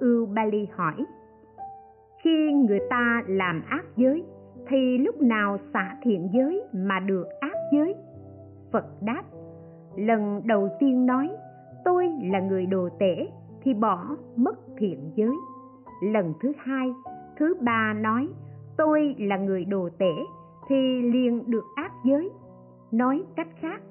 [0.00, 1.04] Ưu bali hỏi,
[2.22, 4.24] khi người ta làm ác giới
[4.68, 7.94] thì lúc nào xả thiện giới mà được ác giới.
[8.72, 9.22] Phật đáp,
[9.96, 11.30] lần đầu tiên nói,
[11.84, 13.28] tôi là người đồ tể,
[13.62, 15.34] thì bỏ mất thiện giới.
[16.02, 16.92] Lần thứ hai,
[17.38, 18.28] thứ ba nói,
[18.76, 20.12] tôi là người đồ tể,
[20.68, 22.30] thì liền được ác giới.
[22.92, 23.82] Nói cách khác,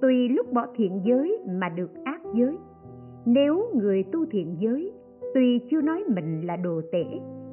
[0.00, 2.58] tùy lúc bỏ thiện giới mà được ác giới.
[3.24, 4.92] Nếu người tu thiện giới,
[5.34, 7.04] tuy chưa nói mình là đồ tể,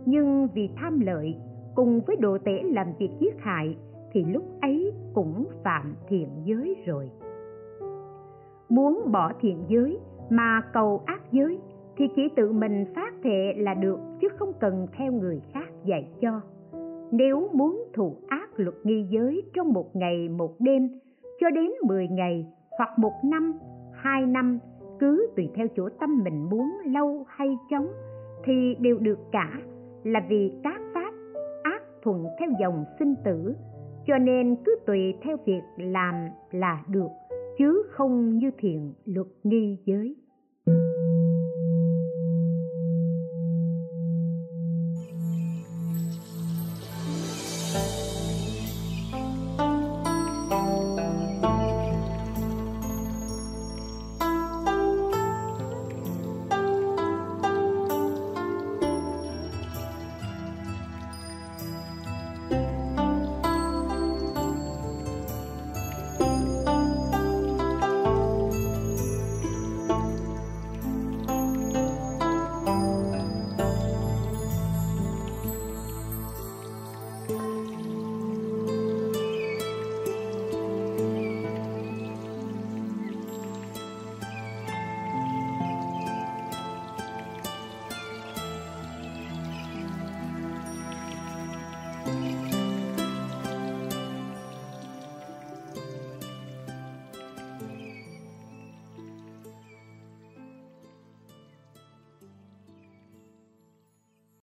[0.05, 1.35] nhưng vì tham lợi,
[1.75, 3.75] cùng với đồ tể làm việc giết hại
[4.15, 7.09] thì lúc ấy cũng phạm thiện giới rồi.
[8.69, 11.59] Muốn bỏ thiện giới mà cầu ác giới
[11.97, 16.07] thì chỉ tự mình phát thệ là được chứ không cần theo người khác dạy
[16.21, 16.41] cho.
[17.11, 20.89] Nếu muốn thụ ác luật nghi giới trong một ngày một đêm
[21.39, 22.47] cho đến 10 ngày
[22.77, 23.53] hoặc một năm,
[23.93, 24.59] hai năm
[24.99, 27.87] cứ tùy theo chỗ tâm mình muốn lâu hay chóng
[28.43, 29.51] thì đều được cả
[30.03, 31.13] là vì các pháp
[31.63, 33.55] ác thuận theo dòng sinh tử
[34.07, 36.15] cho nên cứ tùy theo việc làm
[36.51, 37.07] là được,
[37.57, 40.15] chứ không như thiện luật nghi giới.